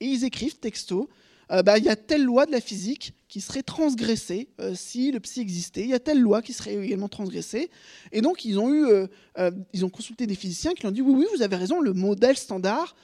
Et 0.00 0.06
ils 0.06 0.24
écrivent 0.24 0.58
texto, 0.58 1.10
euh, 1.50 1.62
bah, 1.62 1.78
il 1.78 1.84
y 1.84 1.88
a 1.88 1.96
telle 1.96 2.24
loi 2.24 2.46
de 2.46 2.52
la 2.52 2.60
physique 2.60 3.14
qui 3.28 3.40
serait 3.40 3.62
transgressée 3.62 4.48
euh, 4.60 4.74
si 4.74 5.10
le 5.10 5.20
psy 5.20 5.40
existait. 5.40 5.82
Il 5.82 5.88
y 5.88 5.94
a 5.94 5.98
telle 5.98 6.20
loi 6.20 6.42
qui 6.42 6.52
serait 6.52 6.74
également 6.74 7.08
transgressée. 7.08 7.70
Et 8.12 8.20
donc, 8.20 8.44
ils 8.44 8.58
ont, 8.58 8.72
eu, 8.72 8.86
euh, 8.86 9.50
ils 9.72 9.84
ont 9.84 9.90
consulté 9.90 10.26
des 10.26 10.34
physiciens 10.34 10.74
qui 10.74 10.86
ont 10.86 10.90
dit 10.90 11.02
oui, 11.02 11.14
oui, 11.16 11.26
vous 11.34 11.42
avez 11.42 11.56
raison, 11.56 11.80
le 11.80 11.92
modèle 11.92 12.36
standard 12.36 12.94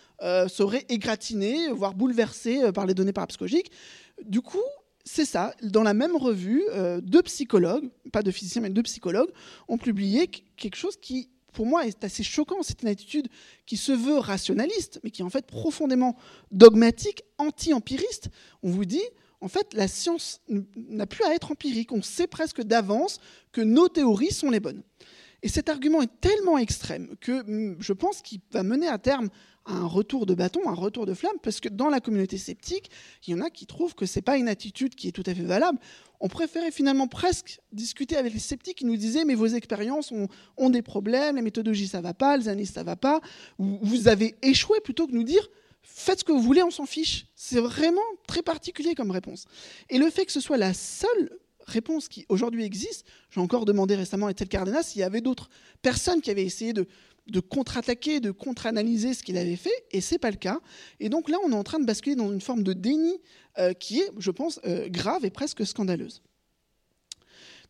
serait 0.49 0.87
égratigné, 0.89 1.69
voire 1.69 1.93
bouleversé 1.93 2.73
par 2.73 2.87
les 2.87 2.95
données 2.95 3.13
parapsychologiques. 3.13 3.71
Du 4.25 4.41
coup, 4.41 4.63
c'est 5.05 5.27
ça. 5.27 5.55
Dans 5.63 5.83
la 5.83 5.93
même 5.93 6.17
revue, 6.17 6.63
deux 7.03 7.21
psychologues, 7.23 7.91
pas 8.11 8.23
de 8.23 8.31
physiciens, 8.31 8.63
mais 8.63 8.71
deux 8.71 8.85
psychologues, 8.85 9.29
ont 9.69 9.77
publié 9.77 10.29
quelque 10.57 10.77
chose 10.77 10.97
qui 10.97 11.29
pour 11.55 11.65
moi, 11.65 11.87
est 11.87 12.05
assez 12.05 12.23
choquant. 12.23 12.63
C'est 12.63 12.83
une 12.83 12.89
attitude 12.89 13.29
qui 13.65 13.79
se 13.79 13.93
veut 13.93 14.19
rationaliste, 14.19 15.01
mais 15.03 15.11
qui 15.11 15.23
est 15.23 15.25
en 15.25 15.31
fait 15.31 15.47
profondément 15.47 16.17
dogmatique, 16.51 17.23
anti-empiriste. 17.39 18.29
On 18.63 18.71
vous 18.71 18.85
dit, 18.85 19.03
en 19.41 19.49
fait, 19.49 19.73
la 19.73 19.89
science 19.89 20.41
n'a 20.77 21.07
plus 21.07 21.25
à 21.25 21.35
être 21.35 21.53
empirique. 21.53 21.93
On 21.93 22.03
sait 22.03 22.27
presque 22.27 22.63
d'avance 22.63 23.19
que 23.53 23.61
nos 23.61 23.89
théories 23.89 24.33
sont 24.33 24.51
les 24.51 24.61
bonnes. 24.61 24.83
Et 25.43 25.49
cet 25.49 25.69
argument 25.69 26.01
est 26.01 26.21
tellement 26.21 26.57
extrême 26.57 27.17
que 27.21 27.43
hum, 27.43 27.77
je 27.79 27.93
pense 27.93 28.23
qu'il 28.23 28.41
va 28.51 28.63
mener 28.63 28.89
à 28.89 28.99
terme 28.99 29.29
un 29.67 29.87
retour 29.87 30.27
de 30.27 30.35
bâton, 30.35 30.69
un 30.69 30.75
retour 30.75 31.07
de 31.07 31.15
flamme, 31.15 31.37
parce 31.43 31.61
que 31.61 31.69
dans 31.69 31.89
la 31.89 32.01
communauté 32.01 32.39
sceptique, 32.39 32.91
il 33.27 33.33
y 33.33 33.35
en 33.35 33.41
a 33.41 33.51
qui 33.51 33.67
trouvent 33.67 33.95
que 33.95 34.07
ce 34.07 34.19
n'est 34.19 34.23
pas 34.23 34.37
une 34.37 34.49
attitude 34.49 34.95
qui 34.95 35.09
est 35.09 35.13
tout 35.13 35.23
à 35.27 35.35
fait 35.35 35.43
valable. 35.43 35.79
On 36.25 36.29
préférait 36.29 36.71
finalement 36.71 37.07
presque 37.07 37.61
discuter 37.71 38.17
avec 38.17 38.33
les 38.33 38.39
sceptiques 38.39 38.79
qui 38.79 38.87
nous 38.87 38.97
disaient 38.97 39.27
mais 39.27 39.35
vos 39.35 39.47
expériences 39.47 40.11
ont, 40.57 40.71
des 40.71 40.81
problèmes, 40.81 41.37
les 41.37 41.43
méthodologies 41.43 41.87
ça 41.87 42.01
va 42.01 42.15
pas, 42.15 42.39
les 42.39 42.49
analyses 42.49 42.73
ça 42.73 42.83
va 42.83 42.97
pas, 42.97 43.21
vous 43.59 44.09
avez 44.09 44.35
échoué 44.41 44.81
plutôt 44.81 45.07
que 45.07 45.13
nous 45.13 45.23
dire 45.23 45.47
faites 45.83 46.21
ce 46.21 46.25
que 46.25 46.33
vous 46.33 46.41
voulez, 46.41 46.63
on 46.63 46.71
s'en 46.71 46.87
fiche. 46.87 47.27
C'est 47.37 47.61
vraiment 47.61 48.01
très 48.27 48.41
particulier 48.41 48.95
comme 48.95 49.11
réponse. 49.11 49.45
Et 49.91 49.99
le 49.99 50.09
fait 50.09 50.25
que 50.25 50.33
ce 50.33 50.41
soit 50.41 50.57
la 50.57 50.73
seule 50.73 51.31
réponse 51.67 52.09
qui 52.09 52.25
aujourd'hui 52.31 52.65
existe, 52.65 53.05
j'ai 53.29 53.41
encore 53.43 53.67
demandé 53.67 53.95
récemment 53.95 54.29
à 54.29 54.31
Ethel 54.31 54.49
Cardenas 54.49 54.85
s'il 54.85 55.03
y 55.03 55.05
avait 55.05 55.21
d'autres 55.21 55.51
personnes 55.83 56.23
qui 56.23 56.31
avaient 56.31 56.45
essayé 56.45 56.73
de 56.73 56.87
de 57.27 57.41
contre-attaquer, 57.41 58.21
de 58.21 58.31
contre-analyser 58.31 59.15
ce 59.15 59.23
qu'il 59.23 59.39
avait 59.39 59.57
fait, 59.57 59.85
et 59.91 60.01
c'est 60.01 60.19
pas 60.19 60.31
le 60.31 60.37
cas. 60.37 60.61
Et 61.01 61.09
donc 61.09 61.29
là, 61.29 61.39
on 61.45 61.53
est 61.53 61.57
en 61.57 61.65
train 61.65 61.79
de 61.79 61.87
basculer 61.87 62.17
dans 62.17 62.33
une 62.33 62.41
forme 62.41 62.63
de 62.63 62.73
déni 62.73 63.19
euh, 63.59 63.73
qui 63.73 64.01
est, 64.01 64.11
je 64.19 64.31
pense, 64.31 64.61
euh, 64.67 64.89
grave 64.89 65.25
et 65.25 65.31
presque 65.31 65.67
scandaleuse. 65.67 66.23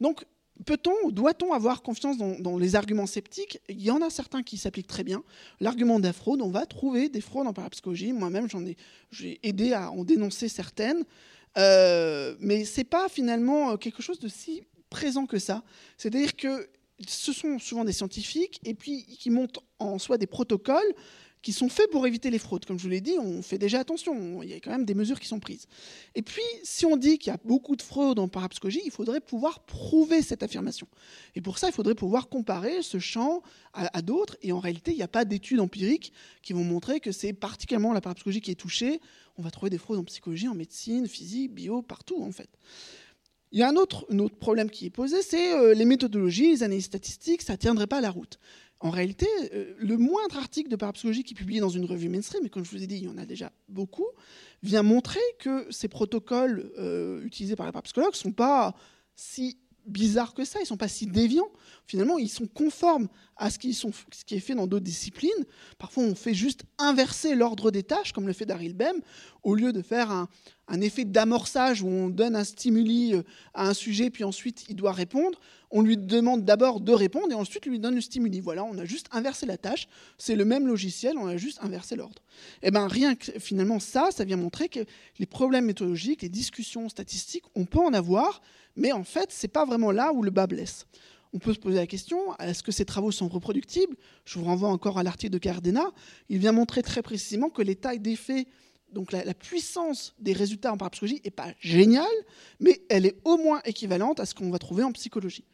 Donc, 0.01 0.25
peut-on, 0.67 1.11
doit-on 1.11 1.53
avoir 1.53 1.83
confiance 1.83 2.19
dans, 2.19 2.59
les 2.59 2.75
arguments 2.75 3.07
sceptiques? 3.07 3.61
Il 3.69 3.81
y 3.81 3.93
en 3.93 4.03
a 4.03 4.11
certains 4.11 4.43
qui 4.43 4.57
s'appliquent 4.57 4.89
très 4.89 5.05
bien. 5.05 5.23
L'argument 5.61 6.01
de 6.01 6.05
la 6.05 6.13
fraude, 6.13 6.43
on 6.43 6.51
va 6.51 6.67
trouver 6.67 7.09
des 7.09 7.21
fraudes 7.21 7.47
en 7.47 7.53
parapsychologie. 7.53 8.13
Moi-même, 8.13 8.51
j'en 8.51 8.65
ai, 8.67 8.77
j'ai 9.13 9.39
aidé 9.47 9.73
à 9.73 9.93
en 9.93 10.05
dénoncer 10.05 10.49
certaines, 10.49 11.05
euh, 11.59 12.35
mais 12.41 12.65
c'est 12.65 12.85
pas 12.85 13.09
finalement 13.09 13.77
quelque 13.77 14.03
chose 14.03 14.19
de 14.19 14.29
si 14.29 14.63
présent 14.91 15.27
que 15.27 15.39
ça. 15.39 15.63
C'est-à-dire 15.97 16.35
que 16.35 16.69
ce 17.07 17.33
sont 17.33 17.59
souvent 17.59 17.85
des 17.85 17.93
scientifiques 17.93 18.61
et 18.65 18.75
puis 18.75 19.05
qui 19.05 19.31
montent 19.31 19.59
en 19.79 19.99
soi 19.99 20.19
des 20.19 20.27
protocoles 20.27 20.95
qui 21.45 21.53
sont 21.53 21.69
faits 21.69 21.91
pour 21.91 22.07
éviter 22.07 22.31
les 22.31 22.39
fraudes. 22.39 22.65
Comme 22.65 22.79
je 22.79 22.85
vous 22.85 22.89
l'ai 22.89 23.03
dit, 23.03 23.17
on 23.21 23.43
fait 23.43 23.59
déjà 23.59 23.79
attention, 23.79 24.43
il 24.43 24.49
y 24.49 24.55
a 24.55 24.57
quand 24.57 24.71
même 24.71 24.87
des 24.87 24.95
mesures 24.95 25.21
qui 25.21 25.29
sont 25.29 25.41
prises. 25.41 25.67
Et 26.15 26.23
puis, 26.23 26.43
si 26.63 26.87
on 26.87 26.97
dit 26.97 27.19
qu'il 27.19 27.31
y 27.31 27.35
a 27.35 27.39
beaucoup 27.45 27.77
de 27.77 27.83
fraudes 27.83 28.19
en 28.19 28.29
parapsychologie, 28.29 28.81
il 28.85 28.91
faudrait 28.91 29.21
pouvoir 29.21 29.61
prouver 29.61 30.23
cette 30.23 30.43
affirmation. 30.43 30.89
Et 31.35 31.43
pour 31.43 31.59
ça, 31.59 31.69
il 31.69 31.75
faudrait 31.75 31.95
pouvoir 31.95 32.31
comparer 32.31 32.83
ce 32.83 32.99
champ 32.99 33.43
à, 33.75 34.01
d'autres. 34.01 34.39
Et 34.41 34.53
en 34.53 34.59
réalité, 34.59 34.93
il 34.93 34.97
n'y 34.97 35.03
a 35.03 35.09
pas 35.09 35.27
d'études 35.27 35.61
empiriques 35.61 36.15
qui 36.43 36.55
vont 36.55 36.65
montrer 36.65 36.99
que 36.99 37.13
c'est 37.13 37.35
particulièrement 37.35 37.93
la 37.93 38.01
parapsychologie 38.01 38.41
qui 38.41 38.51
est 38.51 38.55
touchée. 38.55 39.01
On 39.37 39.43
va 39.43 39.51
trouver 39.51 39.69
des 39.69 39.79
fraudes 39.79 39.99
en 39.99 40.05
psychologie, 40.05 40.49
en 40.49 40.55
médecine, 40.55 41.07
physique, 41.07 41.53
bio, 41.53 41.83
partout 41.83 42.23
en 42.23 42.33
fait. 42.33 42.49
Il 43.55 43.61
y 43.61 43.63
a 43.63 43.69
un 43.69 43.77
autre, 43.77 44.05
problème 44.41 44.69
qui 44.69 44.87
est 44.87 44.91
posé, 44.91 45.23
c'est 45.23 45.55
euh, 45.55 45.75
les 45.75 45.85
méthodologies, 45.85 46.51
les 46.51 46.65
analyses 46.65 46.87
statistiques, 46.87 47.41
ça 47.41 47.53
ne 47.53 47.59
tiendrait 47.59 47.87
pas 47.87 48.01
la 48.01 48.11
route. 48.11 48.41
En 48.81 48.91
réalité, 48.91 49.29
euh, 49.53 49.75
le 49.79 49.97
moindre 49.97 50.37
article 50.39 50.69
de 50.69 50.75
parapsychologie 50.75 51.23
qui 51.23 51.35
est 51.35 51.37
publié 51.37 51.61
dans 51.61 51.69
une 51.69 51.85
revue 51.85 52.09
mainstream, 52.09 52.45
et 52.45 52.51
comme 52.51 52.65
je 52.65 52.73
vous 52.73 52.83
ai 52.83 52.89
dit, 52.89 52.97
il 52.97 53.05
y 53.05 53.09
en 53.09 53.17
a 53.17 53.25
déjà 53.25 53.53
beaucoup, 53.69 54.09
vient 54.65 54.83
montrer 54.83 55.21
que 55.39 55.69
ces 55.71 55.87
protocoles 55.87 56.73
euh, 56.79 57.23
utilisés 57.23 57.55
par 57.55 57.67
les 57.67 57.71
parapsychologues 57.71 58.15
ne 58.15 58.17
sont 58.17 58.33
pas 58.33 58.75
si 59.15 59.57
bizarres 59.87 60.35
que 60.35 60.45
ça, 60.45 60.59
ils 60.59 60.63
ne 60.63 60.69
sont 60.69 60.77
pas 60.77 60.89
si 60.89 61.07
déviants. 61.07 61.53
Finalement, 61.87 62.19
ils 62.19 62.29
sont 62.29 62.49
conformes 62.49 63.07
à 63.37 63.51
ce 63.51 63.61
qui, 63.61 63.73
ce 63.73 63.87
qui 64.27 64.35
est 64.35 64.41
fait 64.41 64.57
dans 64.57 64.67
d'autres 64.67 64.85
disciplines. 64.85 65.31
Parfois, 65.79 66.03
on 66.03 66.17
fait 66.17 66.35
juste 66.35 66.65
inverser 66.79 67.37
l'ordre 67.37 67.71
des 67.71 67.85
tâches, 67.85 68.13
comme 68.13 68.27
le 68.27 68.33
fait 68.33 68.47
Daryl 68.47 68.75
Bem, 68.75 69.01
au 69.45 69.55
lieu 69.55 69.73
de 69.73 69.83
faire 69.83 70.11
un, 70.11 70.29
un 70.69 70.81
effet 70.81 71.05
d'amorçage 71.05 71.83
où 71.83 71.89
on 71.89 72.09
donne 72.09 72.37
un 72.37 72.45
stimuli 72.45 73.15
euh, 73.15 73.23
à 73.53 73.69
un 73.69 73.75
sujet, 73.75 74.11
puis 74.11 74.25
ensuite 74.25 74.65
il 74.69 74.77
doit 74.77 74.93
répondre. 74.93 75.39
On 75.71 75.83
lui 75.83 75.97
demande 75.97 76.45
d'abord 76.45 76.81
de 76.81 76.93
répondre 76.93 77.33
et 77.33 77.35
ensuite 77.35 77.67
lui 77.67 77.79
donne 77.79 77.97
le 77.97 78.01
stimuli. 78.01 78.41
Voilà, 78.41 78.65
on 78.65 78.79
a 78.79 78.85
juste 78.85 79.09
inversé 79.11 79.45
la 79.45 79.59
tâche. 79.59 79.89
C'est 80.19 80.37
le 80.37 80.45
même 80.45 80.67
logiciel, 80.67 81.19
on 81.19 81.27
a 81.27 81.37
juste 81.37 81.59
inversé 81.63 81.97
l'ordre. 81.97 82.23
Et 82.63 82.69
eh 82.69 82.71
bien 82.71 82.87
rien 82.87 83.15
que 83.15 83.39
finalement 83.39 83.81
ça, 83.81 84.09
ça 84.11 84.25
vient 84.25 84.37
montrer 84.37 84.69
que 84.69 84.81
les 85.19 85.27
problèmes 85.27 85.67
méthodologiques, 85.67 86.23
les 86.23 86.29
discussions 86.29 86.89
statistiques, 86.89 87.45
on 87.55 87.65
peut 87.65 87.81
en 87.81 87.93
avoir, 87.93 88.41
mais 88.77 88.93
en 88.93 89.05
fait, 89.05 89.27
c'est 89.31 89.49
pas 89.49 89.65
vraiment 89.65 89.91
là 89.91 90.13
où 90.13 90.23
le 90.23 90.31
bas 90.31 90.47
blesse. 90.47 90.87
On 91.33 91.39
peut 91.41 91.53
se 91.53 91.59
poser 91.59 91.79
la 91.79 91.87
question, 91.89 92.17
est-ce 92.39 92.63
que 92.63 92.71
ces 92.71 92.85
travaux 92.85 93.11
sont 93.11 93.27
reproductibles? 93.27 93.97
Je 94.25 94.39
vous 94.39 94.45
renvoie 94.45 94.69
encore 94.69 94.99
à 94.99 95.03
l'article 95.03 95.33
de 95.33 95.39
Cardena. 95.39 95.91
Il 96.29 96.39
vient 96.39 96.53
montrer 96.53 96.83
très 96.83 97.03
précisément 97.03 97.51
que 97.51 97.61
les 97.61 97.75
tailles 97.75 97.99
d'effets 97.99 98.47
donc 98.95 99.13
la, 99.13 99.35
puissance 99.35 100.15
des 100.19 100.33
résultats 100.33 100.73
en 100.73 100.77
parapsychologie 100.77 101.21
n'est 101.25 101.31
pas 101.31 101.53
géniale, 101.61 102.07
mais 102.61 102.83
elle 102.89 103.05
est 103.05 103.17
au 103.25 103.37
moins 103.37 103.61
équivalente 103.65 104.21
à 104.21 104.27
ce 104.27 104.35
qu'on 104.35 104.51
va 104.51 104.59
trouver 104.59 104.83
en 104.83 104.93
psychologie. 104.93 105.45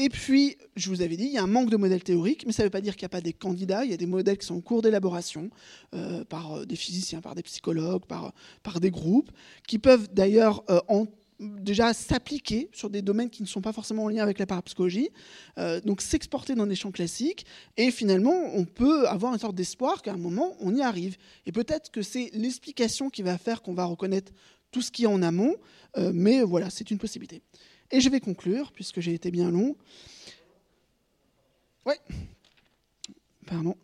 Et 0.00 0.08
puis, 0.08 0.56
je 0.76 0.90
vous 0.90 1.02
avais 1.02 1.16
dit, 1.16 1.24
il 1.24 1.32
y 1.32 1.38
a 1.38 1.42
un 1.42 1.48
manque 1.48 1.70
de 1.70 1.76
modèles 1.76 2.04
théoriques, 2.04 2.44
mais 2.46 2.52
ça 2.52 2.62
ne 2.62 2.66
veut 2.66 2.70
pas 2.70 2.80
dire 2.80 2.94
qu'il 2.94 3.02
n'y 3.02 3.06
a 3.06 3.16
pas 3.16 3.20
des 3.20 3.32
candidats. 3.32 3.84
Il 3.84 3.90
y 3.90 3.94
a 3.94 3.96
des 3.96 4.06
modèles 4.06 4.38
qui 4.38 4.46
sont 4.46 4.54
en 4.54 4.60
cours 4.60 4.80
d'élaboration 4.80 5.50
euh, 5.92 6.24
par 6.24 6.52
euh, 6.52 6.64
des 6.64 6.76
physiciens, 6.76 7.20
par 7.20 7.34
des 7.34 7.42
psychologues, 7.42 8.04
par, 8.06 8.32
par 8.62 8.78
des 8.78 8.92
groupes, 8.92 9.32
qui 9.66 9.80
peuvent 9.80 10.08
d'ailleurs 10.12 10.62
euh, 10.70 10.78
en 10.86 11.06
déjà 11.40 11.94
s'appliquer 11.94 12.68
sur 12.72 12.90
des 12.90 13.02
domaines 13.02 13.30
qui 13.30 13.42
ne 13.42 13.46
sont 13.46 13.60
pas 13.60 13.72
forcément 13.72 14.04
en 14.04 14.08
lien 14.08 14.22
avec 14.22 14.38
la 14.38 14.46
parapsychologie, 14.46 15.10
euh, 15.58 15.80
donc 15.80 16.02
s'exporter 16.02 16.54
dans 16.54 16.66
des 16.66 16.74
champs 16.74 16.90
classiques, 16.90 17.46
et 17.76 17.90
finalement, 17.90 18.34
on 18.54 18.64
peut 18.64 19.06
avoir 19.08 19.32
une 19.32 19.38
sorte 19.38 19.54
d'espoir 19.54 20.02
qu'à 20.02 20.12
un 20.12 20.18
moment, 20.18 20.56
on 20.60 20.74
y 20.74 20.82
arrive. 20.82 21.16
Et 21.46 21.52
peut-être 21.52 21.90
que 21.90 22.02
c'est 22.02 22.30
l'explication 22.34 23.10
qui 23.10 23.22
va 23.22 23.38
faire 23.38 23.62
qu'on 23.62 23.74
va 23.74 23.84
reconnaître 23.84 24.32
tout 24.70 24.82
ce 24.82 24.90
qui 24.90 25.04
est 25.04 25.08
en 25.08 25.22
amont, 25.22 25.54
euh, 25.96 26.10
mais 26.12 26.42
voilà, 26.42 26.70
c'est 26.70 26.90
une 26.90 26.98
possibilité. 26.98 27.42
Et 27.90 28.00
je 28.00 28.10
vais 28.10 28.20
conclure, 28.20 28.72
puisque 28.72 29.00
j'ai 29.00 29.14
été 29.14 29.30
bien 29.30 29.50
long. 29.50 29.76
Ouais. 31.86 31.98
Pardon. 33.46 33.76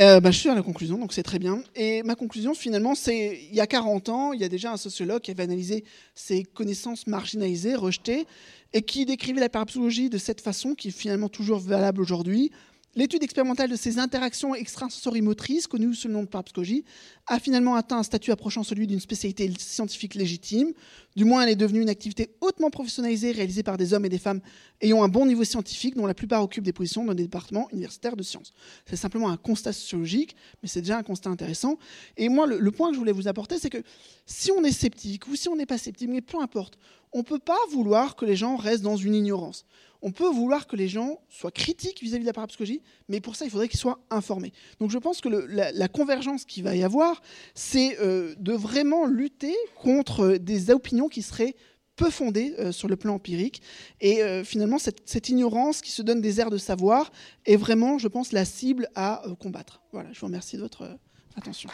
Euh, 0.00 0.18
bah, 0.18 0.32
je 0.32 0.38
suis 0.38 0.48
à 0.48 0.56
la 0.56 0.62
conclusion, 0.62 0.98
donc 0.98 1.12
c'est 1.12 1.22
très 1.22 1.38
bien. 1.38 1.62
Et 1.76 2.02
ma 2.02 2.16
conclusion, 2.16 2.54
finalement, 2.54 2.96
c'est 2.96 3.40
il 3.48 3.54
y 3.54 3.60
a 3.60 3.66
40 3.66 4.08
ans, 4.08 4.32
il 4.32 4.40
y 4.40 4.44
a 4.44 4.48
déjà 4.48 4.72
un 4.72 4.76
sociologue 4.76 5.20
qui 5.20 5.30
avait 5.30 5.44
analysé 5.44 5.84
ces 6.16 6.42
connaissances 6.42 7.06
marginalisées, 7.06 7.76
rejetées, 7.76 8.26
et 8.72 8.82
qui 8.82 9.06
décrivait 9.06 9.40
la 9.40 9.48
parapsychologie 9.48 10.10
de 10.10 10.18
cette 10.18 10.40
façon, 10.40 10.74
qui 10.74 10.88
est 10.88 10.90
finalement 10.90 11.28
toujours 11.28 11.60
valable 11.60 12.00
aujourd'hui. 12.00 12.50
L'étude 12.96 13.24
expérimentale 13.24 13.70
de 13.70 13.74
ces 13.74 13.98
interactions 13.98 14.54
extrasensorimotrices, 14.54 15.66
connues 15.66 15.96
sous 15.96 16.06
le 16.06 16.14
nom 16.14 16.22
de 16.22 16.28
parapsychologie, 16.28 16.84
a 17.26 17.40
finalement 17.40 17.74
atteint 17.74 17.98
un 17.98 18.02
statut 18.04 18.30
approchant 18.30 18.62
celui 18.62 18.86
d'une 18.86 19.00
spécialité 19.00 19.52
scientifique 19.58 20.14
légitime. 20.14 20.72
Du 21.16 21.24
moins, 21.24 21.42
elle 21.42 21.48
est 21.48 21.56
devenue 21.56 21.80
une 21.80 21.88
activité 21.88 22.30
hautement 22.40 22.70
professionnalisée 22.70 23.32
réalisée 23.32 23.64
par 23.64 23.78
des 23.78 23.94
hommes 23.94 24.04
et 24.04 24.08
des 24.08 24.18
femmes 24.18 24.40
ayant 24.80 25.02
un 25.02 25.08
bon 25.08 25.26
niveau 25.26 25.42
scientifique, 25.42 25.96
dont 25.96 26.06
la 26.06 26.14
plupart 26.14 26.44
occupent 26.44 26.64
des 26.64 26.72
positions 26.72 27.04
dans 27.04 27.14
des 27.14 27.24
départements 27.24 27.68
universitaires 27.72 28.14
de 28.14 28.22
sciences. 28.22 28.52
C'est 28.86 28.94
simplement 28.94 29.28
un 29.28 29.36
constat 29.36 29.72
sociologique, 29.72 30.36
mais 30.62 30.68
c'est 30.68 30.80
déjà 30.80 30.96
un 30.96 31.02
constat 31.02 31.30
intéressant. 31.30 31.78
Et 32.16 32.28
moi, 32.28 32.46
le 32.46 32.70
point 32.70 32.90
que 32.90 32.94
je 32.94 33.00
voulais 33.00 33.12
vous 33.12 33.26
apporter, 33.26 33.58
c'est 33.58 33.70
que 33.70 33.82
si 34.24 34.52
on 34.52 34.62
est 34.62 34.72
sceptique 34.72 35.26
ou 35.26 35.34
si 35.34 35.48
on 35.48 35.56
n'est 35.56 35.66
pas 35.66 35.78
sceptique, 35.78 36.10
mais 36.10 36.20
peu 36.20 36.40
importe, 36.40 36.78
on 37.12 37.18
ne 37.18 37.24
peut 37.24 37.40
pas 37.40 37.58
vouloir 37.70 38.14
que 38.14 38.24
les 38.24 38.36
gens 38.36 38.54
restent 38.54 38.84
dans 38.84 38.96
une 38.96 39.14
ignorance 39.14 39.64
on 40.04 40.12
peut 40.12 40.28
vouloir 40.28 40.66
que 40.66 40.76
les 40.76 40.86
gens 40.86 41.18
soient 41.30 41.50
critiques 41.50 42.02
vis-à-vis 42.02 42.24
de 42.24 42.28
la 42.28 42.34
parapsychologie, 42.34 42.82
mais 43.08 43.22
pour 43.22 43.36
ça, 43.36 43.46
il 43.46 43.50
faudrait 43.50 43.68
qu'ils 43.68 43.80
soient 43.80 43.98
informés. 44.10 44.52
Donc 44.78 44.90
je 44.90 44.98
pense 44.98 45.22
que 45.22 45.30
la, 45.30 45.88
convergence 45.88 46.44
qu'il 46.44 46.62
va 46.62 46.76
y 46.76 46.84
avoir, 46.84 47.22
c'est 47.54 47.98
euh, 48.00 48.34
de 48.38 48.52
vraiment 48.52 49.06
lutter 49.06 49.54
contre 49.74 50.24
euh, 50.24 50.38
des 50.38 50.70
opinions 50.70 51.08
qui 51.08 51.22
seraient 51.22 51.56
peu 51.96 52.10
fondées 52.10 52.54
euh, 52.58 52.70
sur 52.70 52.86
le 52.86 52.96
plan 52.96 53.14
empirique. 53.14 53.62
Et 54.02 54.20
finalement, 54.44 54.78
cette, 54.78 55.28
ignorance 55.30 55.80
qui 55.80 55.90
se 55.90 56.02
donne 56.02 56.20
des 56.20 56.38
airs 56.38 56.50
de 56.50 56.58
savoir 56.58 57.10
est 57.46 57.56
vraiment, 57.56 57.96
je 57.96 58.08
pense, 58.08 58.32
la 58.32 58.44
cible 58.44 58.88
à 58.94 59.22
combattre. 59.40 59.80
Voilà, 59.92 60.12
je 60.12 60.20
vous 60.20 60.26
remercie 60.26 60.56
de 60.56 60.62
votre 60.62 60.98
attention. 61.34 61.70